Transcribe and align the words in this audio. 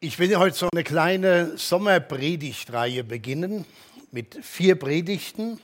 Ich 0.00 0.20
will 0.20 0.36
heute 0.36 0.56
so 0.56 0.68
eine 0.72 0.84
kleine 0.84 1.58
Sommerpredigtreihe 1.58 3.02
beginnen 3.02 3.64
mit 4.12 4.38
vier 4.44 4.76
Predigten 4.76 5.58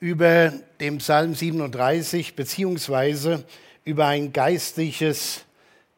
über 0.00 0.52
den 0.80 0.98
Psalm 0.98 1.34
37 1.34 2.36
beziehungsweise 2.36 3.42
über 3.86 4.04
ein 4.04 4.34
geistliches 4.34 5.46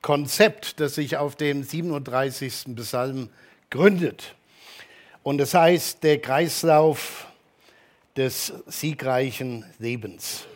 Konzept, 0.01 0.79
das 0.79 0.95
sich 0.95 1.17
auf 1.17 1.35
dem 1.35 1.65
37. 1.65 2.67
Psalm 2.77 3.31
gründet. 3.69 4.37
Und 5.25 5.39
das 5.39 5.53
heißt 5.53 6.05
der 6.05 6.21
Kreislauf 6.21 7.27
des 8.17 8.53
siegreichen 8.69 9.65
Lebens. 9.81 10.47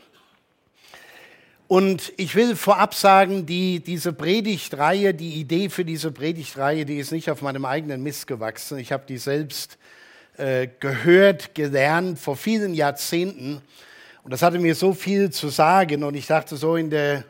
Und 1.68 2.12
ich 2.16 2.36
will 2.36 2.54
vorab 2.54 2.94
sagen, 2.94 3.44
die, 3.44 3.80
diese 3.80 4.12
Predigtreihe, 4.12 5.14
die 5.14 5.40
Idee 5.40 5.68
für 5.68 5.84
diese 5.84 6.12
Predigtreihe, 6.12 6.84
die 6.84 6.98
ist 6.98 7.10
nicht 7.10 7.28
auf 7.28 7.42
meinem 7.42 7.64
eigenen 7.64 8.04
Mist 8.04 8.28
gewachsen. 8.28 8.78
Ich 8.78 8.92
habe 8.92 9.02
die 9.08 9.18
selbst 9.18 9.76
äh, 10.36 10.68
gehört, 10.78 11.56
gelernt 11.56 12.20
vor 12.20 12.36
vielen 12.36 12.72
Jahrzehnten. 12.72 13.62
Und 14.22 14.30
das 14.30 14.42
hatte 14.42 14.60
mir 14.60 14.76
so 14.76 14.94
viel 14.94 15.30
zu 15.30 15.48
sagen. 15.48 16.04
Und 16.04 16.14
ich 16.14 16.28
dachte 16.28 16.56
so 16.56 16.76
in 16.76 16.90
der 16.90 17.24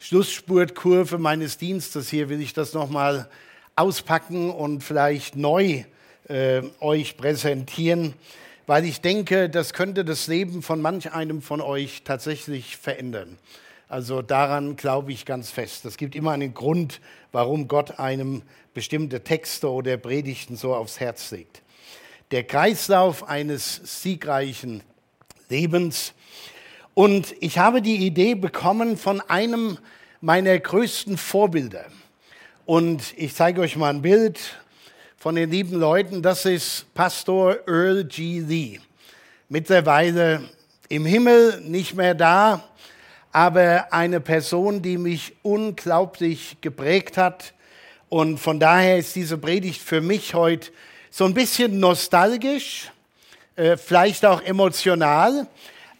Schlussspurtkurve 0.00 1.16
meines 1.16 1.56
Dienstes 1.56 2.10
hier 2.10 2.28
will 2.28 2.42
ich 2.42 2.52
das 2.52 2.74
nochmal 2.74 3.28
auspacken 3.74 4.50
und 4.50 4.84
vielleicht 4.84 5.34
neu 5.34 5.84
äh, 6.28 6.62
euch 6.80 7.16
präsentieren, 7.16 8.12
weil 8.66 8.84
ich 8.84 9.00
denke, 9.00 9.48
das 9.48 9.72
könnte 9.72 10.04
das 10.04 10.26
Leben 10.26 10.62
von 10.62 10.82
manch 10.82 11.12
einem 11.12 11.40
von 11.40 11.62
euch 11.62 12.02
tatsächlich 12.04 12.76
verändern. 12.76 13.38
Also 13.88 14.20
daran 14.20 14.76
glaube 14.76 15.12
ich 15.12 15.24
ganz 15.24 15.50
fest. 15.50 15.86
Es 15.86 15.96
gibt 15.96 16.14
immer 16.14 16.32
einen 16.32 16.52
Grund, 16.52 17.00
warum 17.32 17.68
Gott 17.68 17.98
einem 17.98 18.42
bestimmte 18.74 19.24
Texte 19.24 19.70
oder 19.70 19.96
Predigten 19.96 20.56
so 20.56 20.74
aufs 20.74 21.00
Herz 21.00 21.30
legt. 21.30 21.62
Der 22.30 22.44
Kreislauf 22.44 23.26
eines 23.26 24.02
siegreichen 24.02 24.82
Lebens. 25.48 26.12
Und 26.92 27.34
ich 27.40 27.56
habe 27.58 27.80
die 27.80 27.96
Idee 28.04 28.34
bekommen 28.34 28.98
von 28.98 29.22
einem 29.22 29.78
meiner 30.20 30.58
größten 30.58 31.16
Vorbilder. 31.16 31.86
Und 32.66 33.14
ich 33.16 33.34
zeige 33.34 33.62
euch 33.62 33.76
mal 33.76 33.88
ein 33.88 34.02
Bild 34.02 34.38
von 35.16 35.34
den 35.34 35.50
lieben 35.50 35.78
Leuten. 35.78 36.20
Das 36.20 36.44
ist 36.44 36.92
Pastor 36.92 37.66
Earl 37.66 38.04
G. 38.04 38.40
Lee. 38.40 38.80
Mittlerweile 39.48 40.42
im 40.90 41.06
Himmel, 41.06 41.62
nicht 41.62 41.94
mehr 41.94 42.14
da, 42.14 42.62
aber 43.32 43.92
eine 43.92 44.20
Person, 44.20 44.82
die 44.82 44.98
mich 44.98 45.34
unglaublich 45.42 46.56
geprägt 46.60 47.16
hat. 47.16 47.52
Und 48.08 48.38
von 48.38 48.58
daher 48.58 48.98
ist 48.98 49.14
diese 49.16 49.38
Predigt 49.38 49.82
für 49.82 50.00
mich 50.00 50.34
heute 50.34 50.70
so 51.10 51.24
ein 51.24 51.34
bisschen 51.34 51.78
nostalgisch, 51.78 52.90
äh, 53.56 53.76
vielleicht 53.76 54.24
auch 54.24 54.40
emotional, 54.42 55.46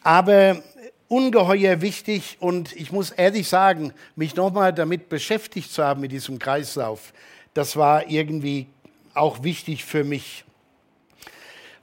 aber 0.02 0.62
ungeheuer 1.08 1.80
wichtig. 1.80 2.36
Und 2.40 2.72
ich 2.74 2.92
muss 2.92 3.10
ehrlich 3.10 3.48
sagen, 3.48 3.92
mich 4.16 4.36
nochmal 4.36 4.72
damit 4.72 5.08
beschäftigt 5.08 5.72
zu 5.72 5.84
haben, 5.84 6.00
mit 6.00 6.12
diesem 6.12 6.38
Kreislauf, 6.38 7.12
das 7.54 7.76
war 7.76 8.08
irgendwie 8.08 8.66
auch 9.14 9.42
wichtig 9.42 9.84
für 9.84 10.04
mich. 10.04 10.44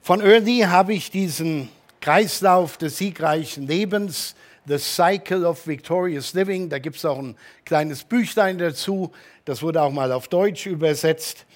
Von 0.00 0.20
Early 0.20 0.60
habe 0.60 0.94
ich 0.94 1.10
diesen 1.10 1.68
Kreislauf 2.00 2.78
des 2.78 2.98
siegreichen 2.98 3.66
Lebens 3.66 4.36
The 4.68 4.78
Cycle 4.78 5.44
of 5.44 5.66
Victorious 5.66 6.34
Living. 6.34 6.68
Da 6.68 6.78
gibt 6.78 6.96
es 6.96 7.04
auch 7.04 7.18
ein 7.18 7.36
kleines 7.64 8.02
Büchlein 8.04 8.58
dazu. 8.58 9.12
Das 9.44 9.62
wurde 9.62 9.80
auch 9.80 9.92
mal 9.92 10.10
auf 10.12 10.28
Deutsch 10.28 10.66
übersetzt. 10.66 11.46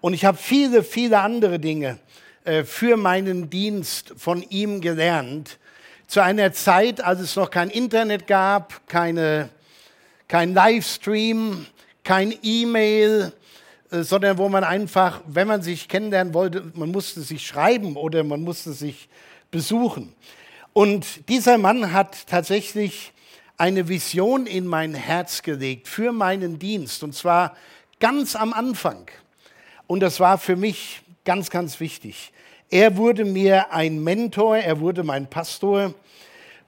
Und 0.00 0.14
ich 0.14 0.24
habe 0.24 0.38
viele, 0.38 0.82
viele 0.82 1.20
andere 1.20 1.58
Dinge 1.58 1.98
äh, 2.44 2.64
für 2.64 2.96
meinen 2.96 3.50
Dienst 3.50 4.14
von 4.16 4.42
ihm 4.42 4.80
gelernt. 4.80 5.58
Zu 6.06 6.22
einer 6.22 6.52
Zeit, 6.52 7.02
als 7.02 7.20
es 7.20 7.36
noch 7.36 7.50
kein 7.50 7.70
Internet 7.70 8.26
gab, 8.26 8.86
keine, 8.86 9.48
kein 10.28 10.54
Livestream, 10.54 11.66
kein 12.04 12.34
E-Mail, 12.42 13.32
äh, 13.90 14.02
sondern 14.02 14.38
wo 14.38 14.48
man 14.48 14.64
einfach, 14.64 15.20
wenn 15.26 15.48
man 15.48 15.62
sich 15.62 15.88
kennenlernen 15.88 16.34
wollte, 16.34 16.70
man 16.74 16.90
musste 16.90 17.22
sich 17.22 17.46
schreiben 17.46 17.96
oder 17.96 18.24
man 18.24 18.42
musste 18.42 18.72
sich 18.72 19.08
besuchen. 19.50 20.14
Und 20.72 21.28
dieser 21.28 21.58
Mann 21.58 21.92
hat 21.92 22.26
tatsächlich 22.26 23.12
eine 23.58 23.88
Vision 23.88 24.46
in 24.46 24.66
mein 24.66 24.94
Herz 24.94 25.42
gelegt 25.42 25.86
für 25.86 26.12
meinen 26.12 26.58
Dienst, 26.58 27.02
und 27.02 27.14
zwar 27.14 27.56
ganz 28.00 28.34
am 28.34 28.52
Anfang. 28.52 29.06
Und 29.86 30.00
das 30.00 30.18
war 30.18 30.38
für 30.38 30.56
mich 30.56 31.02
ganz, 31.24 31.50
ganz 31.50 31.78
wichtig. 31.78 32.32
Er 32.70 32.96
wurde 32.96 33.24
mir 33.24 33.72
ein 33.72 34.02
Mentor, 34.02 34.56
er 34.56 34.80
wurde 34.80 35.02
mein 35.04 35.28
Pastor, 35.28 35.92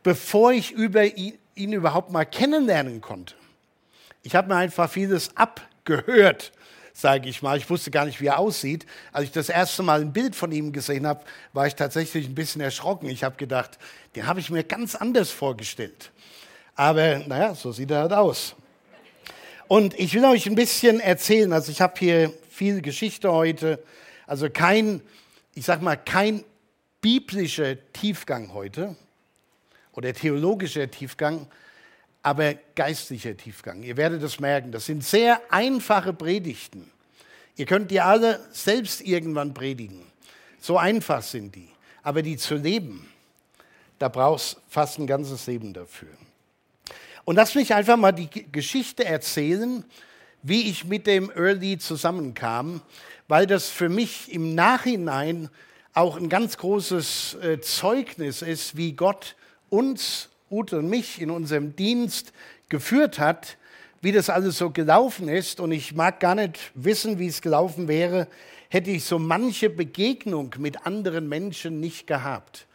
bevor 0.03 0.53
ich 0.53 0.71
über 0.71 1.05
ihn, 1.05 1.39
ihn 1.55 1.73
überhaupt 1.73 2.13
mal 2.13 2.27
kennenlernen 2.27 3.01
konnte. 3.01 3.35
Ich 4.23 4.35
habe 4.35 4.49
mir 4.49 4.57
einfach 4.57 4.91
vieles 4.91 5.35
abgehört 5.37 6.53
sage 6.95 7.29
ich 7.29 7.43
mal. 7.43 7.59
Ich 7.59 7.69
wusste 7.69 7.91
gar 7.91 8.07
nicht, 8.07 8.21
wie 8.21 8.29
er 8.29 8.39
aussieht. 8.39 8.87
Als 9.13 9.25
ich 9.25 9.33
das 9.33 9.49
erste 9.49 9.83
Mal 9.83 10.01
ein 10.01 10.13
Bild 10.13 10.35
von 10.35 10.53
ihm 10.53 10.73
gesehen 10.73 11.07
habe, 11.07 11.25
war 11.53 11.67
ich 11.67 11.75
tatsächlich 11.75 12.27
ein 12.27 12.35
bisschen 12.35 12.61
erschrocken. 12.61 13.11
Ich 13.11 13.25
habe 13.25 13.37
gedacht, 13.37 13.79
den 14.15 14.27
habe 14.27 14.41
ich 14.41 14.49
mir 14.49 14.63
ganz 14.63 14.95
anders 14.95 15.31
vorgestellt. 15.31 16.13
Aber 16.77 17.19
naja, 17.19 17.55
so 17.55 17.73
sieht 17.73 17.91
er 17.91 18.03
halt 18.03 18.13
aus. 18.13 18.55
Und 19.67 19.99
ich 19.99 20.15
will 20.15 20.25
euch 20.25 20.47
ein 20.47 20.55
bisschen 20.55 21.01
erzählen. 21.01 21.53
Also 21.53 21.73
ich 21.73 21.81
habe 21.81 21.95
hier 21.99 22.33
viel 22.49 22.81
Geschichte 22.81 23.33
heute. 23.33 23.83
Also 24.27 24.49
kein, 24.49 25.03
ich 25.55 25.65
sag 25.65 25.83
mal, 25.83 25.97
kein 25.97 26.45
biblischer 27.01 27.77
Tiefgang 27.93 28.55
heute 28.55 28.95
oder 29.93 30.15
theologischer 30.15 30.91
Tiefgang, 30.91 31.49
aber 32.25 32.55
geistlicher 32.75 33.37
Tiefgang. 33.37 33.83
Ihr 33.83 33.99
werdet 33.99 34.23
es 34.23 34.41
merken, 34.41 34.73
das 34.73 34.87
sind 34.87 35.05
sehr 35.05 35.43
einfache 35.51 36.15
Predigten. 36.15 36.91
Ihr 37.57 37.67
könnt 37.67 37.91
die 37.91 38.01
alle 38.01 38.41
selbst 38.51 39.03
irgendwann 39.03 39.53
predigen. 39.53 40.01
So 40.59 40.79
einfach 40.79 41.23
sind 41.23 41.55
die. 41.55 41.69
Aber 42.03 42.23
die 42.23 42.39
zu 42.39 42.55
leben, 42.55 43.07
da 43.99 44.09
brauchst 44.09 44.57
fast 44.69 44.99
ein 44.99 45.07
ganzes 45.07 45.47
Leben 45.47 45.75
dafür. 45.75 46.09
Und 47.27 47.37
lass 47.37 47.55
mich 47.55 47.75
einfach 47.75 47.99
mal 47.99 48.13
die 48.13 48.31
Geschichte 48.51 49.05
erzählen, 49.05 49.85
wie 50.43 50.71
ich 50.71 50.87
mit 50.87 51.07
dem 51.07 51.31
Early 51.31 51.77
zusammenkam, 51.77 52.81
weil 53.29 53.47
das 53.47 53.69
für 53.69 53.91
mich 53.91 54.33
im 54.33 54.55
Nachhinein 54.55 55.51
auch 55.93 56.17
ein 56.17 56.31
ganz 56.31 56.57
großes 56.57 57.35
äh, 57.35 57.61
Zeugnis 57.61 58.41
ist, 58.41 58.79
wie 58.79 58.93
Gott 58.93 59.37
uns 59.69 60.31
Ute 60.55 60.79
und 60.79 60.89
mich 60.89 61.21
in 61.21 61.31
unserem 61.31 61.75
Dienst 61.75 62.33
geführt 62.69 63.19
hat, 63.19 63.57
wie 64.01 64.13
das 64.13 64.31
alles 64.31 64.59
so 64.59 64.71
gelaufen 64.71 65.29
ist. 65.29 65.61
Und 65.61 65.73
ich 65.73 65.95
mag 65.95 66.21
gar 66.21 66.35
nicht 66.35 66.71
wissen, 66.75 67.19
wie 67.19 67.27
es 67.27 67.43
gelaufen 67.43 67.89
wäre, 67.89 68.29
hätte 68.69 68.91
ich 68.91 69.05
so 69.05 69.19
manche 69.19 69.71
Begegnung 69.71 70.55
mit 70.59 70.87
anderen 70.87 71.29
Menschen 71.29 71.81
nicht 71.81 72.07
gehabt. 72.07 72.67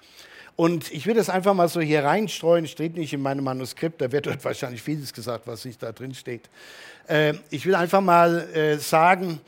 Und 0.55 0.91
ich 0.91 1.05
will 1.05 1.13
das 1.13 1.29
einfach 1.29 1.53
mal 1.53 1.69
so 1.69 1.79
hier 1.79 2.03
reinstreuen, 2.03 2.67
steht 2.67 2.97
nicht 2.97 3.13
in 3.13 3.21
meinem 3.21 3.45
Manuskript, 3.45 4.01
da 4.01 4.11
wird 4.11 4.25
dort 4.25 4.43
wahrscheinlich 4.43 4.81
vieles 4.81 5.13
gesagt, 5.13 5.47
was 5.47 5.63
nicht 5.63 5.81
da 5.81 5.93
drin 5.93 6.13
steht. 6.13 6.49
Äh, 7.07 7.35
ich 7.49 7.65
will 7.65 7.75
einfach 7.75 8.01
mal 8.01 8.49
äh, 8.53 8.77
sagen, 8.77 9.39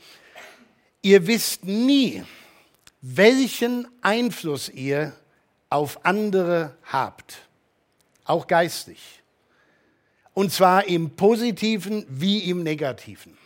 ihr 1.02 1.26
wisst 1.26 1.66
nie, 1.66 2.22
welchen 3.02 3.86
Einfluss 4.00 4.70
ihr 4.70 5.12
auf 5.68 6.06
andere 6.06 6.76
habt 6.84 7.42
auch 8.24 8.46
geistlich. 8.46 9.22
Und 10.34 10.52
zwar 10.52 10.86
im 10.86 11.10
positiven 11.10 12.06
wie 12.08 12.50
im 12.50 12.62
negativen. 12.62 13.36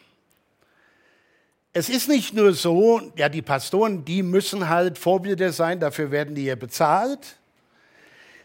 Es 1.72 1.88
ist 1.88 2.08
nicht 2.08 2.32
nur 2.32 2.54
so, 2.54 3.02
ja, 3.16 3.28
die 3.28 3.42
Pastoren, 3.42 4.04
die 4.04 4.22
müssen 4.22 4.68
halt 4.68 4.96
Vorbilder 4.96 5.52
sein, 5.52 5.78
dafür 5.78 6.10
werden 6.10 6.34
die 6.34 6.44
ja 6.44 6.54
bezahlt, 6.54 7.36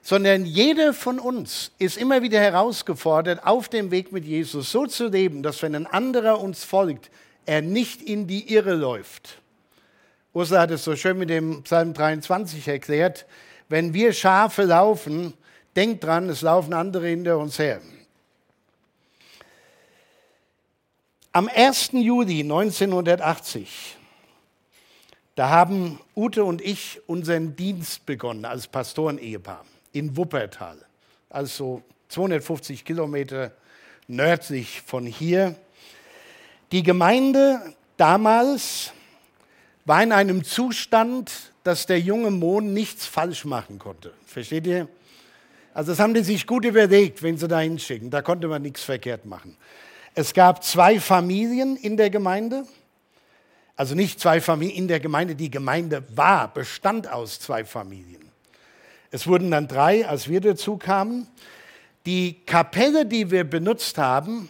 sondern 0.02 0.46
jeder 0.46 0.94
von 0.94 1.20
uns 1.20 1.72
ist 1.78 1.98
immer 1.98 2.24
wieder 2.24 2.40
herausgefordert, 2.40 3.46
auf 3.46 3.70
dem 3.70 3.92
Weg 3.92 4.12
mit 4.12 4.26
Jesus 4.26 4.72
so 4.72 4.86
zu 4.88 5.08
leben, 5.08 5.44
dass 5.44 5.62
wenn 5.62 5.76
ein 5.76 5.88
anderer 5.88 6.42
uns 6.42 6.64
folgt, 6.64 7.12
er 7.46 7.62
nicht 7.62 8.02
in 8.02 8.28
die 8.28 8.54
Irre 8.54 8.74
läuft. 8.74 9.40
Ursula 10.34 10.62
hat 10.62 10.72
es 10.72 10.84
so 10.84 10.96
schön 10.96 11.18
mit 11.18 11.30
dem 11.30 11.64
Psalm 11.64 11.94
23 11.94 12.68
erklärt, 12.68 13.26
wenn 13.70 13.94
wir 13.94 14.14
Schafe 14.14 14.64
laufen, 14.64 15.34
Denkt 15.76 16.04
dran, 16.04 16.30
es 16.30 16.42
laufen 16.42 16.74
andere 16.74 17.08
hinter 17.08 17.38
uns 17.38 17.58
her. 17.58 17.82
Am 21.34 21.48
1. 21.48 21.92
Juli 21.94 22.42
1980, 22.42 23.96
da 25.36 25.50
haben 25.50 26.00
Ute 26.14 26.44
und 26.44 26.62
ich 26.62 27.00
unseren 27.08 27.56
Dienst 27.56 28.06
begonnen 28.06 28.44
als 28.44 28.68
Pastorenehepaar 28.68 29.64
in 29.94 30.18
Wuppertal, 30.18 30.78
also 31.30 31.82
250 32.10 32.84
Kilometer 32.84 33.54
nördlich 34.08 34.82
von 34.82 35.06
hier. 35.06 35.56
Die 36.74 36.84
Gemeinde 36.84 37.76
damals 37.96 38.92
war 39.86 40.04
in 40.04 40.12
einem 40.12 40.44
Zustand, 40.44 41.32
dass 41.64 41.86
der 41.86 42.00
junge 42.00 42.32
Mohn 42.32 42.74
nichts 42.74 43.06
falsch 43.06 43.46
machen 43.46 43.80
konnte. 43.80 44.14
Versteht 44.26 44.68
ihr? 44.68 44.90
Also 45.74 45.92
das 45.92 46.00
haben 46.00 46.14
die 46.14 46.24
sich 46.24 46.46
gut 46.46 46.66
überlegt, 46.66 47.24
wenn 47.24 47.38
sie 47.38 47.48
da 47.48 47.60
hinschicken. 47.60 48.10
Da 48.10 48.22
konnte 48.22 48.48
man 48.48 48.62
nichts 48.62 48.84
verkehrt 48.84 49.26
machen. 49.26 49.56
Es 50.14 50.34
gab 50.34 50.64
zwei 50.64 51.00
Familien 51.00 51.78
in 51.78 51.96
der 51.96 52.10
Gemeinde. 52.10 52.66
Also 53.78 53.96
nicht 53.96 54.20
zwei 54.20 54.42
Familien 54.42 54.78
in 54.78 54.88
der 54.88 55.00
Gemeinde, 55.00 55.36
die 55.36 55.50
Gemeinde 55.50 56.04
war, 56.14 56.54
bestand 56.54 57.12
aus 57.12 57.40
zwei 57.40 57.64
Familien. 57.64 58.30
Es 59.12 59.28
wurden 59.28 59.50
dann 59.52 59.68
drei, 59.68 60.06
als 60.06 60.28
wir 60.28 60.42
dazu 60.42 60.78
kamen. 60.78 61.28
Die 62.06 62.46
Kapelle, 62.46 63.06
die 63.06 63.32
wir 63.32 63.44
benutzt 63.44 63.98
haben, 63.98 64.50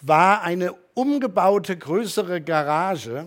war 0.00 0.42
eine 0.42 0.74
umgebaute 0.94 1.76
größere 1.76 2.40
Garage 2.40 3.26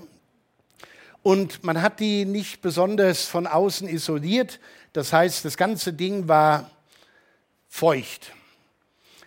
und 1.24 1.64
man 1.64 1.82
hat 1.82 2.00
die 2.00 2.26
nicht 2.26 2.62
besonders 2.62 3.26
von 3.26 3.48
außen 3.48 3.88
isoliert. 3.88 4.60
Das 4.94 5.12
heißt, 5.12 5.44
das 5.44 5.58
ganze 5.58 5.92
Ding 5.94 6.28
war 6.28 6.70
feucht. 7.76 8.32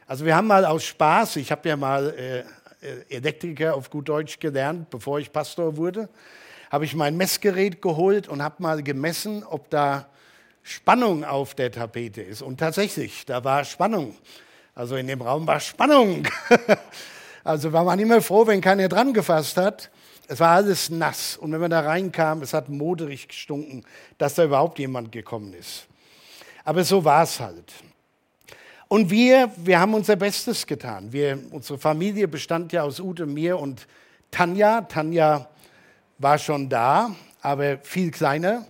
Also 0.06 0.24
wir 0.24 0.34
haben 0.34 0.46
mal 0.46 0.64
aus 0.64 0.82
Spaß, 0.82 1.36
ich 1.36 1.52
habe 1.52 1.68
ja 1.68 1.76
mal 1.76 2.14
äh, 2.80 3.14
Elektriker 3.14 3.74
auf 3.74 3.90
gut 3.90 4.08
Deutsch 4.08 4.40
gelernt, 4.40 4.88
bevor 4.88 5.18
ich 5.18 5.30
Pastor 5.30 5.76
wurde, 5.76 6.08
habe 6.70 6.86
ich 6.86 6.94
mein 6.94 7.18
Messgerät 7.18 7.82
geholt 7.82 8.26
und 8.26 8.42
habe 8.42 8.62
mal 8.62 8.82
gemessen, 8.82 9.44
ob 9.44 9.68
da 9.68 10.08
Spannung 10.62 11.24
auf 11.24 11.54
der 11.54 11.70
Tapete 11.70 12.22
ist. 12.22 12.40
Und 12.40 12.58
tatsächlich, 12.58 13.26
da 13.26 13.44
war 13.44 13.66
Spannung. 13.66 14.16
Also 14.74 14.96
in 14.96 15.08
dem 15.08 15.20
Raum 15.20 15.46
war 15.46 15.60
Spannung. 15.60 16.26
also 17.44 17.70
war 17.70 17.84
man 17.84 17.98
immer 17.98 18.22
froh, 18.22 18.46
wenn 18.46 18.62
keiner 18.62 18.88
dran 18.88 19.12
gefasst 19.12 19.58
hat. 19.58 19.90
Es 20.26 20.40
war 20.40 20.52
alles 20.52 20.88
nass. 20.88 21.36
Und 21.36 21.52
wenn 21.52 21.60
man 21.60 21.70
da 21.70 21.80
reinkam, 21.80 22.40
es 22.40 22.54
hat 22.54 22.70
moderig 22.70 23.28
gestunken, 23.28 23.84
dass 24.16 24.36
da 24.36 24.44
überhaupt 24.44 24.78
jemand 24.78 25.12
gekommen 25.12 25.52
ist. 25.52 25.86
Aber 26.64 26.82
so 26.82 27.04
war 27.04 27.24
es 27.24 27.40
halt. 27.40 27.74
Und 28.88 29.10
wir, 29.10 29.52
wir 29.56 29.78
haben 29.78 29.92
unser 29.92 30.16
Bestes 30.16 30.66
getan. 30.66 31.12
Wir, 31.12 31.38
unsere 31.50 31.78
Familie 31.78 32.26
bestand 32.26 32.72
ja 32.72 32.82
aus 32.82 33.00
Ute, 33.00 33.26
mir 33.26 33.58
und 33.58 33.86
Tanja. 34.30 34.80
Tanja 34.80 35.46
war 36.16 36.38
schon 36.38 36.70
da, 36.70 37.14
aber 37.42 37.78
viel 37.82 38.10
kleiner. 38.10 38.66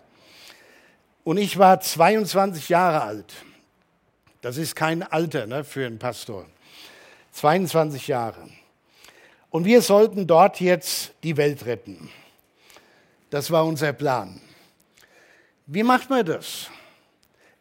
Und 1.23 1.39
ich 1.39 1.57
war 1.57 1.81
22 1.81 2.69
Jahre 2.69 3.03
alt. 3.03 3.33
Das 4.41 4.57
ist 4.57 4.75
kein 4.75 5.05
Alter 5.05 5.47
ne, 5.47 5.63
für 5.63 5.87
einen 5.87 6.01
Pastor. 6.01 6.47
22 7.33 8.09
Jahre. 8.09 8.49
Und 9.51 9.65
wir 9.67 9.83
sollten 9.83 10.27
dort 10.27 10.61
jetzt 10.61 11.13
die 11.23 11.37
Welt 11.37 11.65
retten. 11.65 12.11
Das 13.31 13.53
war 13.53 13.65
unser 13.65 13.93
Plan. 13.93 14.41
Wie 15.67 15.85
macht 15.85 16.11
man 16.11 16.27
das? 16.27 16.71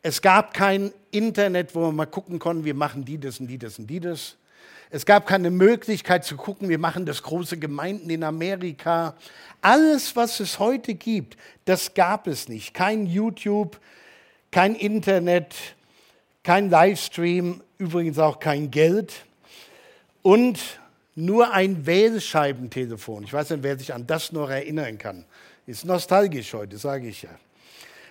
Es 0.01 0.21
gab 0.21 0.53
kein 0.53 0.91
Internet, 1.17 1.73
wo 1.75 1.81
man 1.81 1.95
mal 1.95 2.05
gucken 2.05 2.39
konnte, 2.39 2.65
wir 2.65 2.73
machen 2.73 3.05
die, 3.05 3.17
das 3.17 3.39
und 3.39 3.47
die, 3.47 3.57
das 3.57 3.79
und 3.79 3.87
die, 3.87 3.99
das. 3.99 4.35
Es 4.89 5.05
gab 5.05 5.27
keine 5.27 5.51
Möglichkeit 5.51 6.23
zu 6.23 6.37
gucken, 6.37 6.69
wir 6.69 6.79
machen 6.79 7.05
das 7.05 7.21
große 7.21 7.57
Gemeinden 7.57 8.09
in 8.09 8.23
Amerika. 8.23 9.15
Alles, 9.61 10.15
was 10.15 10.39
es 10.39 10.59
heute 10.59 10.93
gibt, 10.93 11.37
das 11.65 11.93
gab 11.93 12.27
es 12.27 12.47
nicht. 12.47 12.73
Kein 12.73 13.05
YouTube, 13.05 13.77
kein 14.51 14.75
Internet, 14.75 15.55
kein 16.43 16.69
Livestream, 16.69 17.61
übrigens 17.77 18.17
auch 18.17 18.39
kein 18.39 18.71
Geld 18.71 19.25
und 20.21 20.59
nur 21.15 21.51
ein 21.51 21.85
Wählscheibentelefon. 21.85 23.23
Ich 23.23 23.33
weiß 23.33 23.49
nicht, 23.49 23.63
wer 23.63 23.77
sich 23.77 23.93
an 23.93 24.07
das 24.07 24.31
noch 24.31 24.49
erinnern 24.49 24.97
kann. 24.97 25.25
Ist 25.65 25.83
nostalgisch 25.83 26.53
heute, 26.53 26.77
sage 26.77 27.07
ich 27.07 27.23
ja. 27.23 27.29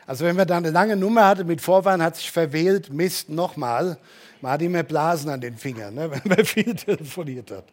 Also 0.06 0.24
wenn 0.24 0.36
man 0.36 0.46
da 0.46 0.56
eine 0.56 0.70
lange 0.70 0.96
Nummer 0.96 1.26
hatte 1.26 1.44
mit 1.44 1.60
Vorwahlen, 1.60 2.02
hat 2.02 2.16
sich 2.16 2.30
verwählt, 2.30 2.92
Mist, 2.92 3.28
nochmal. 3.28 3.98
Man 4.40 4.52
hat 4.52 4.62
immer 4.62 4.82
Blasen 4.82 5.30
an 5.30 5.40
den 5.40 5.56
Fingern, 5.56 5.94
ne, 5.94 6.10
wenn 6.24 6.36
man 6.36 6.44
viel 6.44 6.74
telefoniert 6.74 7.50
hat. 7.50 7.64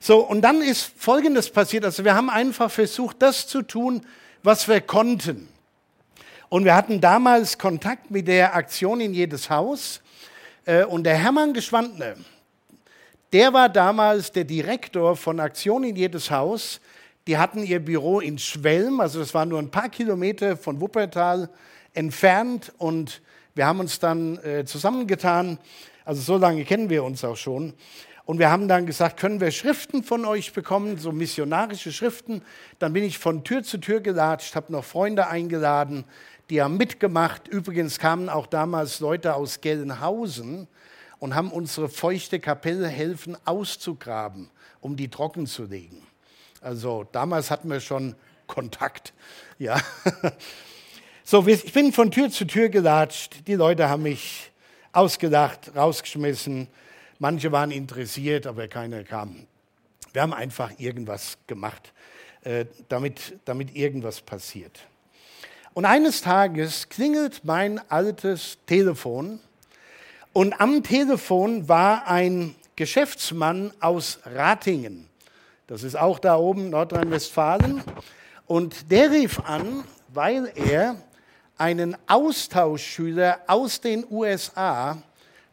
So, 0.00 0.20
und 0.20 0.42
dann 0.42 0.62
ist 0.62 0.92
Folgendes 0.96 1.50
passiert. 1.50 1.84
Also 1.84 2.04
wir 2.04 2.14
haben 2.14 2.30
einfach 2.30 2.70
versucht, 2.70 3.20
das 3.20 3.46
zu 3.46 3.62
tun, 3.62 4.06
was 4.42 4.68
wir 4.68 4.80
konnten. 4.80 5.48
Und 6.48 6.64
wir 6.64 6.74
hatten 6.74 7.00
damals 7.00 7.58
Kontakt 7.58 8.10
mit 8.10 8.28
der 8.28 8.54
Aktion 8.54 9.00
in 9.00 9.12
jedes 9.12 9.50
Haus. 9.50 10.00
Äh, 10.64 10.84
und 10.84 11.04
der 11.04 11.16
Hermann 11.16 11.52
Geschwandner, 11.52 12.14
der 13.32 13.52
war 13.52 13.68
damals 13.68 14.32
der 14.32 14.44
Direktor 14.44 15.16
von 15.16 15.40
Aktion 15.40 15.84
in 15.84 15.96
jedes 15.96 16.30
Haus 16.30 16.80
die 17.26 17.38
hatten 17.38 17.64
ihr 17.64 17.80
Büro 17.80 18.20
in 18.20 18.38
Schwelm, 18.38 19.00
also 19.00 19.18
das 19.18 19.34
war 19.34 19.46
nur 19.46 19.58
ein 19.58 19.70
paar 19.70 19.88
Kilometer 19.88 20.56
von 20.56 20.80
Wuppertal 20.80 21.50
entfernt. 21.92 22.72
Und 22.78 23.20
wir 23.54 23.66
haben 23.66 23.80
uns 23.80 23.98
dann 23.98 24.38
äh, 24.44 24.64
zusammengetan. 24.64 25.58
Also 26.04 26.22
so 26.22 26.36
lange 26.36 26.64
kennen 26.64 26.88
wir 26.88 27.02
uns 27.02 27.24
auch 27.24 27.36
schon. 27.36 27.74
Und 28.26 28.38
wir 28.38 28.50
haben 28.50 28.68
dann 28.68 28.86
gesagt, 28.86 29.18
können 29.18 29.40
wir 29.40 29.50
Schriften 29.50 30.02
von 30.02 30.24
euch 30.24 30.52
bekommen, 30.52 30.98
so 30.98 31.12
missionarische 31.12 31.92
Schriften. 31.92 32.42
Dann 32.78 32.92
bin 32.92 33.04
ich 33.04 33.18
von 33.18 33.44
Tür 33.44 33.62
zu 33.62 33.78
Tür 33.78 34.00
gelatscht, 34.00 34.54
habe 34.56 34.72
noch 34.72 34.84
Freunde 34.84 35.28
eingeladen, 35.28 36.04
die 36.50 36.62
haben 36.62 36.76
mitgemacht. 36.76 37.48
Übrigens 37.48 37.98
kamen 37.98 38.28
auch 38.28 38.46
damals 38.46 39.00
Leute 39.00 39.34
aus 39.34 39.60
Gelnhausen 39.60 40.68
und 41.18 41.34
haben 41.34 41.50
unsere 41.50 41.88
feuchte 41.88 42.38
Kapelle 42.38 42.88
helfen 42.88 43.36
auszugraben, 43.44 44.50
um 44.80 44.96
die 44.96 45.08
trocken 45.08 45.46
zu 45.46 45.64
legen. 45.64 46.05
Also 46.66 47.06
damals 47.12 47.52
hatten 47.52 47.70
wir 47.70 47.78
schon 47.78 48.16
Kontakt. 48.46 49.14
Ja. 49.58 49.80
So, 51.28 51.44
ich 51.48 51.72
bin 51.72 51.92
von 51.92 52.12
Tür 52.12 52.30
zu 52.30 52.44
Tür 52.44 52.68
gelatscht. 52.68 53.48
Die 53.48 53.54
Leute 53.54 53.88
haben 53.88 54.04
mich 54.04 54.52
ausgelacht, 54.92 55.74
rausgeschmissen. 55.74 56.68
Manche 57.18 57.50
waren 57.50 57.72
interessiert, 57.72 58.46
aber 58.46 58.68
keiner 58.68 59.02
kam. 59.02 59.48
Wir 60.12 60.22
haben 60.22 60.32
einfach 60.32 60.70
irgendwas 60.78 61.36
gemacht, 61.48 61.92
äh, 62.44 62.66
damit, 62.88 63.40
damit 63.44 63.74
irgendwas 63.74 64.20
passiert. 64.20 64.86
Und 65.74 65.84
eines 65.84 66.20
Tages 66.20 66.88
klingelt 66.88 67.40
mein 67.42 67.80
altes 67.90 68.58
Telefon 68.66 69.40
und 70.32 70.60
am 70.60 70.84
Telefon 70.84 71.68
war 71.68 72.06
ein 72.06 72.54
Geschäftsmann 72.76 73.72
aus 73.80 74.20
Ratingen. 74.24 75.08
Das 75.68 75.82
ist 75.82 75.96
auch 75.96 76.20
da 76.20 76.36
oben 76.36 76.70
Nordrhein-Westfalen. 76.70 77.82
Und 78.46 78.92
der 78.92 79.10
rief 79.10 79.40
an, 79.40 79.82
weil 80.14 80.52
er 80.54 80.94
einen 81.58 81.96
Austauschschüler 82.06 83.40
aus 83.48 83.80
den 83.80 84.06
USA 84.08 85.02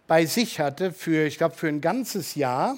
bei 0.06 0.28
sich 0.28 0.60
hatte 0.60 0.92
für, 0.92 1.26
ich 1.26 1.40
glaube, 1.40 1.56
für 1.56 1.68
ein 1.68 1.82
ganzes 1.82 2.36
Jahr. 2.36 2.78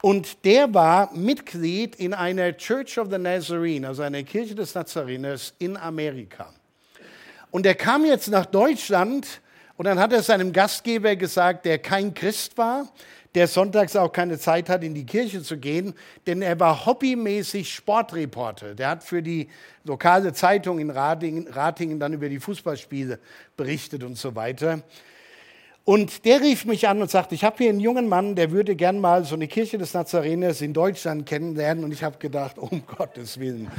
Und 0.00 0.44
der 0.44 0.72
war 0.72 1.12
Mitglied 1.12 1.96
in 1.96 2.14
einer 2.14 2.56
Church 2.56 3.00
of 3.00 3.08
the 3.10 3.18
Nazarene, 3.18 3.88
also 3.88 4.02
einer 4.02 4.22
Kirche 4.22 4.54
des 4.54 4.72
Nazareners 4.76 5.54
in 5.58 5.76
Amerika. 5.76 6.52
Und 7.50 7.66
er 7.66 7.74
kam 7.74 8.04
jetzt 8.04 8.28
nach 8.28 8.46
Deutschland 8.46 9.40
und 9.76 9.86
dann 9.86 9.98
hat 9.98 10.12
er 10.12 10.22
seinem 10.22 10.52
Gastgeber 10.52 11.16
gesagt, 11.16 11.64
der 11.64 11.78
kein 11.78 12.14
Christ 12.14 12.56
war, 12.56 12.86
der 13.38 13.46
sonntags 13.46 13.94
auch 13.94 14.10
keine 14.10 14.36
Zeit 14.36 14.68
hat, 14.68 14.82
in 14.82 14.94
die 14.94 15.06
Kirche 15.06 15.44
zu 15.44 15.58
gehen, 15.58 15.94
denn 16.26 16.42
er 16.42 16.58
war 16.58 16.86
hobbymäßig 16.86 17.72
Sportreporter. 17.72 18.74
Der 18.74 18.88
hat 18.88 19.04
für 19.04 19.22
die 19.22 19.46
lokale 19.84 20.32
Zeitung 20.32 20.80
in 20.80 20.90
Ratingen, 20.90 21.46
Ratingen 21.46 22.00
dann 22.00 22.14
über 22.14 22.28
die 22.28 22.40
Fußballspiele 22.40 23.20
berichtet 23.56 24.02
und 24.02 24.18
so 24.18 24.34
weiter. 24.34 24.82
Und 25.84 26.24
der 26.24 26.40
rief 26.40 26.64
mich 26.64 26.88
an 26.88 27.00
und 27.00 27.12
sagte, 27.12 27.36
ich 27.36 27.44
habe 27.44 27.58
hier 27.58 27.68
einen 27.68 27.78
jungen 27.78 28.08
Mann, 28.08 28.34
der 28.34 28.50
würde 28.50 28.74
gern 28.74 29.00
mal 29.00 29.22
so 29.22 29.36
eine 29.36 29.46
Kirche 29.46 29.78
des 29.78 29.94
Nazareners 29.94 30.60
in 30.60 30.72
Deutschland 30.72 31.24
kennenlernen. 31.24 31.84
Und 31.84 31.92
ich 31.92 32.02
habe 32.02 32.18
gedacht, 32.18 32.58
um 32.58 32.82
Gottes 32.88 33.38
Willen, 33.38 33.70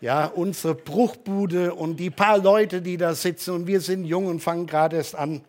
ja, 0.00 0.26
unsere 0.26 0.76
Bruchbude 0.76 1.74
und 1.74 1.96
die 1.96 2.10
paar 2.10 2.38
Leute, 2.38 2.80
die 2.80 2.96
da 2.96 3.12
sitzen 3.12 3.54
und 3.54 3.66
wir 3.66 3.80
sind 3.80 4.04
jung 4.04 4.26
und 4.26 4.38
fangen 4.38 4.68
gerade 4.68 4.98
erst 4.98 5.16
an. 5.16 5.40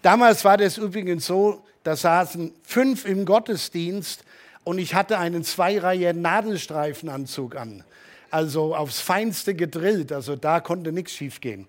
Damals 0.00 0.42
war 0.42 0.56
das 0.56 0.78
übrigens 0.78 1.26
so, 1.26 1.62
da 1.84 1.96
saßen 1.96 2.52
fünf 2.62 3.04
im 3.04 3.24
Gottesdienst 3.26 4.24
und 4.64 4.78
ich 4.78 4.94
hatte 4.94 5.18
einen 5.18 5.44
Zweireihe 5.44 6.14
Nadelstreifenanzug 6.14 7.56
an. 7.56 7.84
Also 8.30 8.74
aufs 8.74 9.00
Feinste 9.00 9.54
gedrillt, 9.54 10.10
also 10.10 10.34
da 10.34 10.60
konnte 10.60 10.90
nichts 10.90 11.12
schiefgehen. 11.12 11.66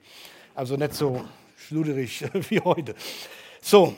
Also 0.55 0.77
nicht 0.77 0.95
so 0.95 1.23
schluderig 1.67 2.23
wie 2.49 2.61
heute. 2.61 2.95
So, 3.61 3.95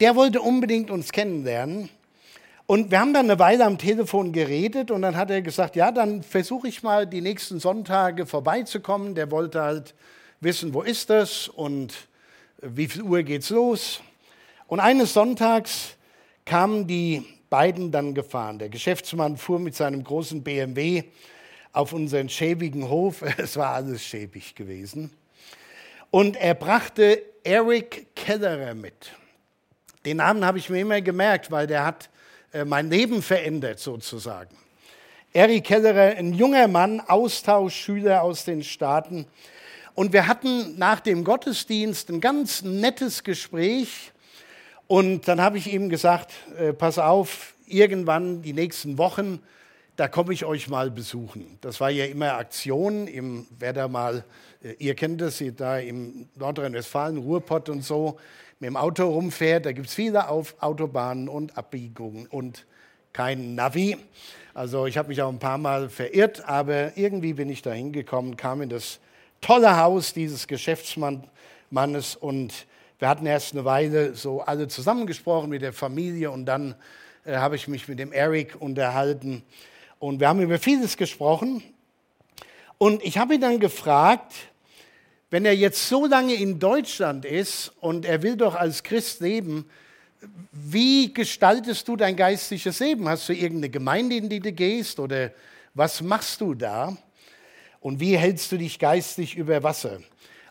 der 0.00 0.16
wollte 0.16 0.40
unbedingt 0.40 0.90
uns 0.90 1.12
kennenlernen. 1.12 1.90
Und 2.66 2.90
wir 2.90 3.00
haben 3.00 3.12
dann 3.12 3.28
eine 3.28 3.38
Weile 3.38 3.66
am 3.66 3.76
Telefon 3.76 4.32
geredet 4.32 4.90
und 4.90 5.02
dann 5.02 5.16
hat 5.16 5.30
er 5.30 5.42
gesagt, 5.42 5.76
ja, 5.76 5.90
dann 5.90 6.22
versuche 6.22 6.68
ich 6.68 6.82
mal 6.82 7.06
die 7.06 7.20
nächsten 7.20 7.60
Sonntage 7.60 8.24
vorbeizukommen. 8.24 9.14
Der 9.14 9.30
wollte 9.30 9.60
halt 9.60 9.94
wissen, 10.40 10.72
wo 10.72 10.80
ist 10.82 11.10
das 11.10 11.48
und 11.48 11.92
wie 12.62 12.86
viel 12.86 13.02
Uhr 13.02 13.22
geht's 13.22 13.50
los. 13.50 14.00
Und 14.74 14.80
eines 14.80 15.14
Sonntags 15.14 15.90
kamen 16.44 16.88
die 16.88 17.22
beiden 17.48 17.92
dann 17.92 18.12
gefahren. 18.12 18.58
Der 18.58 18.68
Geschäftsmann 18.68 19.36
fuhr 19.36 19.60
mit 19.60 19.76
seinem 19.76 20.02
großen 20.02 20.42
BMW 20.42 21.04
auf 21.72 21.92
unseren 21.92 22.28
schäbigen 22.28 22.88
Hof. 22.88 23.22
Es 23.38 23.56
war 23.56 23.68
alles 23.68 24.04
schäbig 24.04 24.56
gewesen. 24.56 25.12
Und 26.10 26.34
er 26.34 26.54
brachte 26.54 27.22
Eric 27.44 28.16
Kellerer 28.16 28.74
mit. 28.74 29.12
Den 30.04 30.16
Namen 30.16 30.44
habe 30.44 30.58
ich 30.58 30.68
mir 30.68 30.80
immer 30.80 31.00
gemerkt, 31.00 31.52
weil 31.52 31.68
der 31.68 31.84
hat 31.84 32.10
äh, 32.52 32.64
mein 32.64 32.90
Leben 32.90 33.22
verändert 33.22 33.78
sozusagen. 33.78 34.56
Eric 35.32 35.66
Kellerer, 35.66 36.16
ein 36.16 36.34
junger 36.34 36.66
Mann, 36.66 36.98
Austauschschüler 36.98 38.24
aus 38.24 38.44
den 38.44 38.64
Staaten. 38.64 39.26
Und 39.94 40.12
wir 40.12 40.26
hatten 40.26 40.76
nach 40.76 40.98
dem 40.98 41.22
Gottesdienst 41.22 42.10
ein 42.10 42.20
ganz 42.20 42.62
nettes 42.62 43.22
Gespräch. 43.22 44.10
Und 44.86 45.28
dann 45.28 45.40
habe 45.40 45.58
ich 45.58 45.72
ihm 45.72 45.88
gesagt, 45.88 46.32
äh, 46.58 46.72
pass 46.72 46.98
auf, 46.98 47.54
irgendwann 47.66 48.42
die 48.42 48.52
nächsten 48.52 48.98
Wochen, 48.98 49.40
da 49.96 50.08
komme 50.08 50.32
ich 50.34 50.44
euch 50.44 50.68
mal 50.68 50.90
besuchen. 50.90 51.58
Das 51.60 51.80
war 51.80 51.90
ja 51.90 52.04
immer 52.04 52.34
Aktion, 52.34 53.06
im, 53.06 53.46
wer 53.58 53.72
da 53.72 53.88
mal, 53.88 54.24
äh, 54.62 54.72
ihr 54.78 54.94
kennt 54.94 55.20
das, 55.20 55.42
da 55.56 55.78
im 55.78 56.28
Nordrhein-Westfalen, 56.34 57.16
Ruhrpott 57.16 57.68
und 57.68 57.82
so, 57.82 58.18
mit 58.60 58.68
dem 58.68 58.76
Auto 58.76 59.08
rumfährt, 59.08 59.66
da 59.66 59.72
gibt 59.72 59.88
es 59.88 59.94
viele 59.94 60.28
Auf 60.28 60.56
Autobahnen 60.60 61.28
und 61.28 61.56
Abbiegungen 61.56 62.26
und 62.26 62.66
kein 63.12 63.54
Navi. 63.54 63.96
Also 64.52 64.86
ich 64.86 64.96
habe 64.96 65.08
mich 65.08 65.20
auch 65.22 65.30
ein 65.30 65.38
paar 65.38 65.58
Mal 65.58 65.88
verirrt, 65.88 66.48
aber 66.48 66.96
irgendwie 66.96 67.32
bin 67.32 67.48
ich 67.48 67.62
da 67.62 67.72
hingekommen, 67.72 68.36
kam 68.36 68.62
in 68.62 68.68
das 68.68 69.00
tolle 69.40 69.76
Haus 69.76 70.14
dieses 70.14 70.46
Geschäftsmannes 70.46 72.16
und 72.16 72.66
wir 73.04 73.10
hatten 73.10 73.26
erst 73.26 73.52
eine 73.52 73.66
Weile 73.66 74.14
so 74.14 74.40
alle 74.40 74.66
zusammengesprochen 74.66 75.50
mit 75.50 75.60
der 75.60 75.74
Familie 75.74 76.30
und 76.30 76.46
dann 76.46 76.74
äh, 77.26 77.36
habe 77.36 77.54
ich 77.54 77.68
mich 77.68 77.86
mit 77.86 77.98
dem 77.98 78.12
Eric 78.12 78.56
unterhalten 78.58 79.42
und 79.98 80.20
wir 80.20 80.28
haben 80.28 80.40
über 80.40 80.58
vieles 80.58 80.96
gesprochen. 80.96 81.62
Und 82.78 83.04
ich 83.04 83.18
habe 83.18 83.34
ihn 83.34 83.42
dann 83.42 83.60
gefragt, 83.60 84.32
wenn 85.28 85.44
er 85.44 85.54
jetzt 85.54 85.86
so 85.86 86.06
lange 86.06 86.32
in 86.32 86.58
Deutschland 86.58 87.26
ist 87.26 87.74
und 87.82 88.06
er 88.06 88.22
will 88.22 88.38
doch 88.38 88.54
als 88.54 88.82
Christ 88.82 89.20
leben, 89.20 89.68
wie 90.52 91.12
gestaltest 91.12 91.86
du 91.86 91.96
dein 91.96 92.16
geistliches 92.16 92.80
Leben? 92.80 93.06
Hast 93.06 93.28
du 93.28 93.34
irgendeine 93.34 93.68
Gemeinde, 93.68 94.16
in 94.16 94.30
die 94.30 94.40
du 94.40 94.50
gehst 94.50 94.98
oder 94.98 95.30
was 95.74 96.00
machst 96.00 96.40
du 96.40 96.54
da? 96.54 96.96
Und 97.80 98.00
wie 98.00 98.16
hältst 98.16 98.50
du 98.50 98.56
dich 98.56 98.78
geistlich 98.78 99.36
über 99.36 99.62
Wasser? 99.62 99.98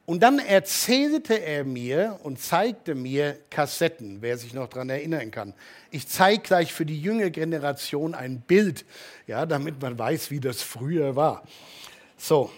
Und 0.06 0.22
dann 0.22 0.40
erzählte 0.40 1.36
er 1.36 1.64
mir 1.64 2.20
und 2.24 2.38
zeigte 2.38 2.94
mir 2.94 3.38
Kassetten, 3.50 4.18
wer 4.22 4.38
sich 4.38 4.54
noch 4.54 4.68
daran 4.68 4.90
erinnern 4.90 5.32
kann. 5.32 5.54
Ich 5.92 6.10
zeige 6.10 6.42
gleich 6.42 6.74
für 6.74 6.86
die 6.86 7.00
junge 7.00 7.32
Generation 7.32 8.14
ein 8.14 8.42
Bild, 8.42 8.84
ja, 9.28 9.46
damit 9.46 9.82
man 9.82 9.98
weiß, 9.98 10.30
wie 10.30 10.42
das 10.42 10.62
früher 10.62 11.16
war. 11.16 11.44
So, 12.18 12.52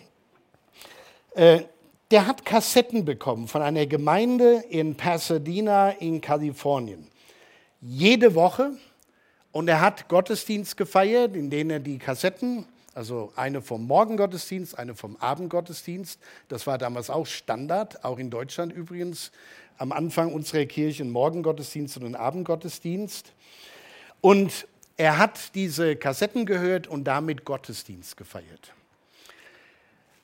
äh, 1.35 1.61
der 2.09 2.27
hat 2.27 2.45
Kassetten 2.45 3.05
bekommen 3.05 3.47
von 3.47 3.61
einer 3.61 3.85
Gemeinde 3.85 4.63
in 4.69 4.95
Pasadena 4.95 5.89
in 5.91 6.21
Kalifornien. 6.21 7.07
Jede 7.81 8.33
Woche. 8.35 8.71
Und 9.51 9.69
er 9.69 9.79
hat 9.79 10.09
Gottesdienst 10.09 10.75
gefeiert, 10.75 11.35
in 11.35 11.49
denen 11.49 11.69
er 11.69 11.79
die 11.79 11.97
Kassetten 11.97 12.65
also 12.95 13.33
eine 13.35 13.61
vom 13.61 13.85
Morgengottesdienst, 13.85 14.79
eine 14.79 14.95
vom 14.95 15.17
Abendgottesdienst. 15.17 16.19
Das 16.47 16.65
war 16.65 16.77
damals 16.77 17.09
auch 17.09 17.27
Standard, 17.27 18.03
auch 18.05 18.17
in 18.17 18.29
Deutschland 18.29 18.71
übrigens. 18.73 19.31
Am 19.77 19.91
Anfang 19.91 20.33
unserer 20.33 20.65
Kirche 20.65 21.03
ein 21.03 21.11
Morgengottesdienst 21.11 21.97
und 21.97 22.05
ein 22.05 22.15
Abendgottesdienst. 22.15 23.33
Und 24.21 24.65
er 24.95 25.17
hat 25.17 25.53
diese 25.55 25.97
Kassetten 25.97 26.45
gehört 26.45 26.87
und 26.87 27.03
damit 27.03 27.43
Gottesdienst 27.43 28.15
gefeiert. 28.15 28.73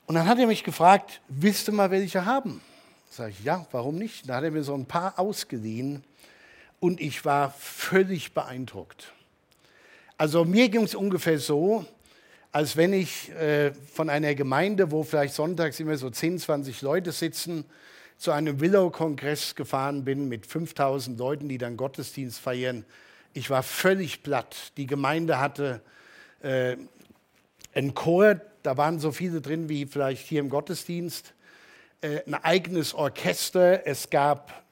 Und 0.06 0.14
dann 0.14 0.26
hat 0.26 0.38
er 0.38 0.46
mich 0.46 0.64
gefragt, 0.64 1.20
willst 1.28 1.68
du 1.68 1.72
mal 1.72 1.90
welche 1.90 2.24
haben? 2.24 2.62
Sag 3.10 3.30
ich, 3.30 3.44
ja, 3.44 3.66
warum 3.70 3.96
nicht? 3.96 4.26
Da 4.30 4.36
hat 4.36 4.44
er 4.44 4.50
mir 4.50 4.64
so 4.64 4.74
ein 4.74 4.86
paar 4.86 5.18
ausgeliehen 5.18 6.02
und 6.80 7.02
ich 7.02 7.26
war 7.26 7.50
völlig 7.50 8.32
beeindruckt. 8.32 9.12
Also 10.16 10.46
mir 10.46 10.70
ging 10.70 10.84
es 10.84 10.94
ungefähr 10.94 11.38
so, 11.38 11.84
als 12.52 12.76
wenn 12.76 12.92
ich 12.92 13.30
äh, 13.30 13.72
von 13.72 14.10
einer 14.10 14.34
Gemeinde, 14.34 14.90
wo 14.90 15.02
vielleicht 15.02 15.34
sonntags 15.34 15.80
immer 15.80 15.96
so 15.96 16.10
10, 16.10 16.38
20 16.38 16.82
Leute 16.82 17.10
sitzen, 17.10 17.64
zu 18.18 18.30
einem 18.30 18.60
Willow-Kongress 18.60 19.54
gefahren 19.54 20.04
bin 20.04 20.28
mit 20.28 20.46
5000 20.46 21.18
Leuten, 21.18 21.48
die 21.48 21.58
dann 21.58 21.78
Gottesdienst 21.78 22.38
feiern. 22.38 22.84
Ich 23.32 23.48
war 23.48 23.62
völlig 23.62 24.22
platt. 24.22 24.72
Die 24.76 24.86
Gemeinde 24.86 25.40
hatte 25.40 25.80
äh, 26.42 26.76
einen 27.74 27.94
Chor, 27.94 28.40
da 28.62 28.76
waren 28.76 29.00
so 29.00 29.10
viele 29.12 29.40
drin 29.40 29.70
wie 29.70 29.86
vielleicht 29.86 30.28
hier 30.28 30.40
im 30.40 30.50
Gottesdienst, 30.50 31.32
äh, 32.02 32.20
ein 32.26 32.34
eigenes 32.34 32.92
Orchester. 32.92 33.86
Es 33.86 34.10
gab 34.10 34.62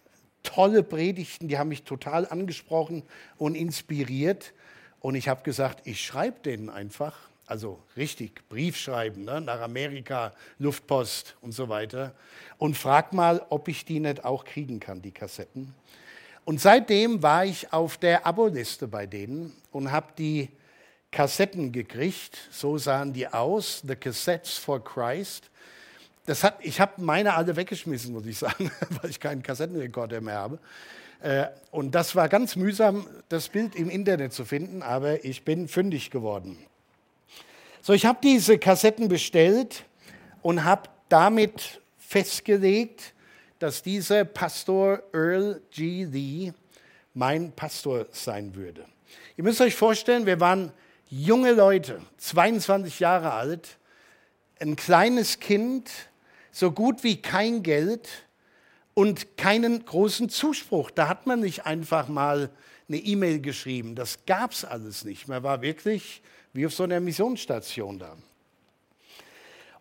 tolle 0.43 0.83
Predigten, 0.83 1.49
die 1.49 1.59
haben 1.59 1.69
mich 1.69 1.85
total 1.85 2.27
angesprochen 2.27 3.05
und 3.39 3.55
inspiriert. 3.55 4.53
Und 5.01 5.15
ich 5.15 5.29
habe 5.29 5.43
gesagt, 5.43 5.87
ich 5.87 6.05
schreibe 6.05 6.41
denen 6.41 6.69
einfach 6.69 7.30
also 7.51 7.83
richtig 7.97 8.49
Brief 8.49 8.77
schreiben 8.77 9.25
ne, 9.25 9.41
nach 9.41 9.61
Amerika, 9.61 10.33
Luftpost 10.59 11.37
und 11.41 11.53
so 11.53 11.69
weiter. 11.69 12.15
Und 12.59 12.77
frag 12.77 13.13
mal, 13.13 13.45
ob 13.49 13.69
ich 13.69 13.85
die 13.85 14.01
nicht 14.01 14.25
auch 14.25 14.45
kriegen 14.45 14.81
kann, 14.81 15.03
die 15.03 15.13
Kassetten. 15.13 15.75
Und 16.45 16.61
seitdem 16.61 17.23
war 17.23 17.45
ich 17.45 17.73
auf 17.73 17.97
der 17.99 18.27
Aboliste 18.27 18.89
bei 18.89 19.07
denen 19.07 19.53
und 19.71 19.93
habe 19.93 20.09
die 20.17 20.49
Kassetten 21.11 21.73
gekriegt. 21.73 22.39
So 22.51 22.79
sahen 22.79 23.13
die 23.13 23.27
aus, 23.29 23.83
The 23.87 23.97
Cassettes 23.97 24.57
for 24.57 24.83
Christ. 24.83 25.51
Das 26.27 26.45
hat, 26.45 26.59
ich 26.61 26.81
habe 26.81 27.03
meine 27.03 27.35
alle 27.35 27.57
weggeschmissen, 27.57 28.13
muss 28.13 28.27
ich 28.27 28.39
sagen, 28.39 28.71
weil 29.03 29.11
ich 29.11 29.21
keinen 29.21 29.43
Kassettenrekorder 29.43 30.21
mehr 30.21 30.37
habe. 30.37 30.59
Äh, 31.21 31.47
und 31.71 31.95
das 31.95 32.15
war 32.15 32.29
ganz 32.29 32.57
mühsam, 32.57 33.07
das 33.29 33.49
Bild 33.49 33.75
im 33.75 33.91
Internet 33.91 34.33
zu 34.33 34.45
finden, 34.45 34.83
aber 34.83 35.25
ich 35.25 35.45
bin 35.45 35.69
fündig 35.69 36.11
geworden. 36.11 36.59
So, 37.83 37.95
ich 37.95 38.05
habe 38.05 38.19
diese 38.23 38.59
Kassetten 38.59 39.09
bestellt 39.09 39.85
und 40.43 40.65
habe 40.65 40.91
damit 41.09 41.81
festgelegt, 41.97 43.15
dass 43.59 43.83
dieser 43.83 44.27
Pastor 44.27 45.03
Earl 45.15 45.63
G. 45.71 46.05
Lee 46.05 46.53
mein 47.15 47.53
Pastor 47.53 48.07
sein 48.13 48.55
würde. 48.55 48.85
Ihr 49.39 49.45
müsst 49.45 49.63
euch 49.63 49.75
vorstellen, 49.75 50.27
wir 50.27 50.41
waren 50.41 50.73
junge 51.09 51.53
Leute, 51.53 52.03
22 52.19 53.01
Jahre 53.01 53.33
alt, 53.33 53.79
ein 54.61 54.77
kleines 54.77 55.41
Kind, 55.41 55.91
so 56.53 56.73
gut 56.73 57.03
wie 57.03 57.23
kein 57.23 57.63
Geld 57.63 58.09
und 58.93 59.39
keinen 59.39 59.87
großen 59.87 60.29
Zuspruch. 60.29 60.91
Da 60.91 61.09
hat 61.09 61.27
man 61.27 61.41
nicht 61.41 61.65
einfach 61.65 62.09
mal 62.09 62.51
eine 62.89 62.99
E-Mail 62.99 63.41
geschrieben. 63.41 63.95
Das 63.95 64.27
gab 64.27 64.53
es 64.53 64.67
alles 64.67 65.05
nicht. 65.05 65.29
Man 65.29 65.43
war 65.43 65.63
wirklich 65.63 66.23
wie 66.53 66.67
auf 66.67 66.75
so 66.75 66.85
einer 66.85 67.01
Missionsstation 67.01 67.99
da. 67.99 68.17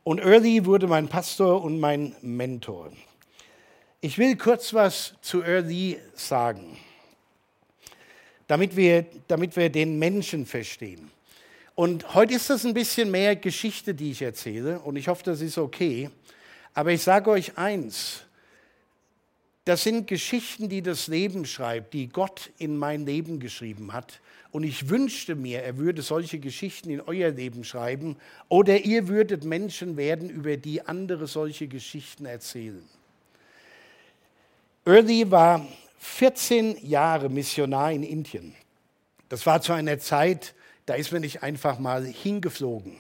Und 0.04 0.20
Early 0.20 0.66
wurde 0.66 0.88
mein 0.88 1.08
Pastor 1.08 1.64
und 1.64 1.80
mein 1.80 2.16
Mentor. 2.22 2.92
Ich 4.02 4.18
will 4.18 4.38
kurz 4.38 4.74
was 4.74 5.16
zu 5.22 5.44
Early 5.44 6.00
sagen, 6.14 6.78
damit 8.48 8.76
wir, 8.76 9.06
damit 9.28 9.56
wir 9.56 9.70
den 9.70 10.00
Menschen 10.00 10.46
verstehen. 10.46 11.12
Und 11.76 12.14
heute 12.14 12.34
ist 12.34 12.50
das 12.50 12.66
ein 12.66 12.74
bisschen 12.74 13.12
mehr 13.12 13.36
Geschichte, 13.36 13.94
die 13.94 14.12
ich 14.12 14.22
erzähle, 14.22 14.80
und 14.80 14.96
ich 14.96 15.08
hoffe, 15.08 15.24
das 15.24 15.42
ist 15.42 15.58
okay. 15.58 16.10
Aber 16.74 16.92
ich 16.92 17.04
sage 17.04 17.30
euch 17.30 17.58
eins, 17.58 18.24
das 19.66 19.84
sind 19.84 20.08
Geschichten, 20.08 20.70
die 20.70 20.82
das 20.82 21.08
Leben 21.08 21.46
schreibt, 21.46 21.94
die 21.94 22.08
Gott 22.08 22.52
in 22.58 22.78
mein 22.78 23.06
Leben 23.06 23.40
geschrieben 23.40 23.94
hat. 23.94 24.20
Und 24.52 24.64
ich 24.64 24.90
wünschte 24.90 25.36
mir, 25.36 25.62
er 25.62 25.78
würde 25.78 26.02
solche 26.02 26.40
Geschichten 26.40 26.90
in 26.90 27.02
euer 27.02 27.30
Leben 27.30 27.64
schreiben 27.64 28.18
oder 28.48 28.80
ihr 28.80 29.08
würdet 29.08 29.44
Menschen 29.44 29.96
werden, 29.96 30.30
über 30.30 30.58
die 30.58 30.82
andere 30.82 31.28
solche 31.28 31.68
Geschichten 31.68 32.26
erzählen. 32.26 32.84
Early 34.86 35.30
war 35.30 35.68
14 36.00 36.88
Jahre 36.88 37.30
Missionar 37.30 37.92
in 37.92 38.02
Indien. 38.02 38.56
Das 39.28 39.46
war 39.46 39.62
zu 39.62 39.74
einer 39.74 40.00
Zeit, 40.00 40.56
da 40.88 40.96
ist 40.96 41.12
man 41.12 41.22
nicht 41.22 41.44
einfach 41.44 41.78
mal 41.78 42.04
hingeflogen. 42.04 42.96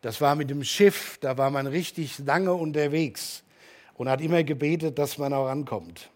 Das 0.00 0.20
war 0.20 0.34
mit 0.34 0.50
dem 0.50 0.64
Schiff, 0.64 1.18
da 1.20 1.38
war 1.38 1.50
man 1.50 1.68
richtig 1.68 2.18
lange 2.18 2.54
unterwegs 2.54 3.44
und 4.00 4.08
hat 4.08 4.22
immer 4.22 4.42
gebetet, 4.42 4.98
dass 4.98 5.18
man 5.18 5.34
auch 5.34 5.46
ankommt. 5.46 6.08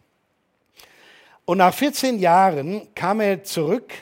Und 1.44 1.58
nach 1.58 1.74
14 1.74 2.18
Jahren 2.18 2.88
kam 2.94 3.20
er 3.20 3.44
zurück 3.44 3.92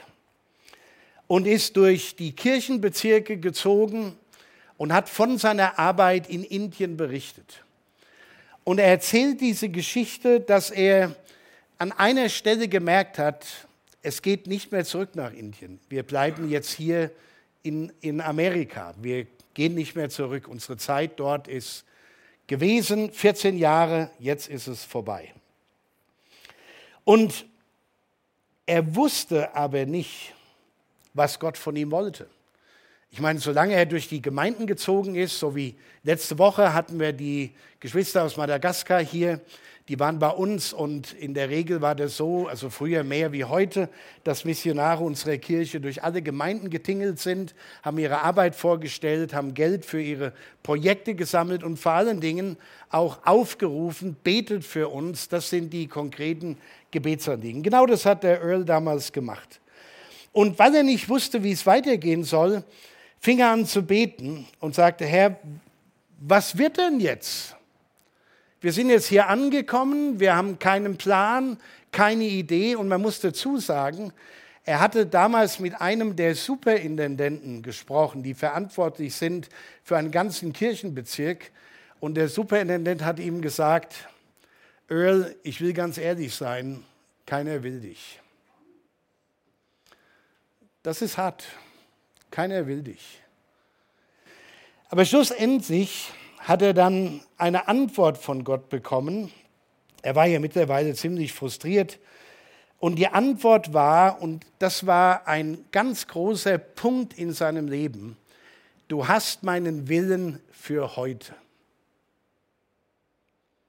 und 1.26 1.48
ist 1.48 1.76
durch 1.76 2.14
die 2.14 2.30
Kirchenbezirke 2.30 3.38
gezogen 3.38 4.16
und 4.76 4.92
hat 4.92 5.08
von 5.08 5.36
seiner 5.36 5.80
Arbeit 5.80 6.30
in 6.30 6.44
Indien 6.44 6.96
berichtet. 6.96 7.64
Und 8.62 8.78
er 8.78 8.86
erzählt 8.86 9.40
diese 9.40 9.68
Geschichte, 9.68 10.38
dass 10.38 10.70
er 10.70 11.16
an 11.76 11.90
einer 11.90 12.28
Stelle 12.28 12.68
gemerkt 12.68 13.18
hat, 13.18 13.44
es 14.00 14.22
geht 14.22 14.46
nicht 14.46 14.70
mehr 14.70 14.84
zurück 14.84 15.16
nach 15.16 15.32
Indien. 15.32 15.80
Wir 15.88 16.04
bleiben 16.04 16.48
jetzt 16.48 16.70
hier 16.70 17.10
in, 17.64 17.92
in 18.00 18.20
Amerika. 18.20 18.94
Wir 19.02 19.26
gehen 19.54 19.74
nicht 19.74 19.96
mehr 19.96 20.08
zurück. 20.08 20.46
Unsere 20.46 20.76
Zeit 20.76 21.18
dort 21.18 21.48
ist 21.48 21.84
gewesen, 22.46 23.10
14 23.12 23.56
Jahre, 23.56 24.10
jetzt 24.18 24.48
ist 24.48 24.66
es 24.66 24.84
vorbei. 24.84 25.32
Und 27.04 27.46
er 28.66 28.94
wusste 28.94 29.54
aber 29.54 29.86
nicht, 29.86 30.34
was 31.14 31.38
Gott 31.38 31.58
von 31.58 31.76
ihm 31.76 31.90
wollte. 31.90 32.28
Ich 33.10 33.20
meine, 33.20 33.38
solange 33.38 33.74
er 33.74 33.84
durch 33.84 34.08
die 34.08 34.22
Gemeinden 34.22 34.66
gezogen 34.66 35.14
ist, 35.14 35.38
so 35.38 35.54
wie 35.54 35.74
letzte 36.02 36.38
Woche 36.38 36.72
hatten 36.72 36.98
wir 36.98 37.12
die 37.12 37.52
Geschwister 37.78 38.22
aus 38.22 38.38
Madagaskar 38.38 39.04
hier, 39.04 39.40
die 39.88 39.98
waren 39.98 40.20
bei 40.20 40.28
uns 40.28 40.72
und 40.72 41.12
in 41.12 41.34
der 41.34 41.50
Regel 41.50 41.80
war 41.80 41.96
das 41.96 42.16
so, 42.16 42.46
also 42.46 42.70
früher 42.70 43.02
mehr 43.02 43.32
wie 43.32 43.44
heute, 43.44 43.88
dass 44.22 44.44
Missionare 44.44 45.02
unserer 45.02 45.38
Kirche 45.38 45.80
durch 45.80 46.04
alle 46.04 46.22
Gemeinden 46.22 46.70
getingelt 46.70 47.18
sind, 47.18 47.54
haben 47.82 47.98
ihre 47.98 48.20
Arbeit 48.20 48.54
vorgestellt, 48.54 49.34
haben 49.34 49.54
Geld 49.54 49.84
für 49.84 50.00
ihre 50.00 50.32
Projekte 50.62 51.16
gesammelt 51.16 51.64
und 51.64 51.78
vor 51.78 51.92
allen 51.92 52.20
Dingen 52.20 52.56
auch 52.90 53.26
aufgerufen, 53.26 54.16
betet 54.22 54.64
für 54.64 54.88
uns. 54.88 55.28
Das 55.28 55.50
sind 55.50 55.72
die 55.72 55.88
konkreten 55.88 56.58
Gebetsanliegen. 56.92 57.64
Genau 57.64 57.84
das 57.86 58.06
hat 58.06 58.22
der 58.22 58.40
Earl 58.40 58.64
damals 58.64 59.12
gemacht. 59.12 59.60
Und 60.30 60.58
weil 60.60 60.74
er 60.76 60.84
nicht 60.84 61.08
wusste, 61.08 61.42
wie 61.42 61.52
es 61.52 61.66
weitergehen 61.66 62.22
soll, 62.22 62.62
fing 63.18 63.40
er 63.40 63.50
an 63.50 63.66
zu 63.66 63.82
beten 63.82 64.46
und 64.60 64.76
sagte, 64.76 65.04
Herr, 65.04 65.38
was 66.20 66.56
wird 66.56 66.78
denn 66.78 67.00
jetzt? 67.00 67.56
Wir 68.62 68.72
sind 68.72 68.90
jetzt 68.90 69.08
hier 69.08 69.28
angekommen, 69.28 70.20
wir 70.20 70.36
haben 70.36 70.60
keinen 70.60 70.96
Plan, 70.96 71.58
keine 71.90 72.22
Idee 72.22 72.76
und 72.76 72.86
man 72.86 73.02
muss 73.02 73.18
dazu 73.18 73.58
sagen, 73.58 74.12
er 74.64 74.78
hatte 74.78 75.04
damals 75.04 75.58
mit 75.58 75.80
einem 75.80 76.14
der 76.14 76.36
Superintendenten 76.36 77.62
gesprochen, 77.62 78.22
die 78.22 78.34
verantwortlich 78.34 79.16
sind 79.16 79.48
für 79.82 79.96
einen 79.96 80.12
ganzen 80.12 80.52
Kirchenbezirk. 80.52 81.50
Und 81.98 82.14
der 82.14 82.28
Superintendent 82.28 83.02
hat 83.02 83.18
ihm 83.18 83.42
gesagt, 83.42 84.08
Earl, 84.88 85.34
ich 85.42 85.60
will 85.60 85.72
ganz 85.72 85.98
ehrlich 85.98 86.32
sein, 86.32 86.84
keiner 87.26 87.64
will 87.64 87.80
dich. 87.80 88.20
Das 90.84 91.02
ist 91.02 91.18
hart. 91.18 91.44
Keiner 92.30 92.68
will 92.68 92.82
dich. 92.82 93.20
Aber 94.88 95.04
schlussendlich 95.04 96.12
hat 96.42 96.60
er 96.60 96.74
dann 96.74 97.20
eine 97.38 97.68
Antwort 97.68 98.18
von 98.18 98.42
Gott 98.42 98.68
bekommen. 98.68 99.32
Er 100.02 100.16
war 100.16 100.26
ja 100.26 100.40
mittlerweile 100.40 100.94
ziemlich 100.94 101.32
frustriert. 101.32 101.98
Und 102.80 102.96
die 102.96 103.06
Antwort 103.06 103.72
war, 103.72 104.20
und 104.20 104.44
das 104.58 104.84
war 104.86 105.28
ein 105.28 105.64
ganz 105.70 106.08
großer 106.08 106.58
Punkt 106.58 107.16
in 107.16 107.32
seinem 107.32 107.68
Leben, 107.68 108.16
du 108.88 109.06
hast 109.06 109.44
meinen 109.44 109.88
Willen 109.88 110.40
für 110.50 110.96
heute. 110.96 111.32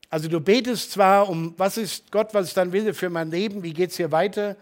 Also 0.09 0.27
du 0.27 0.39
betest 0.39 0.91
zwar 0.91 1.29
um, 1.29 1.53
was 1.57 1.77
ist 1.77 2.11
Gott, 2.11 2.33
was 2.33 2.47
ist 2.47 2.57
dein 2.57 2.71
Wille 2.71 2.95
für 2.95 3.11
mein 3.11 3.29
Leben, 3.29 3.61
wie 3.61 3.73
geht 3.73 3.91
es 3.91 3.97
hier 3.97 4.11
weiter? 4.11 4.55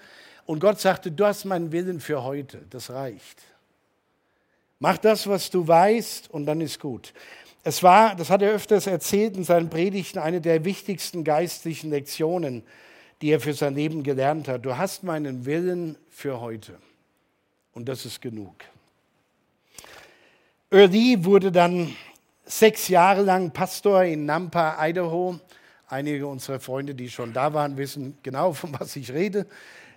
Und 0.46 0.60
Gott 0.60 0.82
sagte, 0.82 1.12
du 1.12 1.26
hast 1.26 1.46
meinen 1.46 1.72
Willen 1.72 2.02
für 2.02 2.24
heute, 2.24 2.62
das 2.70 2.90
reicht. 2.90 3.42
Mach 4.80 4.98
das, 4.98 5.28
was 5.28 5.50
du 5.50 5.66
weißt, 5.66 6.30
und 6.30 6.46
dann 6.46 6.60
ist 6.60 6.80
gut. 6.80 7.14
Es 7.64 7.84
war, 7.84 8.16
das 8.16 8.30
hat 8.30 8.42
er 8.42 8.52
öfters 8.52 8.88
erzählt 8.88 9.38
in 9.38 9.44
seinen 9.44 9.70
Predigten, 9.70 10.18
eine 10.18 10.42
der 10.42 10.66
wichtigsten 10.66 11.24
geistlichen 11.24 11.92
Lektionen, 11.92 12.64
die 13.22 13.30
er 13.30 13.40
für 13.40 13.54
sein 13.54 13.76
Leben 13.76 14.02
gelernt 14.02 14.48
hat. 14.48 14.66
Du 14.66 14.78
hast 14.78 15.04
meinen 15.04 15.46
Willen 15.46 15.96
für 16.10 16.42
heute. 16.42 16.80
Und 17.74 17.88
das 17.88 18.06
ist 18.06 18.22
genug. 18.22 18.56
Early 20.72 21.24
wurde 21.24 21.52
dann 21.52 21.96
sechs 22.46 22.88
Jahre 22.88 23.22
lang 23.22 23.52
Pastor 23.52 24.04
in 24.04 24.26
Nampa, 24.26 24.78
Idaho. 24.80 25.40
Einige 25.88 26.26
unserer 26.26 26.60
Freunde, 26.60 26.96
die 26.96 27.10
schon 27.10 27.32
da 27.32 27.54
waren, 27.54 27.78
wissen 27.78 28.18
genau, 28.24 28.54
von 28.54 28.74
was 28.80 28.96
ich 28.96 29.12
rede. 29.12 29.46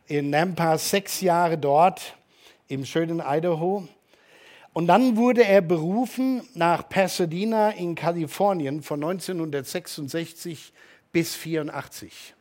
In 0.07 0.29
Nampa 0.29 0.77
sechs 0.77 1.23
Jahre 1.23 1.57
dort 1.57 2.15
im 2.69 2.85
schönen 2.85 3.23
Idaho. 3.25 3.89
Und 4.75 4.89
dann 4.89 5.17
wurde 5.17 5.45
er 5.45 5.61
berufen 5.61 6.43
nach 6.55 6.89
Pasadena 6.89 7.71
in 7.71 7.95
Kalifornien 7.95 8.83
von 8.83 9.03
1966 9.05 10.73
bis 11.13 11.37
1984. 11.37 12.35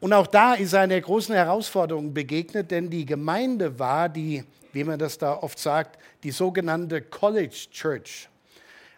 Und 0.00 0.14
auch 0.14 0.26
da 0.26 0.54
ist 0.54 0.72
er 0.72 0.80
einer 0.80 0.98
großen 0.98 1.34
Herausforderung 1.34 2.14
begegnet, 2.14 2.70
denn 2.70 2.88
die 2.88 3.04
Gemeinde 3.04 3.78
war 3.78 4.08
die, 4.08 4.44
wie 4.72 4.82
man 4.82 4.98
das 4.98 5.18
da 5.18 5.34
oft 5.34 5.58
sagt, 5.58 5.98
die 6.22 6.30
sogenannte 6.30 7.02
College 7.02 7.66
Church. 7.70 8.30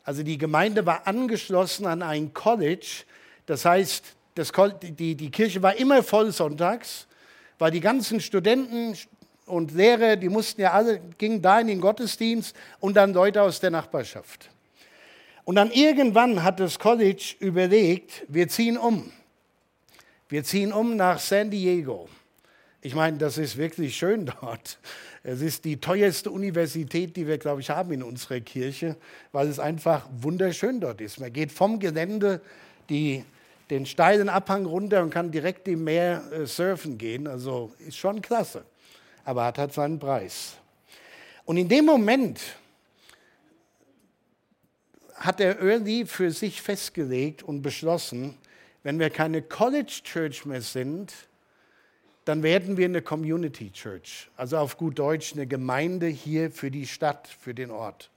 Also 0.04 0.22
die 0.22 0.38
Gemeinde 0.38 0.86
war 0.86 1.08
angeschlossen 1.08 1.86
an 1.86 2.02
ein 2.02 2.32
College. 2.32 3.02
Das 3.46 3.64
heißt, 3.64 4.04
das, 4.36 4.52
die, 4.80 5.16
die 5.16 5.30
Kirche 5.32 5.60
war 5.60 5.74
immer 5.74 6.04
voll 6.04 6.30
sonntags, 6.30 7.08
weil 7.58 7.72
die 7.72 7.80
ganzen 7.80 8.20
Studenten, 8.20 8.94
und 9.50 9.72
Lehrer, 9.72 10.16
die 10.16 10.28
mussten 10.28 10.60
ja 10.60 10.72
alle, 10.72 11.00
gingen 11.18 11.42
da 11.42 11.60
in 11.60 11.66
den 11.66 11.80
Gottesdienst 11.80 12.56
und 12.78 12.94
dann 12.94 13.12
Leute 13.12 13.42
aus 13.42 13.60
der 13.60 13.70
Nachbarschaft. 13.70 14.50
Und 15.44 15.56
dann 15.56 15.70
irgendwann 15.72 16.42
hat 16.42 16.60
das 16.60 16.78
College 16.78 17.34
überlegt, 17.40 18.24
wir 18.28 18.48
ziehen 18.48 18.78
um. 18.78 19.10
Wir 20.28 20.44
ziehen 20.44 20.72
um 20.72 20.96
nach 20.96 21.18
San 21.18 21.50
Diego. 21.50 22.08
Ich 22.82 22.94
meine, 22.94 23.18
das 23.18 23.36
ist 23.36 23.56
wirklich 23.56 23.96
schön 23.96 24.26
dort. 24.40 24.78
Es 25.22 25.40
ist 25.42 25.64
die 25.64 25.78
teuerste 25.78 26.30
Universität, 26.30 27.16
die 27.16 27.26
wir, 27.26 27.36
glaube 27.36 27.60
ich, 27.60 27.70
haben 27.70 27.92
in 27.92 28.02
unserer 28.02 28.40
Kirche, 28.40 28.96
weil 29.32 29.48
es 29.48 29.58
einfach 29.58 30.08
wunderschön 30.20 30.80
dort 30.80 31.00
ist. 31.00 31.20
Man 31.20 31.32
geht 31.32 31.52
vom 31.52 31.78
Gelände 31.78 32.40
die, 32.88 33.24
den 33.68 33.86
steilen 33.86 34.28
Abhang 34.28 34.64
runter 34.66 35.02
und 35.02 35.10
kann 35.10 35.30
direkt 35.30 35.68
im 35.68 35.84
Meer 35.84 36.22
äh, 36.32 36.46
surfen 36.46 36.96
gehen. 36.96 37.26
Also 37.26 37.72
ist 37.86 37.96
schon 37.96 38.22
klasse 38.22 38.64
aber 39.24 39.44
hat 39.44 39.58
halt 39.58 39.72
seinen 39.72 39.98
Preis. 39.98 40.56
Und 41.44 41.56
in 41.56 41.68
dem 41.68 41.84
Moment 41.84 42.40
hat 45.14 45.38
der 45.38 45.60
Early 45.60 46.06
für 46.06 46.30
sich 46.30 46.62
festgelegt 46.62 47.42
und 47.42 47.62
beschlossen, 47.62 48.38
wenn 48.82 48.98
wir 48.98 49.10
keine 49.10 49.42
College 49.42 50.00
Church 50.02 50.46
mehr 50.46 50.62
sind, 50.62 51.12
dann 52.24 52.42
werden 52.42 52.76
wir 52.76 52.86
eine 52.86 53.02
Community 53.02 53.70
Church, 53.70 54.30
also 54.36 54.58
auf 54.58 54.76
gut 54.76 54.98
Deutsch 54.98 55.32
eine 55.32 55.46
Gemeinde 55.46 56.06
hier 56.06 56.50
für 56.50 56.70
die 56.70 56.86
Stadt, 56.86 57.28
für 57.28 57.54
den 57.54 57.70
Ort. 57.70 58.10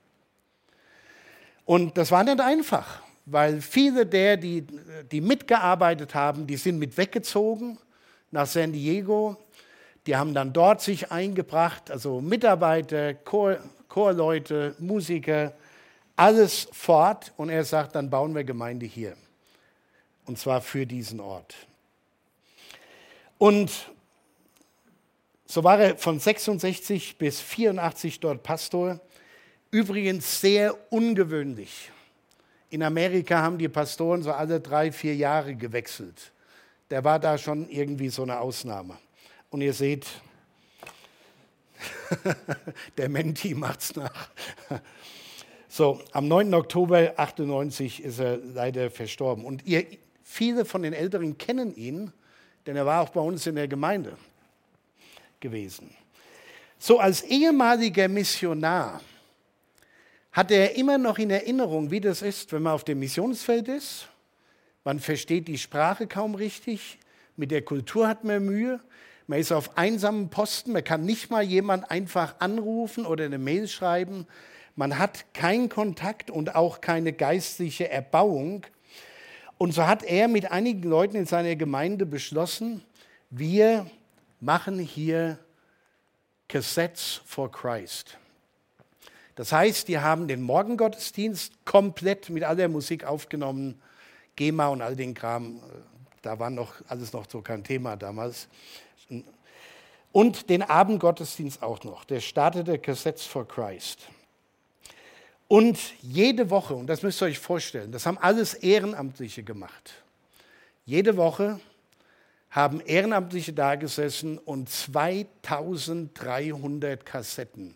Und 1.65 1.97
das 1.97 2.11
war 2.11 2.23
nicht 2.23 2.39
einfach, 2.39 3.01
weil 3.25 3.61
viele 3.61 4.05
der, 4.05 4.37
die, 4.37 4.65
die 5.11 5.21
mitgearbeitet 5.21 6.13
haben, 6.13 6.45
die 6.45 6.57
sind 6.57 6.77
mit 6.77 6.97
weggezogen 6.97 7.77
nach 8.31 8.47
San 8.47 8.73
Diego 8.73 9.37
die 10.05 10.15
haben 10.15 10.33
dann 10.33 10.53
dort 10.53 10.81
sich 10.81 11.11
eingebracht, 11.11 11.89
also 11.89 12.19
Mitarbeiter, 12.19 13.13
Chor, 13.13 13.57
Chorleute, 13.87 14.75
Musiker, 14.79 15.53
alles 16.15 16.67
fort. 16.71 17.31
Und 17.37 17.49
er 17.49 17.63
sagt, 17.63 17.95
dann 17.95 18.09
bauen 18.09 18.35
wir 18.35 18.43
Gemeinde 18.43 18.85
hier. 18.85 19.15
Und 20.25 20.37
zwar 20.37 20.61
für 20.61 20.85
diesen 20.85 21.19
Ort. 21.19 21.55
Und 23.37 23.71
so 25.45 25.63
war 25.63 25.79
er 25.79 25.97
von 25.97 26.19
66 26.19 27.17
bis 27.17 27.39
84 27.39 28.19
dort 28.19 28.43
Pastor. 28.43 28.99
Übrigens 29.69 30.41
sehr 30.41 30.75
ungewöhnlich. 30.91 31.91
In 32.69 32.83
Amerika 32.83 33.41
haben 33.41 33.57
die 33.57 33.69
Pastoren 33.69 34.23
so 34.23 34.31
alle 34.31 34.59
drei, 34.59 34.91
vier 34.91 35.15
Jahre 35.15 35.55
gewechselt. 35.55 36.31
Der 36.89 37.03
war 37.03 37.19
da 37.19 37.37
schon 37.37 37.69
irgendwie 37.69 38.09
so 38.09 38.23
eine 38.23 38.39
Ausnahme. 38.39 38.97
Und 39.53 39.61
ihr 39.61 39.73
seht, 39.73 40.07
der 42.97 43.07
Menti 43.07 43.53
macht's 43.53 43.95
nach. 43.95 44.29
So, 45.69 46.01
am 46.11 46.27
9. 46.27 46.51
Oktober 46.55 47.13
98 47.17 48.01
ist 48.01 48.17
er 48.17 48.37
leider 48.37 48.89
verstorben. 48.89 49.45
Und 49.45 49.63
ihr, 49.67 49.85
viele 50.23 50.65
von 50.65 50.81
den 50.81 50.93
Älteren 50.93 51.37
kennen 51.37 51.75
ihn, 51.75 52.11
denn 52.65 52.75
er 52.75 52.87
war 52.87 53.03
auch 53.03 53.09
bei 53.09 53.21
uns 53.21 53.45
in 53.45 53.53
der 53.53 53.67
Gemeinde 53.67 54.17
gewesen. 55.39 55.95
So 56.79 56.97
als 56.97 57.21
ehemaliger 57.21 58.07
Missionar 58.07 59.01
hatte 60.31 60.55
er 60.55 60.75
immer 60.77 60.97
noch 60.97 61.19
in 61.19 61.29
Erinnerung, 61.29 61.91
wie 61.91 62.01
das 62.01 62.23
ist, 62.23 62.51
wenn 62.53 62.63
man 62.63 62.73
auf 62.73 62.85
dem 62.85 62.97
Missionsfeld 62.97 63.67
ist. 63.67 64.07
Man 64.83 64.99
versteht 64.99 65.47
die 65.47 65.59
Sprache 65.59 66.07
kaum 66.07 66.33
richtig, 66.33 66.97
mit 67.35 67.51
der 67.51 67.61
Kultur 67.61 68.07
hat 68.07 68.23
man 68.23 68.43
Mühe. 68.43 68.79
Man 69.27 69.39
ist 69.39 69.51
auf 69.51 69.77
einsamen 69.77 70.29
Posten, 70.29 70.73
man 70.73 70.83
kann 70.83 71.05
nicht 71.05 71.29
mal 71.29 71.43
jemand 71.43 71.89
einfach 71.89 72.35
anrufen 72.39 73.05
oder 73.05 73.25
eine 73.25 73.37
Mail 73.37 73.67
schreiben. 73.67 74.27
Man 74.75 74.97
hat 74.99 75.33
keinen 75.33 75.69
Kontakt 75.69 76.29
und 76.29 76.55
auch 76.55 76.81
keine 76.81 77.13
geistliche 77.13 77.89
Erbauung. 77.89 78.65
Und 79.57 79.73
so 79.73 79.87
hat 79.87 80.03
er 80.03 80.27
mit 80.27 80.51
einigen 80.51 80.89
Leuten 80.89 81.15
in 81.15 81.25
seiner 81.25 81.55
Gemeinde 81.55 82.05
beschlossen, 82.05 82.83
wir 83.29 83.85
machen 84.41 84.77
hier 84.77 85.39
Cassettes 86.49 87.21
for 87.25 87.51
Christ. 87.51 88.17
Das 89.35 89.51
heißt, 89.51 89.87
die 89.87 89.99
haben 89.99 90.27
den 90.27 90.41
Morgengottesdienst 90.41 91.65
komplett 91.65 92.29
mit 92.29 92.43
all 92.43 92.55
der 92.55 92.69
Musik 92.69 93.05
aufgenommen, 93.05 93.81
GEMA 94.35 94.67
und 94.67 94.81
all 94.81 94.95
den 94.95 95.13
Kram, 95.13 95.61
da 96.21 96.39
war 96.39 96.49
noch 96.49 96.75
alles 96.87 97.13
noch 97.13 97.29
so 97.29 97.41
kein 97.41 97.63
Thema 97.63 97.95
damals. 97.95 98.47
Und 100.11 100.49
den 100.49 100.63
Abendgottesdienst 100.63 101.63
auch 101.63 101.83
noch. 101.83 102.03
Der 102.05 102.19
startete 102.19 102.79
Cassettes 102.79 103.25
for 103.25 103.47
Christ. 103.47 104.07
Und 105.47 105.77
jede 106.01 106.49
Woche, 106.49 106.73
und 106.73 106.87
das 106.87 107.03
müsst 107.03 107.21
ihr 107.21 107.25
euch 107.25 107.39
vorstellen, 107.39 107.91
das 107.91 108.05
haben 108.05 108.17
alles 108.17 108.53
Ehrenamtliche 108.53 109.43
gemacht. 109.43 109.93
Jede 110.85 111.17
Woche 111.17 111.59
haben 112.49 112.79
Ehrenamtliche 112.81 113.53
da 113.53 113.75
gesessen 113.75 114.37
und 114.37 114.69
2300 114.69 117.05
Kassetten 117.05 117.75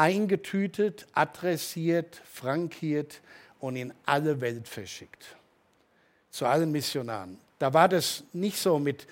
eingetütet, 0.00 1.06
adressiert, 1.12 2.22
frankiert 2.24 3.20
und 3.58 3.76
in 3.76 3.92
alle 4.06 4.40
Welt 4.40 4.66
verschickt. 4.66 5.36
Zu 6.30 6.46
allen 6.46 6.72
Missionaren. 6.72 7.36
Da 7.58 7.74
war 7.74 7.86
das 7.86 8.24
nicht 8.32 8.56
so 8.56 8.78
mit, 8.78 9.06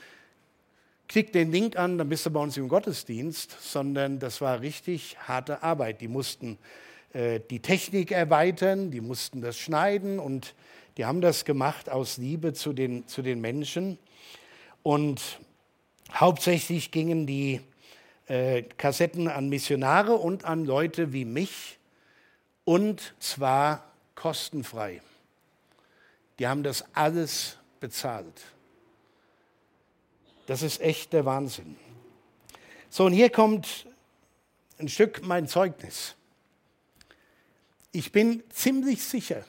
klick 1.09 1.33
den 1.33 1.51
Link 1.51 1.77
an, 1.77 1.99
dann 1.99 2.09
bist 2.09 2.27
du 2.27 2.31
bei 2.31 2.41
uns 2.41 2.57
im 2.57 2.69
Gottesdienst, 2.69 3.57
sondern 3.61 4.19
das 4.19 4.41
war 4.41 4.61
richtig 4.61 5.17
harte 5.27 5.63
Arbeit. 5.63 6.01
Die 6.01 6.09
mussten 6.09 6.59
äh, 7.13 7.41
die 7.51 7.61
Technik 7.61 8.13
erweitern, 8.13 8.91
die 8.91 9.01
mussten 9.01 9.41
das 9.41 9.59
schneiden 9.59 10.19
und 10.19 10.55
die 10.97 11.07
haben 11.07 11.21
das 11.21 11.45
gemacht 11.45 11.89
aus 11.89 12.19
Liebe 12.19 12.53
zu 12.53 12.73
den, 12.73 13.07
zu 13.07 13.23
den 13.23 13.41
Menschen. 13.41 13.99
Und 14.83 15.41
hauptsächlich 16.13 16.91
gingen 16.91 17.27
die 17.27 17.61
äh, 18.27 18.63
Kassetten 18.63 19.29
an 19.29 19.49
Missionare 19.49 20.15
und 20.15 20.45
an 20.45 20.65
Leute 20.65 21.13
wie 21.13 21.25
mich 21.25 21.79
und 22.65 23.15
zwar 23.19 23.93
kostenfrei. 24.15 25.01
Die 26.39 26.47
haben 26.47 26.63
das 26.63 26.85
alles 26.95 27.57
bezahlt. 27.81 28.43
Das 30.49 30.63
ist 30.63 30.81
echt 30.81 31.13
der 31.13 31.27
Wahnsinn. 31.27 31.77
So, 32.89 33.05
und 33.05 33.13
hier 33.13 33.29
kommt 33.29 33.87
ein 34.79 34.89
Stück 34.89 35.23
mein 35.23 35.47
Zeugnis. 35.47 36.15
Ich 37.93 38.13
bin 38.13 38.43
ziemlich 38.49 39.05
sicher, 39.05 39.45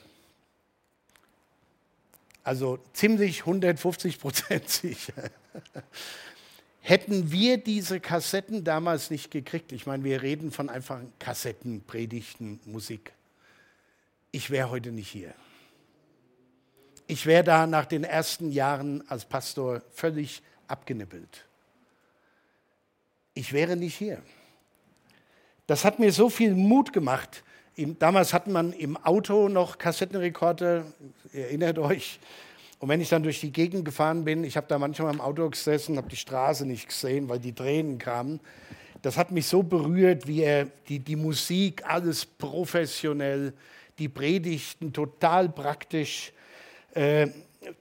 also 2.44 2.78
ziemlich 2.92 3.40
150 3.40 4.20
Prozent 4.20 4.68
sicher, 4.68 5.30
hätten 6.80 7.32
wir 7.32 7.56
diese 7.56 7.98
Kassetten 7.98 8.62
damals 8.62 9.10
nicht 9.10 9.30
gekriegt. 9.30 9.72
Ich 9.72 9.86
meine, 9.86 10.04
wir 10.04 10.20
reden 10.20 10.52
von 10.52 10.68
einfachen 10.68 11.14
Kassetten, 11.18 11.82
Predigten, 11.82 12.60
Musik. 12.66 13.14
Ich 14.32 14.50
wäre 14.50 14.68
heute 14.68 14.92
nicht 14.92 15.08
hier. 15.08 15.32
Ich 17.06 17.24
wäre 17.24 17.42
da 17.42 17.66
nach 17.66 17.86
den 17.86 18.04
ersten 18.04 18.52
Jahren 18.52 19.08
als 19.08 19.24
Pastor 19.24 19.82
völlig 19.92 20.42
abgenippelt. 20.70 21.46
Ich 23.34 23.52
wäre 23.52 23.76
nicht 23.76 23.96
hier. 23.96 24.22
Das 25.66 25.84
hat 25.84 25.98
mir 25.98 26.12
so 26.12 26.28
viel 26.28 26.54
Mut 26.54 26.92
gemacht, 26.92 27.44
damals 27.98 28.32
hat 28.32 28.46
man 28.46 28.72
im 28.72 28.96
Auto 28.96 29.48
noch 29.48 29.78
Kassettenrekorder, 29.78 30.84
erinnert 31.32 31.78
euch. 31.78 32.18
Und 32.78 32.88
wenn 32.88 33.00
ich 33.00 33.08
dann 33.08 33.22
durch 33.22 33.40
die 33.40 33.52
Gegend 33.52 33.84
gefahren 33.84 34.24
bin, 34.24 34.42
ich 34.42 34.56
habe 34.56 34.66
da 34.66 34.78
manchmal 34.78 35.12
im 35.12 35.20
Auto 35.20 35.48
gesessen, 35.48 35.96
habe 35.96 36.08
die 36.08 36.16
Straße 36.16 36.66
nicht 36.66 36.88
gesehen, 36.88 37.28
weil 37.28 37.38
die 37.38 37.52
Tränen 37.52 37.98
kamen. 37.98 38.40
Das 39.02 39.16
hat 39.16 39.30
mich 39.30 39.46
so 39.46 39.62
berührt, 39.62 40.26
wie 40.26 40.42
er 40.42 40.66
die, 40.88 40.98
die 40.98 41.16
Musik, 41.16 41.84
alles 41.86 42.24
professionell, 42.24 43.52
die 43.98 44.08
Predigten 44.08 44.92
total 44.92 45.50
praktisch, 45.50 46.32
äh, 46.94 47.28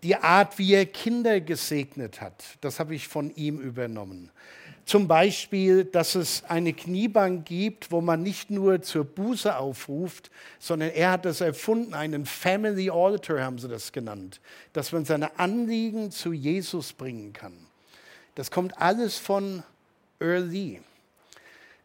die 0.04 0.16
Art, 0.16 0.58
wie 0.58 0.74
er 0.74 0.86
Kinder 0.86 1.40
gesegnet 1.42 2.22
hat, 2.22 2.44
das 2.62 2.80
habe 2.80 2.96
ich 2.96 3.08
von 3.08 3.34
ihm 3.36 3.60
übernommen. 3.60 4.32
Zum 4.86 5.08
Beispiel, 5.08 5.86
dass 5.86 6.16
es 6.16 6.44
eine 6.46 6.74
Kniebank 6.74 7.46
gibt, 7.46 7.92
wo 7.92 8.02
man 8.02 8.24
nicht 8.24 8.50
nur 8.50 8.82
zur 8.82 9.06
Buße 9.06 9.56
aufruft, 9.56 10.32
sondern 10.58 10.90
er 10.90 11.12
hat 11.12 11.26
das 11.26 11.42
erfunden, 11.42 11.94
einen 11.94 12.26
Family 12.26 12.90
Altar 12.90 13.44
haben 13.44 13.60
sie 13.60 13.68
das 13.68 13.92
genannt, 13.92 14.42
dass 14.74 14.92
man 14.92 15.06
seine 15.06 15.38
Anliegen 15.38 16.10
zu 16.10 16.34
Jesus 16.34 16.92
bringen 16.92 17.34
kann. 17.34 17.54
Das 18.34 18.50
kommt 18.50 18.82
alles 18.82 19.18
von 19.18 19.62
Early. 20.20 20.82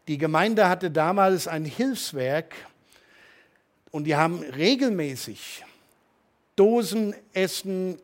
Die 0.07 0.17
Gemeinde 0.17 0.67
hatte 0.67 0.89
damals 0.89 1.47
ein 1.47 1.65
Hilfswerk 1.65 2.55
und 3.91 4.05
die 4.05 4.15
haben 4.15 4.41
regelmäßig 4.41 5.63
Dosen, 6.55 7.15
Essen, 7.33 7.97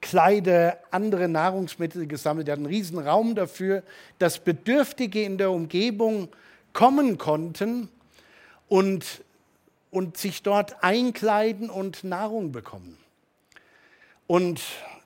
Kleider, 0.00 0.78
andere 0.90 1.28
Nahrungsmittel 1.28 2.06
gesammelt. 2.06 2.48
Er 2.48 2.52
hat 2.52 2.58
einen 2.58 2.66
riesen 2.66 2.98
Raum 2.98 3.34
dafür, 3.34 3.82
dass 4.18 4.38
Bedürftige 4.38 5.22
in 5.22 5.38
der 5.38 5.50
Umgebung 5.50 6.28
kommen 6.72 7.18
konnten 7.18 7.88
und, 8.68 9.24
und 9.90 10.16
sich 10.16 10.42
dort 10.42 10.82
einkleiden 10.84 11.70
und 11.70 12.04
Nahrung 12.04 12.52
bekommen. 12.52 12.96
Und 14.26 14.60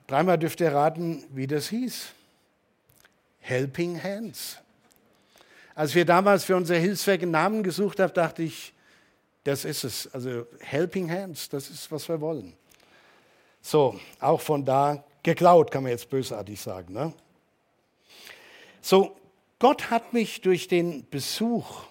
dreimal 0.07 0.39
dürft 0.39 0.61
ihr 0.61 0.73
raten, 0.73 1.25
wie 1.31 1.47
das 1.47 1.69
hieß. 1.69 2.09
Helping 3.41 4.03
Hands. 4.03 4.59
Als 5.75 5.95
wir 5.95 6.05
damals 6.05 6.45
für 6.45 6.57
unser 6.57 6.77
Hilfswerk 6.77 7.23
einen 7.23 7.31
Namen 7.31 7.63
gesucht 7.63 7.99
haben, 7.99 8.13
dachte 8.13 8.43
ich, 8.43 8.75
das 9.45 9.65
ist 9.65 9.85
es. 9.85 10.13
Also 10.13 10.47
Helping 10.61 11.11
Hands, 11.11 11.49
das 11.49 11.71
ist, 11.71 11.91
was 11.91 12.09
wir 12.09 12.21
wollen. 12.21 12.53
So, 13.63 13.99
auch 14.19 14.41
von 14.41 14.65
da 14.65 15.05
geklaut, 15.23 15.71
kann 15.71 15.85
man 15.85 15.93
jetzt 15.93 16.11
bösartig 16.11 16.61
sagen. 16.61 16.93
Ne? 16.93 17.13
So, 18.81 19.17
Gott 19.61 19.91
hat 19.91 20.13
mich 20.13 20.41
durch 20.41 20.67
den 20.67 21.09
Besuch 21.09 21.85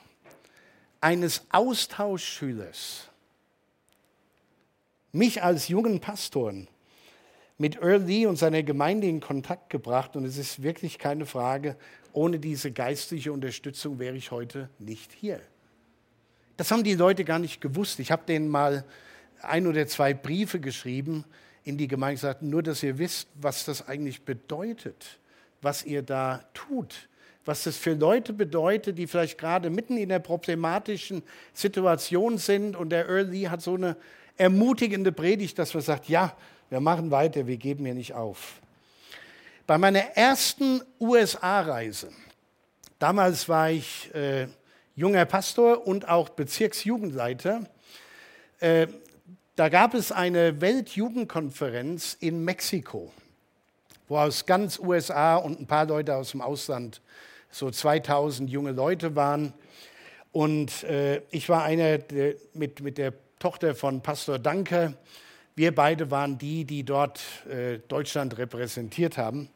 eines 0.99 1.45
Austauschschülers, 1.49 3.07
mich 5.13 5.41
als 5.41 5.69
jungen 5.69 6.01
Pastoren, 6.01 6.67
mit 7.57 7.77
Earl 7.77 8.03
Lee 8.03 8.25
und 8.25 8.35
seiner 8.37 8.63
Gemeinde 8.63 9.07
in 9.07 9.21
Kontakt 9.21 9.69
gebracht. 9.69 10.15
Und 10.15 10.25
es 10.25 10.37
ist 10.37 10.63
wirklich 10.63 10.97
keine 10.97 11.25
Frage, 11.25 11.77
ohne 12.11 12.39
diese 12.39 12.71
geistliche 12.71 13.31
Unterstützung 13.31 13.99
wäre 13.99 14.17
ich 14.17 14.31
heute 14.31 14.69
nicht 14.79 15.13
hier. 15.13 15.39
Das 16.57 16.71
haben 16.71 16.83
die 16.83 16.95
Leute 16.95 17.23
gar 17.23 17.39
nicht 17.39 17.61
gewusst. 17.61 17.99
Ich 17.99 18.11
habe 18.11 18.23
denen 18.27 18.49
mal 18.49 18.83
ein 19.41 19.67
oder 19.67 19.87
zwei 19.87 20.13
Briefe 20.13 20.59
geschrieben 20.59 21.23
in 21.63 21.77
die 21.77 21.87
Gemeinde 21.87 22.15
gesagt, 22.15 22.41
nur 22.41 22.63
dass 22.63 22.83
ihr 22.83 22.97
wisst, 22.97 23.27
was 23.35 23.65
das 23.65 23.87
eigentlich 23.87 24.23
bedeutet, 24.23 25.19
was 25.61 25.83
ihr 25.83 26.01
da 26.01 26.43
tut, 26.53 27.07
was 27.45 27.63
das 27.63 27.77
für 27.77 27.93
Leute 27.93 28.33
bedeutet, 28.33 28.97
die 28.97 29.07
vielleicht 29.07 29.37
gerade 29.37 29.69
mitten 29.69 29.97
in 29.97 30.09
der 30.09 30.19
problematischen 30.19 31.23
Situation 31.53 32.37
sind. 32.37 32.75
Und 32.75 32.89
der 32.89 33.07
Earl 33.07 33.27
Lee 33.27 33.47
hat 33.47 33.61
so 33.61 33.75
eine 33.75 33.95
ermutigende 34.37 35.11
Predigt, 35.11 35.57
dass 35.59 35.73
man 35.73 35.83
sagt, 35.83 36.07
ja, 36.09 36.35
wir 36.69 36.79
machen 36.79 37.11
weiter, 37.11 37.47
wir 37.47 37.57
geben 37.57 37.85
hier 37.85 37.93
nicht 37.93 38.13
auf. 38.13 38.61
Bei 39.67 39.77
meiner 39.77 39.99
ersten 40.15 40.81
USA-Reise, 40.99 42.11
damals 42.99 43.47
war 43.49 43.71
ich 43.71 44.13
äh, 44.13 44.47
junger 44.95 45.25
Pastor 45.25 45.85
und 45.85 46.07
auch 46.07 46.29
Bezirksjugendleiter, 46.29 47.61
äh, 48.59 48.87
da 49.61 49.69
gab 49.69 49.93
es 49.93 50.11
eine 50.11 50.59
Weltjugendkonferenz 50.59 52.17
in 52.19 52.43
Mexiko, 52.43 53.11
wo 54.07 54.17
aus 54.17 54.47
ganz 54.47 54.79
USA 54.79 55.35
und 55.35 55.59
ein 55.59 55.67
paar 55.67 55.85
Leute 55.85 56.15
aus 56.15 56.31
dem 56.31 56.41
Ausland, 56.41 56.99
so 57.51 57.69
2000 57.69 58.49
junge 58.49 58.71
Leute 58.71 59.15
waren. 59.15 59.53
Und 60.31 60.83
äh, 60.85 61.21
ich 61.29 61.47
war 61.47 61.61
einer 61.61 61.99
der, 61.99 62.33
mit, 62.55 62.81
mit 62.81 62.97
der 62.97 63.13
Tochter 63.37 63.75
von 63.75 64.01
Pastor 64.01 64.39
Danke. 64.39 64.95
Wir 65.53 65.75
beide 65.75 66.09
waren 66.09 66.39
die, 66.39 66.65
die 66.65 66.81
dort 66.81 67.21
äh, 67.47 67.77
Deutschland 67.87 68.39
repräsentiert 68.39 69.19
haben. 69.19 69.47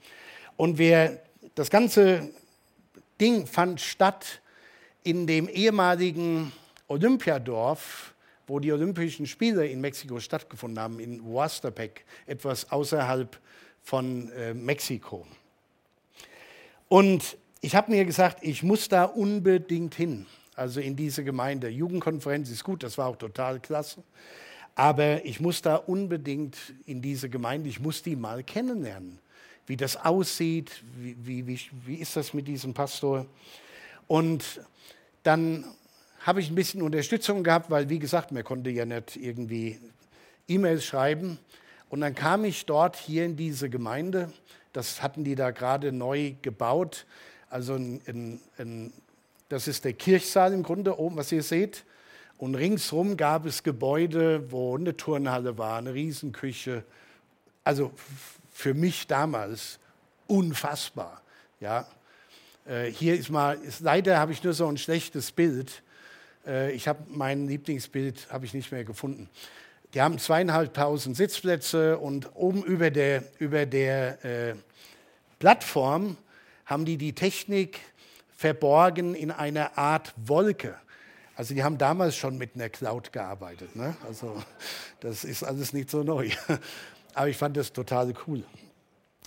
Und 0.56 0.78
wir, 0.78 1.20
das 1.56 1.72
ganze 1.72 2.30
Ding 3.20 3.48
fand 3.48 3.82
statt 3.82 4.40
in 5.02 5.26
dem 5.26 5.50
ehemaligen 5.50 6.52
Olympiadorf 6.90 8.14
wo 8.48 8.60
die 8.60 8.72
Olympischen 8.72 9.26
Spiele 9.26 9.68
in 9.68 9.82
Mexiko 9.82 10.20
stattgefunden 10.20 10.80
haben, 10.80 11.00
in 11.00 11.24
Huastepec, 11.24 12.06
etwas 12.26 12.72
außerhalb 12.72 13.40
von 13.82 14.32
äh, 14.32 14.54
Mexiko. 14.54 15.26
Und 16.88 17.38
ich 17.62 17.76
habe 17.76 17.92
mir 17.92 18.06
gesagt, 18.06 18.40
ich 18.44 18.64
muss 18.64 18.90
da 18.90 19.06
unbedingt 19.06 19.96
hin, 19.96 20.26
also 20.56 20.80
in 20.80 20.96
diese 20.96 21.24
Gemeinde. 21.24 21.68
Jugendkonferenz 21.70 22.50
ist 22.50 22.64
gut, 22.64 22.84
das 22.84 22.98
war 22.98 23.08
auch 23.08 23.18
total 23.18 23.60
klasse. 23.60 24.04
Aber 24.76 25.24
ich 25.26 25.40
muss 25.40 25.62
da 25.62 25.78
unbedingt 25.78 26.58
in 26.86 27.02
diese 27.02 27.30
Gemeinde, 27.30 27.70
ich 27.70 27.80
muss 27.80 28.04
die 28.04 28.16
mal 28.16 28.44
kennenlernen. 28.44 29.20
wie 29.68 29.78
das 29.78 29.98
aussieht, 29.98 30.84
wie, 30.96 31.16
wie, 31.20 31.48
wie, 31.48 31.60
wie 31.86 31.96
ist 31.96 32.16
das 32.16 32.34
mit 32.34 32.48
diesem 32.48 32.74
Pastor. 32.74 33.26
Und 34.08 34.62
dann 35.24 35.66
habe 36.26 36.42
ich 36.42 36.50
ein 36.50 36.56
bisschen 36.56 36.82
Unterstützung 36.82 37.44
gehabt, 37.44 37.70
weil, 37.70 37.88
wie 37.88 38.00
gesagt, 38.00 38.32
man 38.32 38.44
konnte 38.44 38.72
ja 38.72 38.84
nicht 38.84 39.16
irgendwie 39.16 39.80
E-Mails 40.48 40.84
schreiben. 40.84 41.38
Und 41.90 42.02
dann 42.02 42.16
kam 42.16 42.46
ich 42.46 42.66
dort 42.66 42.96
hier 42.96 43.26
in 43.26 43.38
diese 43.38 43.70
Gemeinde. 43.70 44.34
Das 44.74 45.04
hatten 45.04 45.24
die 45.24 45.36
da 45.36 45.52
gerade 45.52 45.92
neu 45.92 46.34
gebaut. 46.42 47.06
Also 47.48 47.76
ein, 47.76 48.02
ein, 48.08 48.42
ein, 48.58 48.94
das 49.50 49.68
ist 49.68 49.86
der 49.86 49.94
Kirchsaal 49.94 50.52
im 50.54 50.64
Grunde 50.64 51.00
oben, 51.00 51.16
was 51.16 51.32
ihr 51.32 51.44
seht. 51.44 51.86
Und 52.40 52.56
ringsherum 52.56 53.18
gab 53.18 53.46
es 53.46 53.62
Gebäude, 53.62 54.52
wo 54.52 54.76
eine 54.76 54.98
Turnhalle 54.98 55.60
war, 55.60 55.78
eine 55.78 55.94
Riesenküche. 55.94 56.84
Also 57.64 57.92
für 58.52 58.74
mich 58.74 59.06
damals 59.06 59.78
unfassbar. 60.26 61.22
Ja. 61.60 61.88
Äh, 62.66 62.86
hier 62.86 63.14
ist 63.14 63.30
mal, 63.30 63.60
ist, 63.62 63.82
leider 63.82 64.18
habe 64.18 64.32
ich 64.32 64.44
nur 64.44 64.54
so 64.54 64.68
ein 64.68 64.78
schlechtes 64.78 65.32
Bild. 65.32 65.84
Äh, 66.46 66.72
ich 66.72 66.88
habe 66.88 67.04
mein 67.10 67.48
Lieblingsbild 67.48 68.32
habe 68.32 68.46
ich 68.46 68.54
nicht 68.54 68.72
mehr 68.72 68.84
gefunden. 68.84 69.30
Die 69.94 70.02
haben 70.02 70.20
zweieinhalbtausend 70.20 71.16
Sitzplätze 71.16 71.98
und 71.98 72.36
oben 72.36 72.64
über 72.64 72.92
der, 72.92 73.24
über 73.40 73.66
der 73.66 74.26
äh, 74.26 74.56
Plattform 75.40 76.18
haben 76.66 76.86
die 76.86 76.98
die 76.98 77.14
Technik 77.14 77.80
verborgen 78.36 79.16
in 79.16 79.32
einer 79.32 79.78
Art 79.78 80.14
Wolke. 80.18 80.76
Also 81.36 81.54
die 81.54 81.64
haben 81.64 81.78
damals 81.78 82.16
schon 82.16 82.38
mit 82.38 82.56
einer 82.56 82.70
Cloud 82.70 83.12
gearbeitet. 83.12 83.76
Ne? 83.76 83.96
Also 84.08 84.42
das 85.00 85.24
ist 85.24 85.44
alles 85.44 85.74
nicht 85.74 85.90
so 85.90 86.04
neu. 86.04 86.30
Aber 87.14 87.28
ich 87.28 87.38
fand 87.38 87.56
das 87.56 87.72
total 87.72 88.14
cool. 88.28 88.44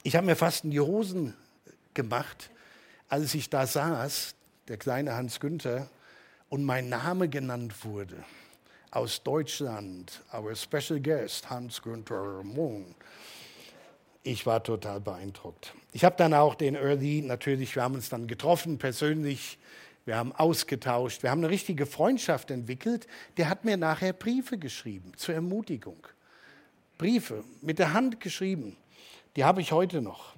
Ich 0.02 0.16
habe 0.16 0.26
mir 0.26 0.36
fast 0.36 0.64
in 0.64 0.70
die 0.70 0.80
Hosen 0.80 1.34
gemacht, 1.94 2.50
als 3.08 3.34
ich 3.34 3.50
da 3.50 3.66
saß, 3.66 4.34
der 4.68 4.76
kleine 4.76 5.14
Hans 5.14 5.40
Günther, 5.40 5.88
und 6.48 6.64
mein 6.64 6.88
Name 6.88 7.28
genannt 7.28 7.84
wurde. 7.84 8.24
Aus 8.90 9.22
Deutschland, 9.22 10.22
our 10.32 10.54
special 10.54 11.00
guest, 11.00 11.50
Hans 11.50 11.82
Günther 11.82 12.42
Mohn. 12.42 12.94
Ich 14.22 14.46
war 14.46 14.62
total 14.62 15.00
beeindruckt. 15.00 15.74
Ich 15.92 16.04
habe 16.04 16.16
dann 16.16 16.34
auch 16.34 16.54
den 16.54 16.74
Early, 16.74 17.22
natürlich, 17.22 17.74
wir 17.74 17.82
haben 17.82 17.94
uns 17.94 18.08
dann 18.08 18.26
getroffen 18.26 18.78
persönlich 18.78 19.58
wir 20.08 20.16
haben 20.16 20.32
ausgetauscht, 20.32 21.22
wir 21.22 21.30
haben 21.30 21.40
eine 21.40 21.50
richtige 21.50 21.84
Freundschaft 21.84 22.50
entwickelt. 22.50 23.06
Der 23.36 23.50
hat 23.50 23.66
mir 23.66 23.76
nachher 23.76 24.14
Briefe 24.14 24.56
geschrieben 24.56 25.12
zur 25.16 25.34
Ermutigung. 25.34 25.98
Briefe 26.96 27.44
mit 27.60 27.78
der 27.78 27.92
Hand 27.92 28.18
geschrieben. 28.18 28.78
Die 29.36 29.44
habe 29.44 29.60
ich 29.60 29.70
heute 29.70 30.00
noch. 30.00 30.34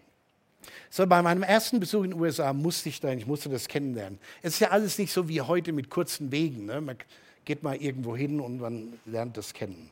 So, 0.90 1.06
bei 1.06 1.22
meinem 1.22 1.42
ersten 1.42 1.80
Besuch 1.80 2.04
in 2.04 2.10
den 2.10 2.20
USA 2.20 2.52
musste 2.52 2.88
ich 2.88 3.00
dahin, 3.00 3.18
ich 3.18 3.26
musste 3.26 3.48
das 3.48 3.68
kennenlernen. 3.68 4.18
Es 4.42 4.54
ist 4.54 4.60
ja 4.60 4.70
alles 4.70 4.98
nicht 4.98 5.12
so 5.12 5.28
wie 5.28 5.40
heute 5.40 5.72
mit 5.72 5.88
kurzen 5.88 6.32
Wegen. 6.32 6.66
Ne? 6.66 6.80
Man 6.80 6.96
geht 7.44 7.62
mal 7.62 7.76
irgendwo 7.76 8.16
hin 8.16 8.40
und 8.40 8.60
man 8.60 8.92
lernt 9.06 9.36
das 9.36 9.54
kennen. 9.54 9.90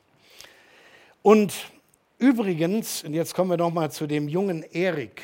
Und 1.22 1.52
übrigens, 2.18 3.04
und 3.04 3.14
jetzt 3.14 3.34
kommen 3.34 3.50
wir 3.50 3.56
noch 3.56 3.72
mal 3.72 3.90
zu 3.90 4.06
dem 4.06 4.28
jungen 4.28 4.62
Erik. 4.62 5.22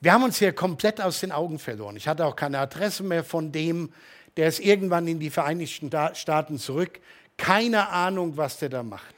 Wir 0.00 0.12
haben 0.12 0.24
uns 0.24 0.38
hier 0.38 0.52
komplett 0.52 1.00
aus 1.00 1.20
den 1.20 1.30
Augen 1.30 1.58
verloren. 1.58 1.96
Ich 1.96 2.08
hatte 2.08 2.26
auch 2.26 2.34
keine 2.34 2.58
Adresse 2.58 3.04
mehr 3.04 3.22
von 3.22 3.52
dem, 3.52 3.92
der 4.36 4.48
ist 4.48 4.60
irgendwann 4.60 5.06
in 5.06 5.20
die 5.20 5.30
Vereinigten 5.30 5.90
Staaten 6.14 6.58
zurück. 6.58 7.00
Keine 7.36 7.88
Ahnung, 7.88 8.36
was 8.36 8.58
der 8.58 8.68
da 8.68 8.82
macht. 8.82 9.14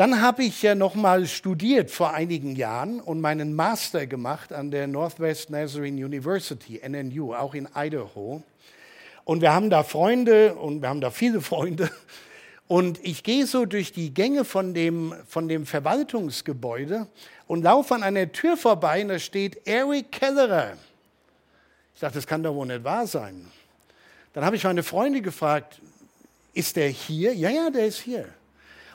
Dann 0.00 0.22
habe 0.22 0.44
ich 0.44 0.62
ja 0.62 0.74
noch 0.74 0.94
mal 0.94 1.26
studiert 1.26 1.90
vor 1.90 2.14
einigen 2.14 2.56
Jahren 2.56 3.00
und 3.00 3.20
meinen 3.20 3.54
Master 3.54 4.06
gemacht 4.06 4.50
an 4.50 4.70
der 4.70 4.86
Northwest 4.86 5.50
Nazarene 5.50 6.02
University, 6.02 6.80
NNU, 6.82 7.34
auch 7.34 7.52
in 7.52 7.68
Idaho. 7.76 8.42
Und 9.24 9.42
wir 9.42 9.52
haben 9.52 9.68
da 9.68 9.82
Freunde 9.82 10.54
und 10.54 10.80
wir 10.80 10.88
haben 10.88 11.02
da 11.02 11.10
viele 11.10 11.40
Freunde. 11.42 11.90
Und 12.66 12.98
ich 13.04 13.22
gehe 13.22 13.44
so 13.44 13.66
durch 13.66 13.92
die 13.92 14.14
Gänge 14.14 14.46
von 14.46 14.72
dem, 14.72 15.12
von 15.28 15.48
dem 15.48 15.66
Verwaltungsgebäude 15.66 17.06
und 17.46 17.62
laufe 17.62 17.94
an 17.94 18.02
einer 18.02 18.32
Tür 18.32 18.56
vorbei 18.56 19.02
und 19.02 19.08
da 19.08 19.18
steht 19.18 19.66
Eric 19.68 20.12
Kellerer. 20.12 20.78
Ich 21.94 22.00
dachte, 22.00 22.14
das 22.14 22.26
kann 22.26 22.42
doch 22.42 22.54
wohl 22.54 22.68
nicht 22.68 22.84
wahr 22.84 23.06
sein. 23.06 23.50
Dann 24.32 24.46
habe 24.46 24.56
ich 24.56 24.64
meine 24.64 24.82
Freunde 24.82 25.20
gefragt, 25.20 25.78
ist 26.54 26.76
der 26.76 26.88
hier? 26.88 27.34
Ja, 27.34 27.50
ja, 27.50 27.68
der 27.68 27.84
ist 27.84 28.00
hier. 28.00 28.30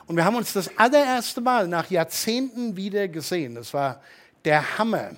Und 0.06 0.16
wir 0.16 0.24
haben 0.24 0.36
uns 0.36 0.52
das 0.52 0.70
allererste 0.78 1.40
Mal 1.40 1.66
nach 1.66 1.90
Jahrzehnten 1.90 2.76
wieder 2.76 3.08
gesehen. 3.08 3.56
Das 3.56 3.74
war 3.74 4.00
der 4.44 4.78
Hammer. 4.78 5.10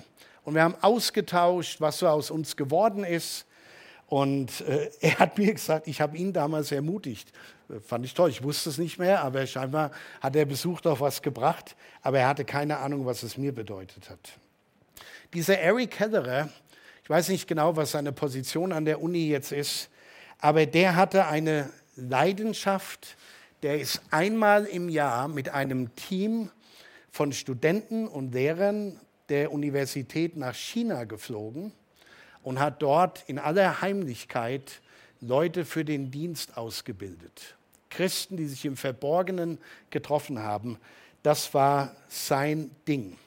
Und 0.43 0.55
wir 0.55 0.63
haben 0.63 0.75
ausgetauscht, 0.81 1.79
was 1.79 1.99
so 1.99 2.07
aus 2.07 2.31
uns 2.31 2.55
geworden 2.55 3.03
ist. 3.03 3.45
Und 4.07 4.61
äh, 4.61 4.89
er 5.01 5.19
hat 5.19 5.37
mir 5.37 5.53
gesagt, 5.53 5.87
ich 5.87 6.01
habe 6.01 6.17
ihn 6.17 6.33
damals 6.33 6.71
ermutigt. 6.71 7.31
Fand 7.85 8.03
ich 8.03 8.15
toll. 8.15 8.31
Ich 8.31 8.41
wusste 8.41 8.71
es 8.71 8.79
nicht 8.79 8.97
mehr, 8.97 9.21
aber 9.23 9.45
scheinbar 9.45 9.91
hat 10.21 10.33
der 10.33 10.45
Besuch 10.45 10.81
doch 10.81 10.99
was 10.99 11.21
gebracht. 11.21 11.75
Aber 12.01 12.17
er 12.19 12.27
hatte 12.27 12.43
keine 12.43 12.77
Ahnung, 12.77 13.05
was 13.05 13.21
es 13.21 13.37
mir 13.37 13.53
bedeutet 13.53 14.09
hat. 14.09 14.39
Dieser 15.35 15.59
Eric 15.59 15.91
Kellerer, 15.91 16.49
ich 17.03 17.09
weiß 17.09 17.29
nicht 17.29 17.47
genau, 17.47 17.75
was 17.75 17.91
seine 17.91 18.11
Position 18.11 18.73
an 18.73 18.85
der 18.85 18.99
Uni 19.03 19.27
jetzt 19.27 19.51
ist, 19.51 19.89
aber 20.39 20.65
der 20.65 20.95
hatte 20.95 21.27
eine 21.27 21.69
Leidenschaft. 21.95 23.15
Der 23.61 23.79
ist 23.79 24.01
einmal 24.09 24.65
im 24.65 24.87
Jahr 24.87 25.27
mit 25.27 25.49
einem 25.49 25.93
Team 25.95 26.49
von 27.11 27.33
Studenten 27.33 28.07
und 28.07 28.33
Lehrern 28.33 28.97
der 29.27 29.51
Universität 29.51 30.37
nach 30.37 30.55
China 30.55 31.03
geflogen 31.03 31.73
und 32.41 32.59
hat 32.59 32.81
dort 32.81 33.23
in 33.27 33.37
aller 33.37 33.81
Heimlichkeit 33.81 34.79
Leute 35.19 35.65
für 35.65 35.83
den 35.83 36.09
Dienst 36.09 36.57
ausgebildet. 36.57 37.57
Christen, 37.89 38.37
die 38.37 38.47
sich 38.47 38.63
im 38.63 38.77
Verborgenen 38.77 39.57
getroffen 39.89 40.39
haben, 40.39 40.77
das 41.21 41.53
war 41.53 41.93
sein 42.07 42.71
Ding. 42.87 43.17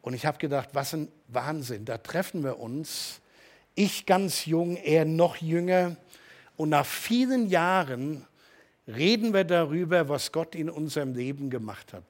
Und 0.00 0.14
ich 0.14 0.26
habe 0.26 0.38
gedacht, 0.38 0.68
was 0.74 0.94
ein 0.94 1.08
Wahnsinn, 1.26 1.84
da 1.84 1.98
treffen 1.98 2.44
wir 2.44 2.60
uns. 2.60 3.20
Ich 3.74 4.06
ganz 4.06 4.46
jung, 4.46 4.76
er 4.76 5.04
noch 5.04 5.36
jünger. 5.36 5.96
Und 6.56 6.68
nach 6.68 6.86
vielen 6.86 7.48
Jahren 7.48 8.26
reden 8.96 9.32
wir 9.32 9.44
darüber, 9.44 10.08
was 10.08 10.32
Gott 10.32 10.54
in 10.54 10.70
unserem 10.70 11.14
Leben 11.14 11.50
gemacht 11.50 11.92
hat. 11.92 12.04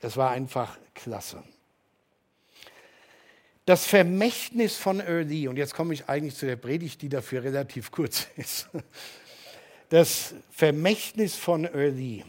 Es 0.00 0.16
war 0.16 0.30
einfach 0.30 0.78
klasse. 0.94 1.42
Das 3.64 3.86
Vermächtnis 3.86 4.76
von 4.76 4.98
Early, 5.00 5.46
und 5.46 5.56
jetzt 5.56 5.74
komme 5.74 5.94
ich 5.94 6.08
eigentlich 6.08 6.36
zu 6.36 6.46
der 6.46 6.56
Predigt, 6.56 7.00
die 7.00 7.08
dafür 7.08 7.44
relativ 7.44 7.92
kurz 7.92 8.26
ist. 8.36 8.68
Das 9.88 10.34
Vermächtnis 10.50 11.36
von 11.36 11.64
Early 11.64 12.24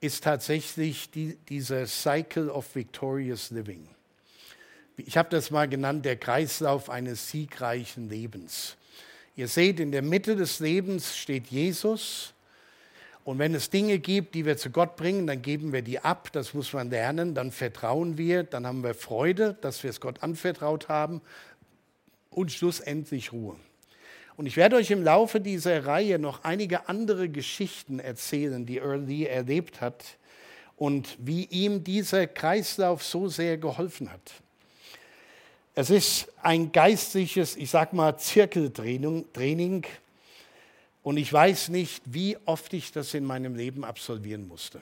ist 0.00 0.24
tatsächlich 0.24 1.10
die, 1.10 1.36
dieser 1.48 1.86
Cycle 1.86 2.48
of 2.48 2.74
Victorious 2.74 3.50
Living. 3.50 3.88
Ich 4.96 5.16
habe 5.16 5.30
das 5.30 5.50
mal 5.50 5.68
genannt, 5.68 6.04
der 6.04 6.16
Kreislauf 6.16 6.90
eines 6.90 7.30
siegreichen 7.30 8.08
Lebens. 8.08 8.76
Ihr 9.34 9.48
seht, 9.48 9.80
in 9.80 9.90
der 9.90 10.02
Mitte 10.02 10.36
des 10.36 10.60
Lebens 10.60 11.16
steht 11.16 11.46
Jesus. 11.46 12.34
Und 13.24 13.38
wenn 13.38 13.54
es 13.54 13.70
Dinge 13.70 13.98
gibt, 13.98 14.34
die 14.34 14.44
wir 14.44 14.56
zu 14.56 14.70
Gott 14.70 14.96
bringen, 14.96 15.26
dann 15.26 15.42
geben 15.42 15.72
wir 15.72 15.82
die 15.82 16.00
ab. 16.00 16.30
Das 16.32 16.54
muss 16.54 16.72
man 16.72 16.90
lernen. 16.90 17.34
Dann 17.34 17.52
vertrauen 17.52 18.18
wir. 18.18 18.42
Dann 18.42 18.66
haben 18.66 18.82
wir 18.82 18.94
Freude, 18.94 19.56
dass 19.60 19.82
wir 19.84 19.90
es 19.90 20.00
Gott 20.00 20.22
anvertraut 20.22 20.88
haben. 20.88 21.20
Und 22.30 22.50
schlussendlich 22.50 23.32
Ruhe. 23.32 23.56
Und 24.36 24.46
ich 24.46 24.56
werde 24.56 24.76
euch 24.76 24.90
im 24.90 25.04
Laufe 25.04 25.40
dieser 25.40 25.84
Reihe 25.86 26.18
noch 26.18 26.42
einige 26.42 26.88
andere 26.88 27.28
Geschichten 27.28 28.00
erzählen, 28.00 28.66
die 28.66 28.78
Earl 28.78 29.02
Lee 29.02 29.26
erlebt 29.26 29.80
hat 29.80 30.04
und 30.76 31.16
wie 31.20 31.44
ihm 31.44 31.84
dieser 31.84 32.26
Kreislauf 32.26 33.04
so 33.04 33.28
sehr 33.28 33.58
geholfen 33.58 34.10
hat. 34.10 34.32
Es 35.74 35.90
ist 35.90 36.28
ein 36.42 36.72
geistliches, 36.72 37.56
ich 37.56 37.70
sag 37.70 37.92
mal, 37.92 38.16
Zirkeltraining. 38.18 39.86
Und 41.02 41.16
ich 41.16 41.32
weiß 41.32 41.68
nicht, 41.68 42.02
wie 42.06 42.36
oft 42.46 42.72
ich 42.72 42.92
das 42.92 43.14
in 43.14 43.24
meinem 43.24 43.54
Leben 43.54 43.84
absolvieren 43.84 44.46
musste. 44.46 44.80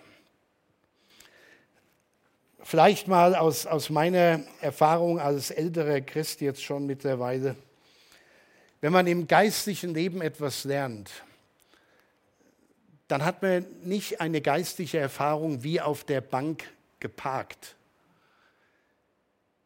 Vielleicht 2.63 3.09
mal 3.09 3.35
aus, 3.35 3.67
aus 3.67 3.89
meiner 3.89 4.43
Erfahrung 4.61 5.19
als 5.19 5.51
älterer 5.51 6.03
Christ 6.03 6.43
jetzt 6.43 6.63
schon 6.63 6.87
mittlerweile. 6.87 7.57
Wenn 8.83 8.93
man 8.93 9.07
im 9.07 9.27
geistlichen 9.27 9.95
Leben 9.95 10.21
etwas 10.21 10.65
lernt, 10.65 11.11
dann 13.09 13.25
hat 13.25 13.43
man 13.43 13.67
nicht 13.83 14.21
eine 14.21 14.41
geistliche 14.41 14.99
Erfahrung 14.99 15.63
wie 15.65 15.81
auf 15.81 16.05
der 16.05 16.21
Bank 16.21 16.65
geparkt. 17.01 17.77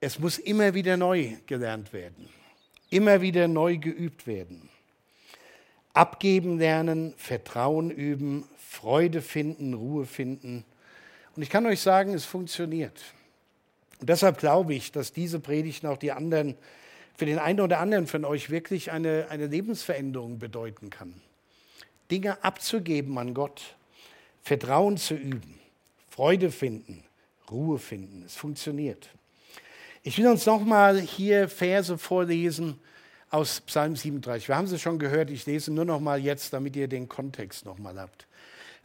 Es 0.01 0.19
muss 0.19 0.39
immer 0.39 0.73
wieder 0.75 0.97
neu 0.97 1.37
gelernt 1.47 1.93
werden, 1.93 2.29
immer 2.91 3.21
wieder 3.21 3.49
neu 3.49 3.77
geübt 3.77 4.27
werden. 4.27 4.71
Abgeben 5.95 6.59
lernen, 6.59 7.15
Vertrauen 7.17 7.91
üben, 7.91 8.45
Freude 8.59 9.23
finden, 9.23 9.75
Ruhe 9.75 10.07
finden. 10.07 10.65
Und 11.37 11.43
ich 11.43 11.51
kann 11.51 11.65
euch 11.67 11.81
sagen, 11.81 12.13
es 12.13 12.25
funktioniert. 12.25 13.01
Und 14.01 14.11
deshalb 14.11 14.39
glaube 14.39 14.75
ich, 14.75 14.91
dass 14.91 15.13
diese 15.13 15.39
Predigten 15.39 15.87
auch 15.87 15.97
die 15.97 16.11
anderen, 16.13 16.57
für 17.17 17.27
den 17.27 17.39
einen 17.39 17.61
oder 17.61 17.79
anderen 17.79 18.09
von 18.09 18.25
euch 18.25 18.51
wirklich 18.51 18.91
eine, 18.91 19.29
eine 19.31 19.47
Lebensveränderung 19.47 20.41
bedeuten 20.41 20.91
kann. 20.91 21.15
Dinge 22.11 22.43
abzugeben 22.43 23.17
an 23.17 23.33
Gott, 23.33 23.77
Vertrauen 24.43 24.97
zu 24.97 25.15
üben, 25.15 25.61
Freude 26.11 26.51
finden, 26.51 27.05
Ruhe 27.51 27.79
finden. 27.79 28.25
Es 28.27 28.35
funktioniert. 28.35 29.09
Ich 30.03 30.19
will 30.19 30.27
uns 30.27 30.45
nochmal 30.45 31.01
hier 31.01 31.49
Verse 31.49 31.97
vorlesen 31.97 32.81
aus 33.35 33.63
Psalm 33.63 33.97
37. 33.97 34.47
Wir 34.47 34.57
haben 34.57 34.69
sie 34.69 34.79
schon 34.79 35.01
gehört, 35.01 35.29
ich 35.29 35.45
lese 35.45 35.73
nur 35.73 35.85
noch 35.85 35.99
mal 35.99 36.21
jetzt, 36.21 36.53
damit 36.53 36.77
ihr 36.77 36.87
den 36.87 37.09
Kontext 37.09 37.65
noch 37.65 37.79
mal 37.79 37.99
habt. 37.99 38.29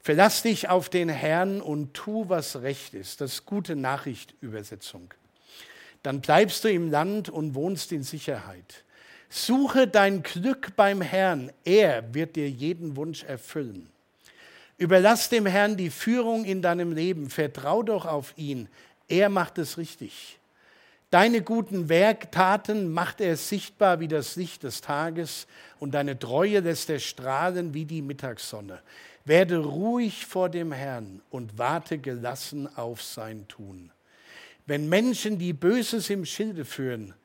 Verlass 0.02 0.42
dich 0.42 0.70
auf 0.70 0.90
den 0.90 1.08
Herrn 1.08 1.62
und 1.62 1.94
tu, 1.94 2.30
was 2.30 2.64
recht 2.64 2.96
ist. 2.96 3.22
Das 3.22 3.34
ist 3.34 3.46
gute 3.46 3.76
Nachrichtübersetzung. 3.76 5.14
Dann 6.02 6.22
bleibst 6.22 6.64
du 6.64 6.72
im 6.72 6.90
Land 6.90 7.30
und 7.30 7.54
wohnst 7.54 7.92
in 7.92 8.02
Sicherheit. 8.02 8.86
Suche 9.30 9.88
dein 9.88 10.24
Glück 10.24 10.76
beim 10.76 11.02
Herrn, 11.02 11.52
er 11.64 12.12
wird 12.16 12.36
dir 12.36 12.50
jeden 12.50 12.96
Wunsch 12.96 13.24
erfüllen. 13.24 13.92
Überlass 14.80 15.30
dem 15.30 15.46
Herrn 15.46 15.78
die 15.78 15.92
Führung 15.92 16.44
in 16.44 16.64
deinem 16.64 16.94
Leben, 16.94 17.30
vertrau 17.30 17.84
doch 17.84 18.08
auf 18.08 18.34
ihn, 18.36 18.68
er 19.08 19.30
macht 19.30 19.60
es 19.60 19.78
richtig. 19.78 20.39
Deine 21.10 21.42
guten 21.42 21.90
Werktaten 21.90 22.92
macht 22.92 23.20
er 23.20 23.36
sichtbar 23.36 24.00
wie 24.00 24.08
das 24.08 24.36
Licht 24.36 24.62
des 24.62 24.82
Tages 24.82 25.48
und 25.80 25.96
deine 25.96 26.20
Treue 26.20 26.60
lässt 26.60 26.88
er 26.92 27.00
strahlen 27.00 27.74
wie 27.74 27.86
die 27.86 28.04
Mittagssonne. 28.04 28.80
Werde 29.26 29.58
ruhig 29.58 30.28
vor 30.28 30.50
dem 30.50 30.72
Herrn 30.72 31.24
und 31.32 31.58
warte 31.58 31.98
gelassen 31.98 32.68
auf 32.78 33.02
sein 33.02 33.48
Tun. 33.48 33.92
Wenn 34.68 34.88
Menschen, 34.88 35.40
die 35.40 35.54
Böses 35.54 36.12
im 36.12 36.26
Schilde 36.26 36.64
führen, 36.64 37.16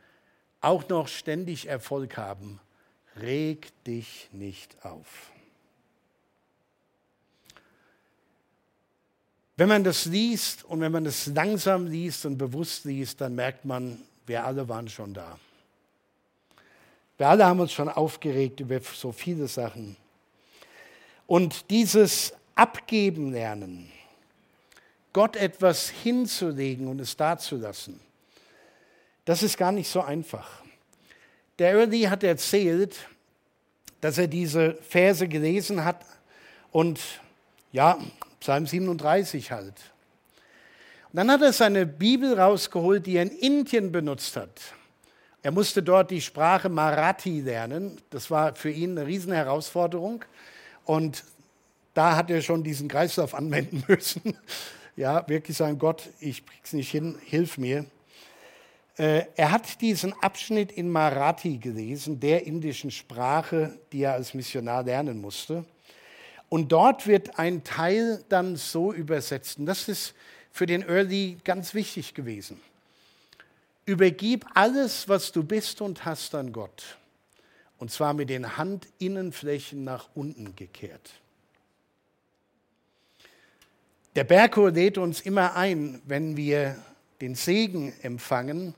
auch 0.62 0.88
noch 0.88 1.09
ständig 1.09 1.68
Erfolg 1.68 2.16
haben, 2.16 2.61
reg 3.20 3.70
dich 3.85 4.31
nicht 4.33 4.83
auf. 4.83 5.34
Wenn 9.56 9.68
man 9.68 9.84
das 9.84 10.06
liest 10.06 10.64
und 10.64 10.80
wenn 10.80 10.90
man 10.90 11.06
es 11.06 11.26
langsam 11.26 11.86
liest 11.86 12.26
und 12.26 12.36
bewusst 12.38 12.84
liest, 12.84 13.20
dann 13.20 13.34
merkt 13.34 13.64
man, 13.64 14.00
wir 14.26 14.44
alle 14.44 14.68
waren 14.68 14.88
schon 14.88 15.14
da. 15.14 15.38
Wir 17.16 17.28
alle 17.28 17.46
haben 17.46 17.60
uns 17.60 17.72
schon 17.72 17.88
aufgeregt 17.88 18.58
über 18.60 18.80
so 18.80 19.12
viele 19.12 19.46
Sachen. 19.46 19.96
Und 21.26 21.70
dieses 21.70 22.32
Abgeben 22.56 23.32
lernen, 23.32 23.90
Gott 25.12 25.36
etwas 25.36 25.88
hinzulegen 25.88 26.88
und 26.88 27.00
es 27.00 27.16
dazulassen, 27.16 28.00
das 29.24 29.42
ist 29.42 29.56
gar 29.56 29.70
nicht 29.70 29.88
so 29.88 30.02
einfach. 30.02 30.62
Der 31.58 31.72
Early 31.72 32.02
hat 32.02 32.24
erzählt, 32.24 32.96
dass 34.00 34.18
er 34.18 34.26
diese 34.26 34.74
Verse 34.74 35.26
gelesen 35.28 35.84
hat 35.84 36.04
und 36.72 37.00
ja, 37.72 37.98
Psalm 38.44 38.66
37 38.66 39.52
halt. 39.52 39.72
Und 41.11 41.16
dann 41.16 41.30
hat 41.30 41.40
er 41.40 41.54
seine 41.54 41.87
Bibel 41.87 42.38
rausgeholt, 42.38 43.07
die 43.07 43.16
er 43.16 43.22
in 43.22 43.30
Indien 43.30 43.90
benutzt 43.90 44.37
hat. 44.37 44.61
Er 45.42 45.50
musste 45.50 45.83
dort 45.83 46.11
die 46.11 46.20
Sprache 46.20 46.68
Marathi 46.68 47.40
lernen. 47.40 47.98
Das 48.11 48.30
war 48.30 48.54
für 48.54 48.68
ihn 48.68 48.98
eine 48.98 49.07
Riesenherausforderung. 49.07 50.26
Und 50.85 51.24
da 51.94 52.16
hat 52.16 52.30
er 52.30 52.42
schon 52.42 52.62
diesen 52.62 52.87
Kreislauf 52.87 53.35
anwenden 53.35 53.83
müssen. 53.88 54.37
Ja, 54.94 55.26
wirklich 55.26 55.57
sagen, 55.57 55.78
Gott, 55.78 56.11
ich 56.20 56.44
krieg's 56.44 56.74
nicht 56.74 56.90
hin, 56.90 57.16
hilf 57.24 57.57
mir. 57.57 57.87
Äh, 58.98 59.24
er 59.37 59.52
hat 59.52 59.80
diesen 59.80 60.12
Abschnitt 60.22 60.70
in 60.70 60.90
Marathi 60.90 61.57
gelesen, 61.57 62.20
der 62.20 62.46
indischen 62.46 62.90
Sprache, 62.90 63.78
die 63.90 64.02
er 64.02 64.12
als 64.12 64.35
Missionar 64.35 64.83
lernen 64.83 65.18
musste. 65.18 65.64
Und 66.54 66.70
dort 66.70 67.08
wird 67.08 67.36
ein 67.40 67.64
Teil 67.64 68.24
dann 68.28 68.54
so 68.54 68.92
übersetzt. 68.92 69.58
Und 69.58 69.66
das 69.66 69.88
ist 69.88 70.14
für 70.52 70.66
den 70.66 70.88
Early 70.88 71.36
ganz 71.42 71.74
wichtig 71.74 72.14
gewesen. 72.14 72.60
Übergib 73.86 74.46
alles, 74.54 75.08
was 75.08 75.32
du 75.32 75.42
bist 75.42 75.80
und 75.80 76.04
hast 76.04 76.32
an 76.36 76.52
Gott. 76.52 76.96
Und 77.78 77.90
zwar 77.90 78.14
mit 78.14 78.30
den 78.30 78.56
Handinnenflächen 78.56 79.82
nach 79.82 80.08
unten 80.14 80.54
gekehrt. 80.54 81.10
Der 84.14 84.22
Bergchor 84.22 84.70
lädt 84.70 84.96
uns 84.96 85.22
immer 85.22 85.56
ein, 85.56 86.02
wenn 86.06 86.36
wir 86.36 86.76
den 87.20 87.34
Segen 87.34 87.92
empfangen, 88.02 88.76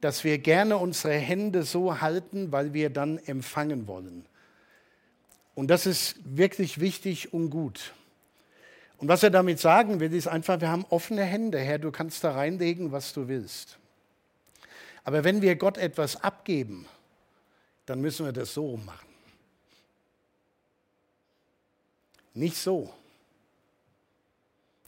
dass 0.00 0.24
wir 0.24 0.38
gerne 0.38 0.78
unsere 0.78 1.12
Hände 1.12 1.64
so 1.64 2.00
halten, 2.00 2.52
weil 2.52 2.72
wir 2.72 2.88
dann 2.88 3.18
empfangen 3.18 3.86
wollen. 3.86 4.24
Und 5.54 5.68
das 5.68 5.86
ist 5.86 6.16
wirklich 6.24 6.80
wichtig 6.80 7.32
und 7.32 7.50
gut. 7.50 7.92
Und 8.98 9.08
was 9.08 9.22
er 9.22 9.30
damit 9.30 9.58
sagen 9.58 10.00
will, 10.00 10.12
ist 10.14 10.28
einfach, 10.28 10.60
wir 10.60 10.70
haben 10.70 10.86
offene 10.88 11.24
Hände, 11.24 11.58
Herr, 11.58 11.78
du 11.78 11.90
kannst 11.90 12.22
da 12.24 12.32
reinlegen, 12.32 12.92
was 12.92 13.12
du 13.12 13.28
willst. 13.28 13.78
Aber 15.04 15.24
wenn 15.24 15.42
wir 15.42 15.56
Gott 15.56 15.76
etwas 15.76 16.22
abgeben, 16.22 16.86
dann 17.86 18.00
müssen 18.00 18.24
wir 18.24 18.32
das 18.32 18.54
so 18.54 18.76
machen. 18.76 19.08
Nicht 22.34 22.56
so. 22.56 22.92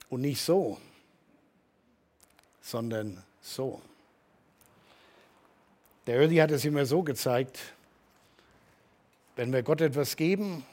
Und 0.08 0.20
nicht 0.20 0.40
so, 0.40 0.78
sondern 2.62 3.22
so. 3.42 3.82
Der 6.06 6.20
Early 6.20 6.36
hat 6.36 6.52
es 6.52 6.64
immer 6.64 6.86
so 6.86 7.02
gezeigt, 7.02 7.73
wenn 9.36 9.52
wir 9.52 9.62
Gott 9.62 9.80
etwas 9.80 10.16
geben, 10.16 10.64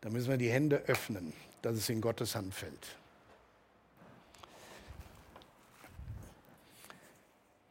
dann 0.00 0.12
müssen 0.12 0.28
wir 0.28 0.36
die 0.36 0.50
Hände 0.50 0.82
öffnen, 0.86 1.32
dass 1.62 1.76
es 1.76 1.88
in 1.88 2.00
Gottes 2.00 2.34
Hand 2.34 2.54
fällt. 2.54 2.96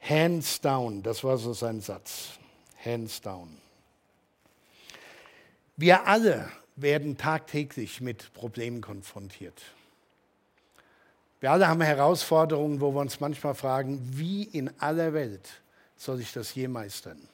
Hands 0.02 0.62
down, 0.62 1.02
das 1.02 1.24
war 1.24 1.38
so 1.38 1.54
sein 1.54 1.80
Satz. 1.80 2.40
Hands 2.84 3.22
down. 3.22 3.58
Wir 5.78 6.06
alle 6.08 6.52
werden 6.76 7.18
tagtäglich 7.18 8.02
mit 8.02 8.34
Problemen 8.34 8.82
konfrontiert. 8.82 9.62
Wir 11.40 11.52
alle 11.52 11.68
haben 11.68 11.82
Herausforderungen, 11.82 12.82
wo 12.82 12.94
wir 12.94 13.02
uns 13.02 13.20
manchmal 13.20 13.56
fragen, 13.56 14.00
wie 14.18 14.44
in 14.44 14.70
aller 14.80 15.14
Welt 15.14 15.62
soll 15.96 16.20
ich 16.20 16.34
das 16.34 16.56
je 16.56 16.68
meistern? 16.68 17.30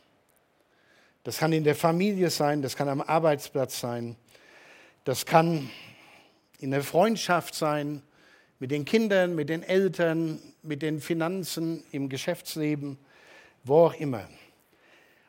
Das 1.24 1.38
kann 1.38 1.52
in 1.52 1.64
der 1.64 1.76
Familie 1.76 2.30
sein, 2.30 2.62
das 2.62 2.76
kann 2.76 2.88
am 2.90 3.02
Arbeitsplatz 3.02 3.80
sein, 3.80 4.16
das 5.04 5.26
kann 5.26 5.70
in 6.60 6.72
der 6.72 6.84
Freundschaft 6.84 7.56
sein, 7.56 8.02
mit 8.60 8.72
den 8.72 8.86
Kindern, 8.86 9.36
mit 9.36 9.50
den 9.50 9.64
Eltern, 9.64 10.40
mit 10.62 10.82
den 10.82 11.00
Finanzen, 11.00 11.84
im 11.92 12.10
Geschäftsleben, 12.10 12.98
wo 13.64 13.86
auch 13.86 13.94
immer. 13.94 14.28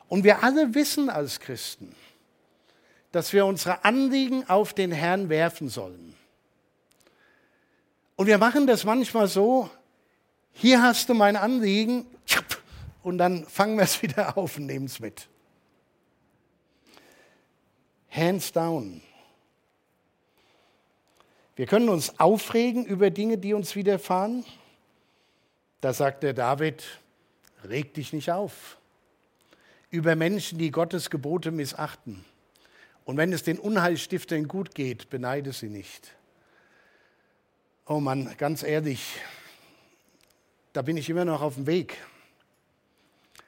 Und 0.07 0.23
wir 0.23 0.43
alle 0.43 0.75
wissen 0.75 1.09
als 1.09 1.39
Christen, 1.39 1.95
dass 3.11 3.31
wir 3.31 3.45
unsere 3.45 3.85
Anliegen 3.85 4.49
auf 4.49 4.73
den 4.73 4.91
Herrn 4.91 5.29
werfen 5.29 5.69
sollen. 5.69 6.15
Und 8.17 8.27
wir 8.27 8.37
machen 8.37 8.67
das 8.67 8.83
manchmal 8.83 9.27
so, 9.27 9.69
hier 10.51 10.83
hast 10.83 11.09
du 11.09 11.13
mein 11.13 11.37
Anliegen, 11.37 12.05
und 13.03 13.17
dann 13.17 13.45
fangen 13.45 13.77
wir 13.77 13.83
es 13.83 14.01
wieder 14.01 14.37
auf 14.37 14.57
und 14.57 14.65
nehmen 14.65 14.85
es 14.85 14.99
mit. 14.99 15.27
Hands 18.11 18.51
down. 18.51 19.01
Wir 21.55 21.65
können 21.65 21.89
uns 21.89 22.19
aufregen 22.19 22.85
über 22.85 23.09
Dinge, 23.09 23.37
die 23.37 23.53
uns 23.53 23.75
widerfahren. 23.75 24.45
Da 25.79 25.93
sagt 25.93 26.23
der 26.23 26.33
David, 26.33 26.83
reg 27.63 27.93
dich 27.93 28.13
nicht 28.13 28.31
auf. 28.31 28.77
Über 29.89 30.15
Menschen, 30.15 30.57
die 30.57 30.71
Gottes 30.71 31.09
Gebote 31.09 31.51
missachten. 31.51 32.25
Und 33.05 33.17
wenn 33.17 33.33
es 33.33 33.43
den 33.43 33.59
Unheilstiftern 33.59 34.47
gut 34.47 34.75
geht, 34.75 35.09
beneide 35.09 35.53
sie 35.53 35.69
nicht. 35.69 36.15
Oh 37.85 37.99
Mann, 37.99 38.35
ganz 38.37 38.63
ehrlich, 38.63 39.17
da 40.73 40.81
bin 40.81 40.97
ich 40.97 41.09
immer 41.09 41.25
noch 41.25 41.41
auf 41.41 41.55
dem 41.55 41.67
Weg. 41.67 41.97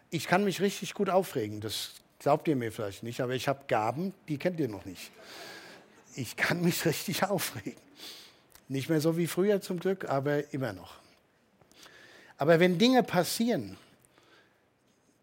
Ich 0.09 0.27
kann 0.27 0.43
mich 0.43 0.59
richtig 0.59 0.93
gut 0.93 1.09
aufregen, 1.09 1.61
das 1.61 2.02
Glaubt 2.23 2.47
ihr 2.47 2.55
mir 2.55 2.71
vielleicht 2.71 3.03
nicht, 3.03 3.19
aber 3.19 3.33
ich 3.33 3.49
habe 3.49 3.65
Gaben, 3.67 4.13
die 4.29 4.37
kennt 4.37 4.57
ihr 4.57 4.69
noch 4.69 4.85
nicht. 4.85 5.11
Ich 6.15 6.37
kann 6.37 6.61
mich 6.61 6.85
richtig 6.85 7.25
aufregen. 7.25 7.81
Nicht 8.69 8.87
mehr 8.87 9.01
so 9.01 9.17
wie 9.17 9.27
früher 9.27 9.59
zum 9.59 9.77
Glück, 9.77 10.09
aber 10.09 10.53
immer 10.53 10.71
noch. 10.71 10.95
Aber 12.37 12.61
wenn 12.61 12.77
Dinge 12.77 13.03
passieren, 13.03 13.75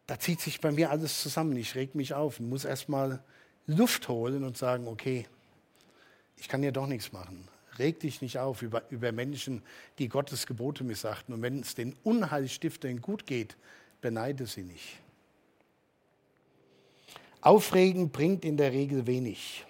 da 0.07 0.18
zieht 0.18 0.42
sich 0.42 0.61
bei 0.61 0.72
mir 0.72 0.90
alles 0.90 1.22
zusammen. 1.22 1.57
Ich 1.57 1.74
reg 1.74 1.94
mich 1.94 2.12
auf 2.12 2.38
und 2.38 2.51
muss 2.51 2.66
erstmal 2.66 3.22
Luft 3.66 4.09
holen 4.09 4.44
und 4.44 4.59
sagen, 4.59 4.86
okay, 4.86 5.26
ich 6.36 6.48
kann 6.48 6.61
hier 6.61 6.72
doch 6.72 6.86
nichts 6.86 7.12
machen. 7.12 7.48
Reg 7.78 7.98
dich 8.01 8.20
nicht 8.20 8.38
auf 8.38 8.61
über, 8.61 8.82
über 8.90 9.11
Menschen, 9.11 9.62
die 9.98 10.11
Gottes 10.11 10.46
Gebote 10.46 10.84
missachten. 10.84 11.32
Und 11.34 11.40
wenn 11.40 11.61
es 11.61 11.74
den 11.74 11.96
Unheilstiftern 12.05 13.01
gut 13.01 13.24
geht, 13.24 13.57
beneide 14.03 14.46
sie 14.46 14.64
nicht. 14.64 14.98
Aufregen 17.41 18.11
bringt 18.11 18.45
in 18.45 18.57
der 18.57 18.72
Regel 18.72 19.07
wenig. 19.07 19.64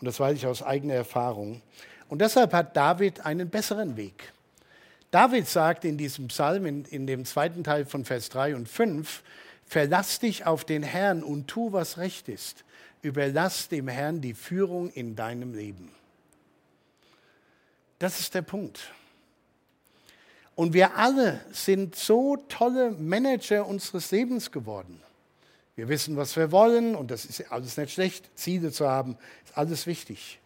Und 0.00 0.06
das 0.06 0.18
weiß 0.20 0.36
ich 0.36 0.46
aus 0.46 0.62
eigener 0.62 0.94
Erfahrung. 0.94 1.62
Und 2.08 2.20
deshalb 2.20 2.52
hat 2.52 2.76
David 2.76 3.24
einen 3.24 3.50
besseren 3.50 3.96
Weg. 3.96 4.32
David 5.10 5.48
sagt 5.48 5.84
in 5.84 5.96
diesem 5.96 6.28
Psalm, 6.28 6.66
in, 6.66 6.84
in 6.84 7.06
dem 7.06 7.24
zweiten 7.24 7.64
Teil 7.64 7.86
von 7.86 8.04
Vers 8.04 8.28
3 8.28 8.56
und 8.56 8.68
5, 8.68 9.22
verlass 9.64 10.18
dich 10.18 10.46
auf 10.46 10.64
den 10.64 10.82
Herrn 10.82 11.22
und 11.22 11.48
tu, 11.48 11.72
was 11.72 11.98
recht 11.98 12.28
ist. 12.28 12.64
Überlass 13.02 13.68
dem 13.68 13.88
Herrn 13.88 14.20
die 14.20 14.34
Führung 14.34 14.90
in 14.90 15.16
deinem 15.16 15.54
Leben. 15.54 15.90
Das 17.98 18.20
ist 18.20 18.34
der 18.34 18.42
Punkt. 18.42 18.92
Und 20.54 20.72
wir 20.72 20.96
alle 20.96 21.40
sind 21.52 21.94
so 21.94 22.36
tolle 22.48 22.90
Manager 22.90 23.66
unseres 23.66 24.10
Lebens 24.10 24.50
geworden. 24.50 25.00
Wir 25.78 25.88
wissen, 25.88 26.16
was 26.16 26.34
wir 26.34 26.50
wollen 26.50 26.96
und 26.96 27.12
das 27.12 27.24
ist 27.24 27.52
alles 27.52 27.76
nicht 27.76 27.92
schlecht. 27.92 28.28
Ziele 28.34 28.72
zu 28.72 28.88
haben, 28.88 29.16
ist 29.44 29.56
alles 29.56 29.86
wichtig. 29.86 30.40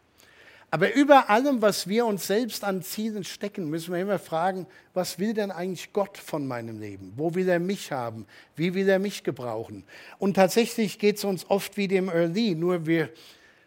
Aber 0.70 0.92
über 0.92 1.30
allem, 1.30 1.62
was 1.62 1.88
wir 1.88 2.04
uns 2.04 2.26
selbst 2.26 2.64
an 2.64 2.82
Zielen 2.82 3.24
stecken, 3.24 3.70
müssen 3.70 3.94
wir 3.94 4.02
immer 4.02 4.18
fragen, 4.18 4.66
was 4.92 5.18
will 5.18 5.32
denn 5.32 5.50
eigentlich 5.50 5.94
Gott 5.94 6.18
von 6.18 6.46
meinem 6.46 6.80
Leben? 6.80 7.14
Wo 7.16 7.34
will 7.34 7.48
er 7.48 7.60
mich 7.60 7.92
haben? 7.92 8.26
Wie 8.56 8.74
will 8.74 8.86
er 8.86 8.98
mich 8.98 9.24
gebrauchen? 9.24 9.84
Und 10.18 10.34
tatsächlich 10.34 10.98
geht 10.98 11.16
es 11.16 11.24
uns 11.24 11.48
oft 11.48 11.78
wie 11.78 11.88
dem 11.88 12.10
Early, 12.10 12.54
nur 12.54 12.84
wir 12.84 13.08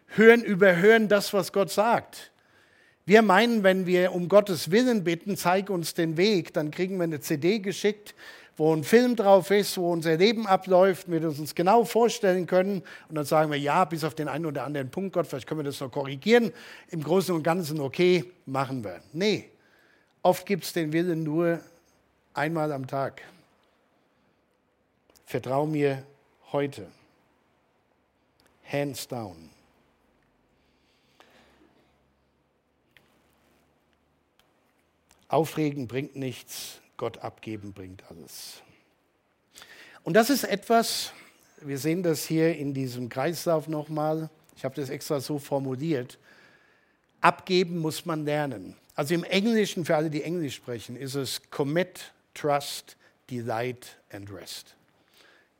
hören, 0.09 0.43
überhören 0.43 1.07
das, 1.07 1.34
was 1.34 1.51
Gott 1.51 1.72
sagt. 1.72 2.30
Wir 3.07 3.24
meinen, 3.24 3.63
wenn 3.63 3.88
wir 3.88 4.13
um 4.13 4.30
Gottes 4.30 4.70
Willen 4.70 5.03
bitten, 5.03 5.36
zeig 5.36 5.72
uns 5.72 5.95
den 5.95 6.16
Weg, 6.16 6.53
dann 6.53 6.70
kriegen 6.70 6.97
wir 6.97 7.05
eine 7.05 7.22
CD 7.22 7.57
geschickt, 7.57 8.13
wo 8.58 8.74
ein 8.74 8.84
Film 8.84 9.16
drauf 9.16 9.51
ist, 9.51 9.78
wo 9.78 9.91
unser 9.91 10.16
Leben 10.16 10.47
abläuft, 10.47 11.12
wir 11.12 11.24
uns 11.28 11.56
genau 11.56 11.84
vorstellen 11.84 12.47
können. 12.47 12.84
Und 13.10 13.16
dann 13.16 13.26
sagen 13.26 13.51
wir, 13.51 13.60
ja, 13.60 13.84
bis 13.86 14.03
auf 14.03 14.16
den 14.16 14.28
einen 14.28 14.45
oder 14.45 14.64
anderen 14.64 14.89
Punkt, 14.89 15.14
Gott, 15.14 15.28
vielleicht 15.28 15.47
können 15.47 15.60
wir 15.60 15.66
das 15.66 15.80
noch 15.80 15.91
korrigieren. 15.91 16.51
Im 16.89 17.03
Großen 17.03 17.36
und 17.36 17.43
Ganzen, 17.43 17.80
okay, 17.80 18.32
machen 18.45 18.84
wir. 18.84 19.01
Nee, 19.12 19.49
oft 20.22 20.45
gibt 20.45 20.64
es 20.64 20.74
den 20.74 20.93
Willen 20.93 21.24
nur 21.24 21.60
einmal 22.34 22.72
am 22.72 22.88
Tag. 22.88 23.22
Vertrau 25.26 25.66
mir 25.66 26.03
heute. 26.51 26.88
Hands 28.72 29.08
down. 29.08 29.49
Aufregen 35.28 35.88
bringt 35.88 36.16
nichts, 36.16 36.80
Gott 36.97 37.19
abgeben 37.19 37.73
bringt 37.73 38.03
alles. 38.09 38.61
Und 40.03 40.13
das 40.13 40.29
ist 40.29 40.43
etwas, 40.43 41.11
wir 41.61 41.77
sehen 41.77 42.03
das 42.03 42.25
hier 42.25 42.55
in 42.55 42.73
diesem 42.73 43.09
Kreislauf 43.09 43.67
nochmal, 43.67 44.29
ich 44.55 44.63
habe 44.63 44.75
das 44.75 44.89
extra 44.89 45.19
so 45.19 45.39
formuliert, 45.39 46.19
abgeben 47.21 47.79
muss 47.79 48.05
man 48.05 48.23
lernen. 48.23 48.75
Also 48.93 49.13
im 49.13 49.23
Englischen, 49.23 49.83
für 49.83 49.95
alle, 49.95 50.09
die 50.09 50.23
Englisch 50.23 50.55
sprechen, 50.55 50.95
ist 50.95 51.15
es 51.15 51.41
Commit, 51.49 52.13
Trust, 52.33 52.95
Delight 53.29 53.97
and 54.11 54.31
Rest. 54.31 54.75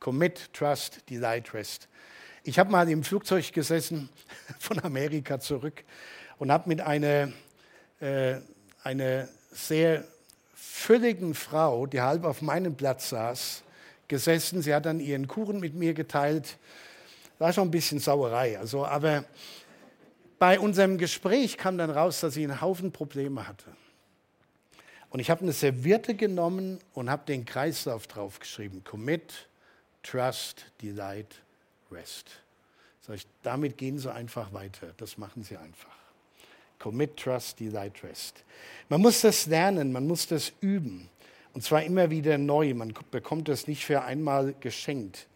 Commit, 0.00 0.52
Trust, 0.54 1.02
Delight, 1.10 1.52
Rest. 1.52 1.88
Ich 2.44 2.58
habe 2.58 2.70
mal 2.70 2.88
im 2.88 3.02
Flugzeug 3.02 3.52
gesessen, 3.52 4.08
von 4.58 4.78
Amerika 4.78 5.40
zurück, 5.40 5.84
und 6.38 6.52
habe 6.52 6.68
mit 6.68 6.80
einer, 6.80 7.32
äh, 8.00 8.36
einer 8.84 9.28
sehr 9.50 10.04
fülligen 10.76 11.34
Frau, 11.34 11.86
die 11.86 12.02
halb 12.02 12.24
auf 12.24 12.42
meinem 12.42 12.76
Platz 12.76 13.08
saß, 13.08 13.62
gesessen. 14.08 14.60
Sie 14.60 14.74
hat 14.74 14.84
dann 14.84 15.00
ihren 15.00 15.26
Kuchen 15.26 15.58
mit 15.58 15.74
mir 15.74 15.94
geteilt. 15.94 16.58
War 17.38 17.52
schon 17.52 17.68
ein 17.68 17.70
bisschen 17.70 17.98
Sauerei. 17.98 18.58
Also, 18.58 18.84
aber 18.84 19.24
bei 20.38 20.60
unserem 20.60 20.98
Gespräch 20.98 21.56
kam 21.56 21.78
dann 21.78 21.90
raus, 21.90 22.20
dass 22.20 22.34
sie 22.34 22.44
einen 22.44 22.60
Haufen 22.60 22.92
Probleme 22.92 23.48
hatte. 23.48 23.64
Und 25.08 25.20
ich 25.20 25.30
habe 25.30 25.40
eine 25.40 25.52
Serviette 25.52 26.14
genommen 26.14 26.78
und 26.92 27.08
habe 27.08 27.24
den 27.24 27.46
Kreislauf 27.46 28.06
draufgeschrieben. 28.06 28.84
Commit, 28.84 29.48
Trust, 30.02 30.66
Delight, 30.82 31.40
Rest. 31.90 32.42
Sag 33.00 33.16
ich, 33.16 33.26
damit 33.42 33.78
gehen 33.78 33.98
Sie 33.98 34.12
einfach 34.12 34.52
weiter. 34.52 34.88
Das 34.98 35.16
machen 35.16 35.42
Sie 35.42 35.56
einfach. 35.56 35.95
Commit, 36.78 37.16
Trust, 37.16 37.60
Delight, 37.60 38.02
Rest. 38.02 38.44
Man 38.88 39.00
muss 39.00 39.20
das 39.20 39.46
lernen, 39.46 39.92
man 39.92 40.06
muss 40.06 40.26
das 40.26 40.52
üben. 40.60 41.08
Und 41.52 41.62
zwar 41.62 41.82
immer 41.82 42.10
wieder 42.10 42.36
neu. 42.36 42.74
Man 42.74 42.92
bekommt 43.10 43.48
das 43.48 43.66
nicht 43.66 43.86
für 43.86 44.02
einmal 44.02 44.54
geschenkt. 44.60 45.26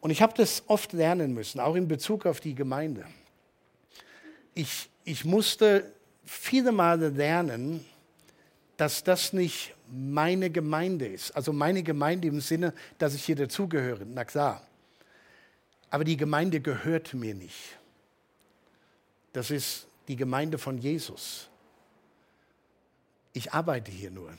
Und 0.00 0.10
ich 0.10 0.22
habe 0.22 0.34
das 0.36 0.62
oft 0.68 0.92
lernen 0.92 1.34
müssen, 1.34 1.60
auch 1.60 1.74
in 1.74 1.88
Bezug 1.88 2.26
auf 2.26 2.38
die 2.38 2.54
Gemeinde. 2.54 3.04
Ich, 4.54 4.88
ich 5.04 5.24
musste 5.24 5.92
viele 6.24 6.72
Male 6.72 7.08
lernen, 7.08 7.84
dass 8.76 9.02
das 9.02 9.32
nicht 9.32 9.74
meine 9.90 10.50
Gemeinde 10.50 11.06
ist. 11.06 11.30
Also 11.32 11.52
meine 11.52 11.82
Gemeinde 11.82 12.28
im 12.28 12.40
Sinne, 12.40 12.72
dass 12.98 13.14
ich 13.14 13.24
hier 13.24 13.36
dazugehöre. 13.36 14.04
Na 14.06 14.24
klar. 14.24 14.66
Aber 15.90 16.04
die 16.04 16.16
Gemeinde 16.16 16.60
gehört 16.60 17.14
mir 17.14 17.34
nicht. 17.34 17.78
Das 19.32 19.50
ist 19.50 19.86
die 20.08 20.16
Gemeinde 20.16 20.58
von 20.58 20.78
Jesus. 20.78 21.48
Ich 23.32 23.52
arbeite 23.52 23.90
hier 23.90 24.10
nur. 24.10 24.30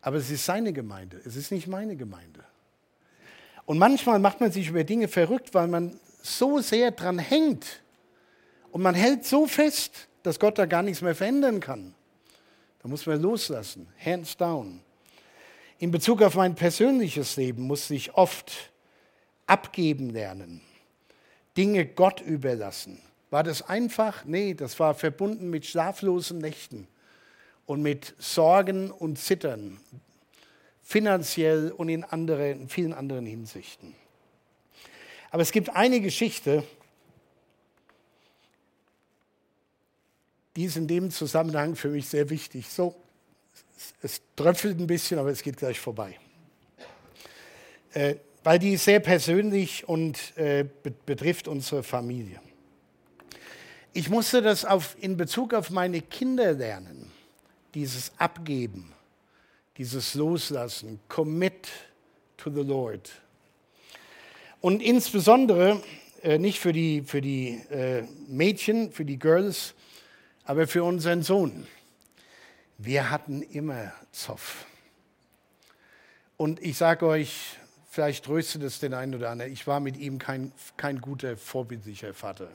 Aber 0.00 0.16
es 0.16 0.30
ist 0.30 0.44
seine 0.44 0.72
Gemeinde, 0.72 1.20
es 1.24 1.36
ist 1.36 1.50
nicht 1.50 1.66
meine 1.66 1.96
Gemeinde. 1.96 2.44
Und 3.66 3.78
manchmal 3.78 4.18
macht 4.18 4.40
man 4.40 4.50
sich 4.50 4.68
über 4.68 4.84
Dinge 4.84 5.08
verrückt, 5.08 5.52
weil 5.54 5.68
man 5.68 5.98
so 6.22 6.60
sehr 6.60 6.90
dran 6.90 7.18
hängt 7.18 7.82
und 8.72 8.82
man 8.82 8.94
hält 8.94 9.24
so 9.24 9.46
fest, 9.46 10.08
dass 10.22 10.38
Gott 10.38 10.58
da 10.58 10.66
gar 10.66 10.82
nichts 10.82 11.02
mehr 11.02 11.14
verändern 11.14 11.60
kann. 11.60 11.94
Da 12.82 12.88
muss 12.88 13.06
man 13.06 13.20
loslassen, 13.20 13.88
hands 14.02 14.36
down. 14.36 14.80
In 15.78 15.90
Bezug 15.90 16.22
auf 16.22 16.34
mein 16.34 16.54
persönliches 16.54 17.36
Leben 17.36 17.62
musste 17.62 17.94
ich 17.94 18.14
oft 18.14 18.72
abgeben 19.46 20.10
lernen, 20.10 20.60
Dinge 21.56 21.86
Gott 21.86 22.20
überlassen. 22.20 23.00
War 23.30 23.42
das 23.42 23.62
einfach? 23.62 24.24
Nee, 24.24 24.54
das 24.54 24.78
war 24.80 24.94
verbunden 24.94 25.50
mit 25.50 25.66
schlaflosen 25.66 26.38
Nächten 26.38 26.88
und 27.66 27.82
mit 27.82 28.14
Sorgen 28.18 28.90
und 28.90 29.18
Zittern, 29.18 29.78
finanziell 30.82 31.70
und 31.70 31.90
in, 31.90 32.04
andere, 32.04 32.50
in 32.50 32.68
vielen 32.68 32.94
anderen 32.94 33.26
Hinsichten. 33.26 33.94
Aber 35.30 35.42
es 35.42 35.52
gibt 35.52 35.68
eine 35.76 36.00
Geschichte, 36.00 36.64
die 40.56 40.64
ist 40.64 40.76
in 40.76 40.88
dem 40.88 41.10
Zusammenhang 41.10 41.76
für 41.76 41.88
mich 41.88 42.08
sehr 42.08 42.30
wichtig. 42.30 42.68
So, 42.68 42.96
es 44.02 44.22
tröpfelt 44.34 44.80
ein 44.80 44.86
bisschen, 44.86 45.18
aber 45.18 45.30
es 45.30 45.42
geht 45.42 45.58
gleich 45.58 45.78
vorbei. 45.78 46.18
Äh, 47.92 48.16
weil 48.42 48.58
die 48.58 48.72
ist 48.72 48.84
sehr 48.84 49.00
persönlich 49.00 49.86
und 49.86 50.36
äh, 50.38 50.64
betrifft 51.04 51.48
unsere 51.48 51.82
Familie. 51.82 52.40
Ich 53.98 54.10
musste 54.10 54.42
das 54.42 54.64
auf, 54.64 54.96
in 55.00 55.16
Bezug 55.16 55.52
auf 55.52 55.70
meine 55.70 56.00
Kinder 56.00 56.52
lernen, 56.52 57.10
dieses 57.74 58.12
Abgeben, 58.16 58.92
dieses 59.76 60.14
Loslassen, 60.14 61.00
Commit 61.08 61.66
to 62.36 62.48
the 62.48 62.62
Lord. 62.62 63.10
Und 64.60 64.84
insbesondere 64.84 65.82
äh, 66.22 66.38
nicht 66.38 66.60
für 66.60 66.72
die, 66.72 67.02
für 67.02 67.20
die 67.20 67.60
äh, 67.70 68.04
Mädchen, 68.28 68.92
für 68.92 69.04
die 69.04 69.18
Girls, 69.18 69.74
aber 70.44 70.68
für 70.68 70.84
unseren 70.84 71.24
Sohn. 71.24 71.66
Wir 72.76 73.10
hatten 73.10 73.42
immer 73.42 73.92
Zoff. 74.12 74.64
Und 76.36 76.62
ich 76.62 76.76
sage 76.76 77.04
euch, 77.04 77.58
vielleicht 77.90 78.26
tröstet 78.26 78.62
es 78.62 78.78
den 78.78 78.94
einen 78.94 79.16
oder 79.16 79.30
anderen, 79.30 79.50
ich 79.52 79.66
war 79.66 79.80
mit 79.80 79.96
ihm 79.96 80.20
kein, 80.20 80.52
kein 80.76 81.00
guter, 81.00 81.36
vorbildlicher 81.36 82.14
Vater. 82.14 82.48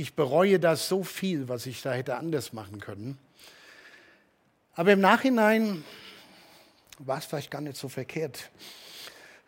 Ich 0.00 0.14
bereue 0.14 0.58
das 0.58 0.88
so 0.88 1.04
viel, 1.04 1.50
was 1.50 1.66
ich 1.66 1.82
da 1.82 1.92
hätte 1.92 2.16
anders 2.16 2.54
machen 2.54 2.80
können. 2.80 3.18
Aber 4.74 4.92
im 4.92 5.00
Nachhinein 5.02 5.84
war 7.00 7.18
es 7.18 7.26
vielleicht 7.26 7.50
gar 7.50 7.60
nicht 7.60 7.76
so 7.76 7.90
verkehrt. 7.90 8.48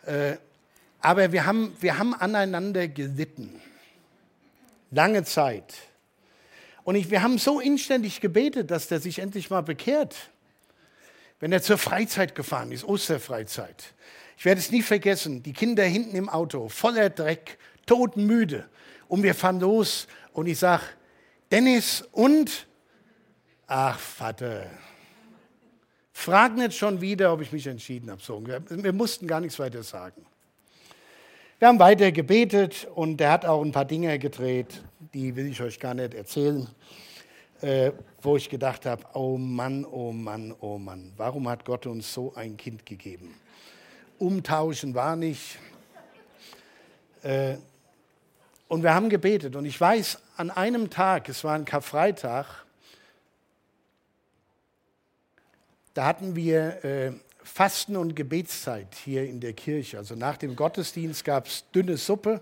Äh, 0.04 0.36
aber 1.00 1.32
wir 1.32 1.46
haben, 1.46 1.74
wir 1.80 1.96
haben 1.96 2.12
aneinander 2.12 2.86
gelitten. 2.86 3.62
Lange 4.90 5.24
Zeit. 5.24 5.72
Und 6.84 6.96
ich, 6.96 7.08
wir 7.08 7.22
haben 7.22 7.38
so 7.38 7.58
inständig 7.58 8.20
gebetet, 8.20 8.70
dass 8.70 8.88
der 8.88 9.00
sich 9.00 9.20
endlich 9.20 9.48
mal 9.48 9.62
bekehrt. 9.62 10.28
Wenn 11.40 11.50
er 11.50 11.62
zur 11.62 11.78
Freizeit 11.78 12.34
gefahren 12.34 12.72
ist, 12.72 12.84
Osterfreizeit. 12.84 13.94
Ich 14.36 14.44
werde 14.44 14.60
es 14.60 14.70
nie 14.70 14.82
vergessen, 14.82 15.42
die 15.42 15.54
Kinder 15.54 15.84
hinten 15.84 16.14
im 16.14 16.28
Auto, 16.28 16.68
voller 16.68 17.08
Dreck, 17.08 17.56
todmüde. 17.86 18.68
Und 19.08 19.22
wir 19.22 19.34
fahren 19.34 19.60
los 19.60 20.08
und 20.32 20.46
ich 20.46 20.58
sage, 20.58 20.82
Dennis 21.50 22.02
und, 22.12 22.66
ach 23.66 23.98
Vater, 23.98 24.66
frag 26.12 26.56
nicht 26.56 26.74
schon 26.76 27.00
wieder, 27.00 27.32
ob 27.32 27.42
ich 27.42 27.52
mich 27.52 27.66
entschieden 27.66 28.10
habe. 28.10 28.22
So, 28.22 28.42
wir 28.46 28.92
mussten 28.92 29.26
gar 29.26 29.40
nichts 29.40 29.58
weiter 29.58 29.82
sagen. 29.82 30.24
Wir 31.58 31.68
haben 31.68 31.78
weiter 31.78 32.10
gebetet 32.10 32.88
und 32.94 33.20
er 33.20 33.30
hat 33.30 33.44
auch 33.46 33.62
ein 33.62 33.70
paar 33.70 33.84
Dinge 33.84 34.18
gedreht, 34.18 34.82
die 35.14 35.36
will 35.36 35.46
ich 35.46 35.60
euch 35.60 35.78
gar 35.78 35.94
nicht 35.94 36.12
erzählen, 36.12 36.66
äh, 37.60 37.92
wo 38.20 38.36
ich 38.36 38.50
gedacht 38.50 38.84
habe, 38.84 39.04
oh 39.14 39.38
Mann, 39.38 39.84
oh 39.84 40.10
Mann, 40.10 40.52
oh 40.58 40.78
Mann, 40.78 41.12
warum 41.16 41.48
hat 41.48 41.64
Gott 41.64 41.86
uns 41.86 42.12
so 42.12 42.34
ein 42.34 42.56
Kind 42.56 42.84
gegeben? 42.84 43.34
Umtauschen 44.18 44.94
war 44.96 45.14
nicht. 45.14 45.58
Äh, 47.22 47.58
und 48.72 48.82
wir 48.82 48.94
haben 48.94 49.10
gebetet 49.10 49.54
und 49.54 49.66
ich 49.66 49.78
weiß, 49.78 50.18
an 50.38 50.50
einem 50.50 50.88
Tag, 50.88 51.28
es 51.28 51.44
war 51.44 51.52
ein 51.52 51.66
Karfreitag, 51.66 52.46
da 55.92 56.06
hatten 56.06 56.34
wir 56.34 56.82
äh, 56.82 57.12
Fasten- 57.44 57.98
und 57.98 58.16
Gebetszeit 58.16 58.94
hier 58.94 59.26
in 59.26 59.40
der 59.40 59.52
Kirche. 59.52 59.98
Also 59.98 60.14
nach 60.14 60.38
dem 60.38 60.56
Gottesdienst 60.56 61.22
gab 61.22 61.48
es 61.48 61.66
dünne 61.74 61.98
Suppe, 61.98 62.40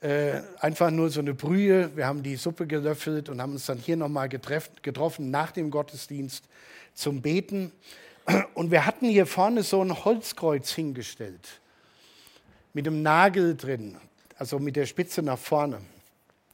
äh, 0.00 0.42
einfach 0.60 0.92
nur 0.92 1.10
so 1.10 1.18
eine 1.18 1.34
Brühe. 1.34 1.90
Wir 1.96 2.06
haben 2.06 2.22
die 2.22 2.36
Suppe 2.36 2.68
gelöffelt 2.68 3.28
und 3.28 3.42
haben 3.42 3.54
uns 3.54 3.66
dann 3.66 3.78
hier 3.78 3.96
nochmal 3.96 4.28
getroffen 4.28 5.32
nach 5.32 5.50
dem 5.50 5.72
Gottesdienst 5.72 6.44
zum 6.94 7.20
Beten. 7.20 7.72
Und 8.54 8.70
wir 8.70 8.86
hatten 8.86 9.08
hier 9.08 9.26
vorne 9.26 9.64
so 9.64 9.82
ein 9.82 10.04
Holzkreuz 10.04 10.70
hingestellt 10.70 11.60
mit 12.74 12.86
einem 12.86 13.02
Nagel 13.02 13.56
drin, 13.56 13.96
also 14.36 14.58
mit 14.58 14.76
der 14.76 14.86
Spitze 14.86 15.22
nach 15.22 15.38
vorne. 15.38 15.80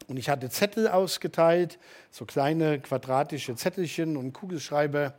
Und 0.08 0.16
ich 0.16 0.28
hatte 0.28 0.50
Zettel 0.50 0.88
ausgeteilt, 0.88 1.78
so 2.10 2.24
kleine 2.24 2.80
quadratische 2.80 3.56
Zettelchen 3.56 4.16
und 4.16 4.32
Kugelschreiber. 4.32 5.14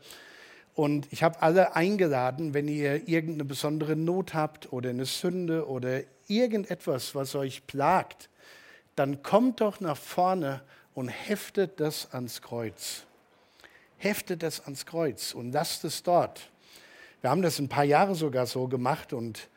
Und 0.75 1.07
ich 1.11 1.23
habe 1.23 1.41
alle 1.41 1.75
eingeladen, 1.75 2.53
wenn 2.53 2.67
ihr 2.67 3.07
irgendeine 3.07 3.45
besondere 3.45 3.95
Not 3.95 4.33
habt 4.33 4.73
oder 4.73 4.89
eine 4.89 5.05
Sünde 5.05 5.67
oder 5.67 6.01
irgendetwas, 6.27 7.15
was 7.15 7.35
euch 7.35 7.65
plagt, 7.67 8.29
dann 8.95 9.23
kommt 9.23 9.61
doch 9.61 9.79
nach 9.79 9.97
vorne 9.97 10.61
und 10.93 11.09
heftet 11.09 11.79
das 11.79 12.13
ans 12.13 12.41
Kreuz. 12.41 13.03
Heftet 13.97 14.43
das 14.43 14.61
ans 14.61 14.85
Kreuz 14.85 15.33
und 15.33 15.51
lasst 15.51 15.83
es 15.85 16.03
dort. 16.03 16.49
Wir 17.21 17.29
haben 17.29 17.41
das 17.41 17.59
ein 17.59 17.69
paar 17.69 17.85
Jahre 17.85 18.15
sogar 18.15 18.45
so 18.45 18.67
gemacht 18.67 19.13
und 19.13 19.49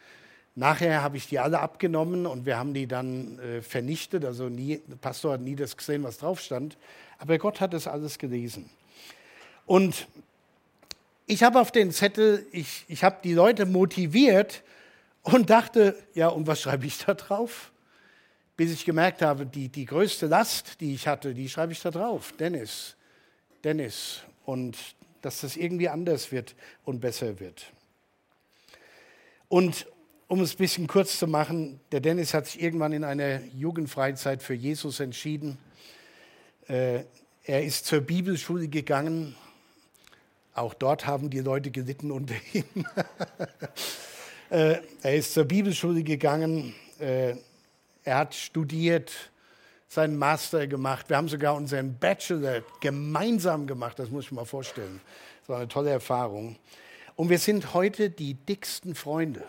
nachher 0.57 1.03
habe 1.03 1.17
ich 1.19 1.29
die 1.29 1.39
alle 1.39 1.61
abgenommen 1.61 2.27
und 2.27 2.47
wir 2.47 2.59
haben 2.59 2.75
die 2.75 2.89
dann 2.89 3.39
äh, 3.39 3.63
vernichtet. 3.63 4.25
Also 4.25 4.49
nie, 4.49 4.81
der 4.87 4.97
Pastor 4.97 5.35
hat 5.35 5.43
nie 5.43 5.55
das 5.55 5.77
gesehen, 5.77 6.03
was 6.03 6.19
drauf 6.19 6.41
stand. 6.41 6.77
Aber 7.19 7.39
Gott 7.39 7.61
hat 7.61 7.73
das 7.73 7.87
alles 7.87 8.19
gelesen. 8.19 8.69
Und 9.67 10.09
ich 11.27 11.43
habe 11.43 11.61
auf 11.61 11.71
den 11.71 11.93
Zettel, 11.93 12.47
ich, 12.53 12.85
ich 12.89 13.05
habe 13.05 13.19
die 13.23 13.35
Leute 13.35 13.67
motiviert 13.67 14.63
und 15.23 15.51
dachte, 15.51 15.97
ja, 16.15 16.29
und 16.29 16.47
was 16.47 16.61
schreibe 16.61 16.87
ich 16.87 16.99
da 17.05 17.15
drauf? 17.15 17.73
Bis 18.57 18.73
ich 18.73 18.85
gemerkt 18.85 19.23
habe, 19.23 19.45
die, 19.45 19.69
die 19.69 19.85
größte 19.85 20.27
Last, 20.27 20.81
die 20.81 20.95
ich 20.95 21.07
hatte, 21.07 21.35
die 21.35 21.49
schreibe 21.49 21.73
ich 21.73 21.83
da 21.83 21.91
drauf. 21.91 22.33
Dennis, 22.39 22.97
Dennis. 23.63 24.23
Und 24.45 24.79
dass 25.21 25.41
das 25.41 25.57
irgendwie 25.57 25.89
anders 25.89 26.33
wird 26.33 26.55
und 26.85 27.01
besser 27.01 27.41
wird. 27.41 27.67
Und 29.49 29.87
um 30.29 30.41
es 30.41 30.55
ein 30.55 30.59
bisschen 30.59 30.87
kurz 30.87 31.18
zu 31.18 31.27
machen, 31.27 31.81
der 31.93 32.01
Dennis 32.01 32.35
hat 32.35 32.47
sich 32.47 32.61
irgendwann 32.61 32.93
in 32.93 33.05
einer 33.05 33.41
Jugendfreizeit 33.55 34.43
für 34.43 34.55
Jesus 34.55 35.01
entschieden. 35.01 35.59
Äh, 36.68 37.05
er 37.45 37.64
ist 37.64 37.87
zur 37.87 38.01
Bibelschule 38.01 38.68
gegangen, 38.68 39.37
auch 40.55 40.74
dort 40.74 41.07
haben 41.07 41.31
die 41.31 41.41
Leute 41.41 41.70
gelitten 41.70 42.11
unter 42.11 42.35
ihm. 42.53 42.64
Äh, 44.49 44.79
er 45.03 45.16
ist 45.16 45.35
zur 45.35 45.45
Bibelschule 45.45 46.05
gegangen. 46.05 46.72
Äh, 47.01 47.35
er 48.05 48.16
hat 48.16 48.33
studiert, 48.33 49.11
seinen 49.89 50.16
Master 50.16 50.68
gemacht. 50.68 51.09
Wir 51.09 51.16
haben 51.16 51.29
sogar 51.29 51.57
unseren 51.57 51.99
Bachelor 51.99 52.62
gemeinsam 52.79 53.66
gemacht. 53.66 53.99
Das 53.99 54.09
muss 54.09 54.27
ich 54.27 54.31
mal 54.31 54.45
vorstellen. 54.45 55.01
Das 55.41 55.49
war 55.49 55.57
eine 55.59 55.66
tolle 55.66 55.91
Erfahrung. 55.91 56.55
Und 57.16 57.29
wir 57.29 57.41
sind 57.41 57.74
heute 57.74 58.09
die 58.09 58.35
dicksten 58.35 58.95
Freunde. 58.95 59.43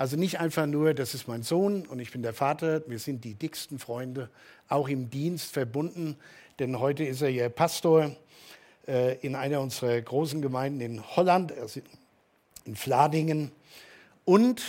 Also 0.00 0.16
nicht 0.16 0.40
einfach 0.40 0.64
nur, 0.64 0.94
das 0.94 1.12
ist 1.12 1.28
mein 1.28 1.42
Sohn 1.42 1.86
und 1.86 1.98
ich 1.98 2.10
bin 2.10 2.22
der 2.22 2.32
Vater. 2.32 2.80
Wir 2.88 2.98
sind 2.98 3.22
die 3.22 3.34
dicksten 3.34 3.78
Freunde, 3.78 4.30
auch 4.66 4.88
im 4.88 5.10
Dienst 5.10 5.52
verbunden. 5.52 6.16
Denn 6.58 6.80
heute 6.80 7.04
ist 7.04 7.20
er 7.20 7.28
ja 7.28 7.50
Pastor 7.50 8.16
äh, 8.88 9.18
in 9.18 9.34
einer 9.34 9.60
unserer 9.60 10.00
großen 10.00 10.40
Gemeinden 10.40 10.80
in 10.80 11.06
Holland, 11.16 11.52
also 11.52 11.82
in 12.64 12.76
Fladingen, 12.76 13.52
und 14.24 14.62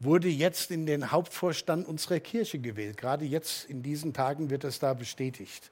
wurde 0.00 0.28
jetzt 0.28 0.70
in 0.70 0.86
den 0.86 1.12
Hauptvorstand 1.12 1.86
unserer 1.86 2.18
Kirche 2.18 2.58
gewählt. 2.58 2.96
Gerade 2.96 3.26
jetzt 3.26 3.68
in 3.68 3.82
diesen 3.82 4.14
Tagen 4.14 4.48
wird 4.48 4.64
das 4.64 4.78
da 4.78 4.94
bestätigt. 4.94 5.70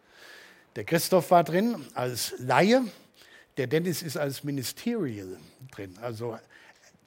Der 0.77 0.85
Christoph 0.85 1.31
war 1.31 1.43
drin 1.43 1.87
als 1.95 2.35
Laie, 2.37 2.85
der 3.57 3.67
Dennis 3.67 4.03
ist 4.03 4.19
als 4.19 4.45
Ministerial 4.45 5.39
drin. 5.71 5.97
Also 6.03 6.37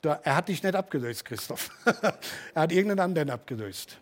er 0.09 0.35
hat 0.35 0.47
dich 0.49 0.61
nicht 0.63 0.75
abgelöst, 0.75 1.25
Christoph. 1.25 1.69
er 2.53 2.61
hat 2.61 2.71
irgendeinen 2.71 2.99
anderen 2.99 3.29
abgelöst. 3.29 3.97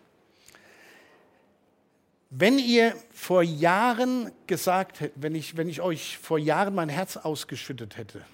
Wenn 2.30 2.58
ihr 2.58 2.96
vor 3.12 3.42
Jahren 3.42 4.32
gesagt 4.46 5.00
hättet, 5.00 5.22
wenn 5.22 5.34
ich, 5.34 5.56
wenn 5.56 5.68
ich 5.68 5.80
euch 5.80 6.18
vor 6.18 6.38
Jahren 6.38 6.74
mein 6.74 6.88
Herz 6.88 7.16
ausgeschüttet 7.16 7.96
hätte 7.96 8.24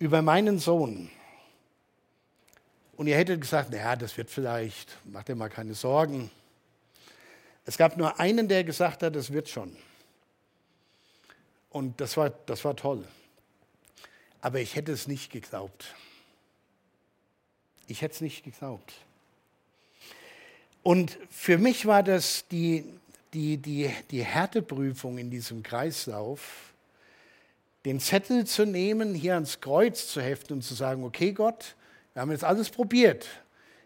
über 0.00 0.20
meinen 0.20 0.58
Sohn 0.58 1.10
und 2.96 3.06
ihr 3.06 3.16
hättet 3.16 3.40
gesagt, 3.40 3.70
naja, 3.70 3.94
das 3.94 4.16
wird 4.16 4.30
vielleicht, 4.30 4.96
macht 5.04 5.28
dir 5.28 5.36
mal 5.36 5.48
keine 5.48 5.74
Sorgen. 5.74 6.30
Es 7.64 7.78
gab 7.78 7.96
nur 7.96 8.18
einen, 8.18 8.48
der 8.48 8.64
gesagt 8.64 9.04
hat, 9.04 9.14
das 9.14 9.32
wird 9.32 9.48
schon. 9.48 9.76
Und 11.70 12.00
das 12.00 12.16
war, 12.16 12.30
das 12.30 12.64
war 12.64 12.74
toll. 12.74 13.04
Aber 14.42 14.60
ich 14.60 14.76
hätte 14.76 14.92
es 14.92 15.06
nicht 15.06 15.32
geglaubt. 15.32 15.94
Ich 17.86 18.02
hätte 18.02 18.14
es 18.16 18.20
nicht 18.20 18.44
geglaubt. 18.44 18.92
Und 20.82 21.16
für 21.30 21.58
mich 21.58 21.86
war 21.86 22.02
das 22.02 22.46
die, 22.48 22.84
die, 23.32 23.56
die, 23.56 23.90
die 24.10 24.24
Härteprüfung 24.24 25.16
in 25.16 25.30
diesem 25.30 25.62
Kreislauf, 25.62 26.74
den 27.84 28.00
Zettel 28.00 28.46
zu 28.46 28.66
nehmen, 28.66 29.14
hier 29.14 29.34
ans 29.34 29.60
Kreuz 29.60 30.08
zu 30.08 30.20
heften 30.20 30.54
und 30.54 30.62
zu 30.62 30.74
sagen, 30.74 31.04
okay 31.04 31.32
Gott, 31.32 31.76
wir 32.12 32.22
haben 32.22 32.30
jetzt 32.30 32.44
alles 32.44 32.68
probiert. 32.68 33.26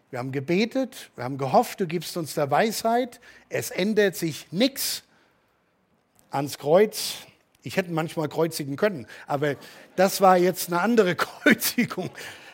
Wir 0.09 0.19
haben 0.19 0.31
gebetet, 0.31 1.11
wir 1.15 1.23
haben 1.23 1.37
gehofft, 1.37 1.79
du 1.79 1.87
gibst 1.87 2.15
uns 2.17 2.33
der 2.33 2.49
Weisheit. 2.49 3.19
Es 3.49 3.71
ändert 3.71 4.15
sich 4.15 4.47
nichts 4.51 5.03
ans 6.31 6.57
Kreuz. 6.57 7.15
Ich 7.67 7.75
hätte 7.75 7.91
manchmal 7.91 8.29
kreuzigen 8.29 8.77
können, 8.77 9.07
aber 9.27 9.57
das 9.97 10.21
war 10.21 10.37
jetzt 10.37 10.69
eine 10.69 10.79
andere 10.79 11.15
Kreuzigung. 11.17 12.09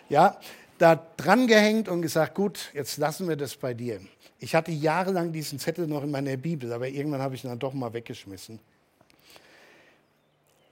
Ja, 0.10 0.40
da 0.80 0.96
dran 1.18 1.46
gehängt 1.46 1.88
und 1.88 2.02
gesagt, 2.02 2.34
gut, 2.34 2.72
jetzt 2.74 2.98
lassen 2.98 3.30
wir 3.30 3.36
das 3.36 3.56
bei 3.56 3.76
dir. 3.76 4.02
Ich 4.40 4.56
hatte 4.56 4.72
jahrelang 4.72 5.32
diesen 5.32 5.60
Zettel 5.60 5.86
noch 5.86 6.02
in 6.02 6.10
meiner 6.10 6.36
Bibel, 6.36 6.74
aber 6.74 6.88
irgendwann 6.88 7.22
habe 7.22 7.36
ich 7.36 7.44
ihn 7.44 7.50
dann 7.50 7.60
doch 7.60 7.74
mal 7.74 7.94
weggeschmissen. 7.94 8.60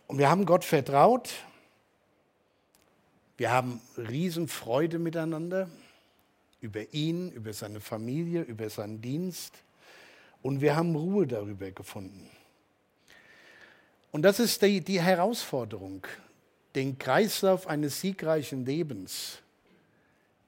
Und 0.07 0.17
wir 0.17 0.27
haben 0.27 0.47
Gott 0.47 0.65
vertraut. 0.65 1.29
Wir 3.37 3.51
haben 3.51 3.79
Riesenfreude 3.95 4.97
miteinander 4.97 5.69
über 6.61 6.95
ihn, 6.95 7.31
über 7.31 7.53
seine 7.53 7.79
Familie, 7.79 8.41
über 8.41 8.71
seinen 8.71 9.01
Dienst. 9.01 9.53
Und 10.41 10.61
wir 10.61 10.75
haben 10.75 10.95
Ruhe 10.95 11.27
darüber 11.27 11.69
gefunden. 11.69 12.27
Und 14.11 14.23
das 14.23 14.39
ist 14.39 14.61
die, 14.61 14.81
die 14.81 15.01
Herausforderung, 15.01 16.05
den 16.75 16.97
Kreislauf 16.97 17.67
eines 17.67 18.01
siegreichen 18.01 18.65
Lebens 18.65 19.41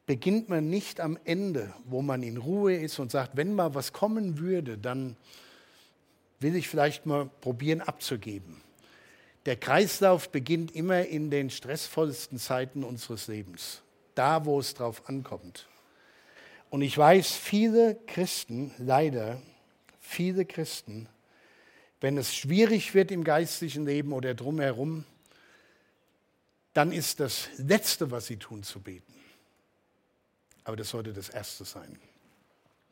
beginnt 0.05 0.49
man 0.49 0.70
nicht 0.70 0.99
am 0.99 1.18
Ende, 1.24 1.74
wo 1.86 2.01
man 2.01 2.24
in 2.24 2.38
Ruhe 2.38 2.76
ist 2.76 2.99
und 2.99 3.11
sagt, 3.11 3.38
wenn 3.38 3.55
mal 3.55 3.74
was 3.74 3.93
kommen 3.93 4.38
würde, 4.38 4.78
dann 4.78 5.16
will 6.39 6.55
ich 6.55 6.68
vielleicht 6.68 7.05
mal 7.05 7.30
probieren 7.41 7.82
abzugeben. 7.82 8.61
Der 9.45 9.55
Kreislauf 9.55 10.30
beginnt 10.30 10.76
immer 10.76 11.05
in 11.05 11.30
den 11.30 11.49
stressvollsten 11.49 12.38
Zeiten 12.38 12.84
unseres 12.84 13.28
Lebens, 13.28 13.82
da 14.16 14.45
wo 14.45 14.59
es 14.59 14.74
drauf 14.74 15.07
ankommt. 15.07 15.68
Und 16.70 16.82
ich 16.82 16.97
weiß, 16.97 17.34
viele 17.34 17.95
Christen, 18.07 18.72
leider, 18.78 19.41
viele 19.99 20.45
Christen, 20.45 21.07
wenn 22.03 22.17
es 22.17 22.35
schwierig 22.35 22.93
wird 22.93 23.11
im 23.11 23.23
geistlichen 23.23 23.85
Leben 23.85 24.11
oder 24.11 24.33
drumherum, 24.33 25.05
dann 26.73 26.91
ist 26.91 27.21
das 27.21 27.47
Letzte, 27.55 28.11
was 28.11 28.25
sie 28.25 28.35
tun, 28.35 28.61
zu 28.61 28.81
beten. 28.81 29.13
Aber 30.65 30.75
das 30.75 30.89
sollte 30.89 31.13
das 31.13 31.29
Erste 31.29 31.63
sein. 31.63 31.97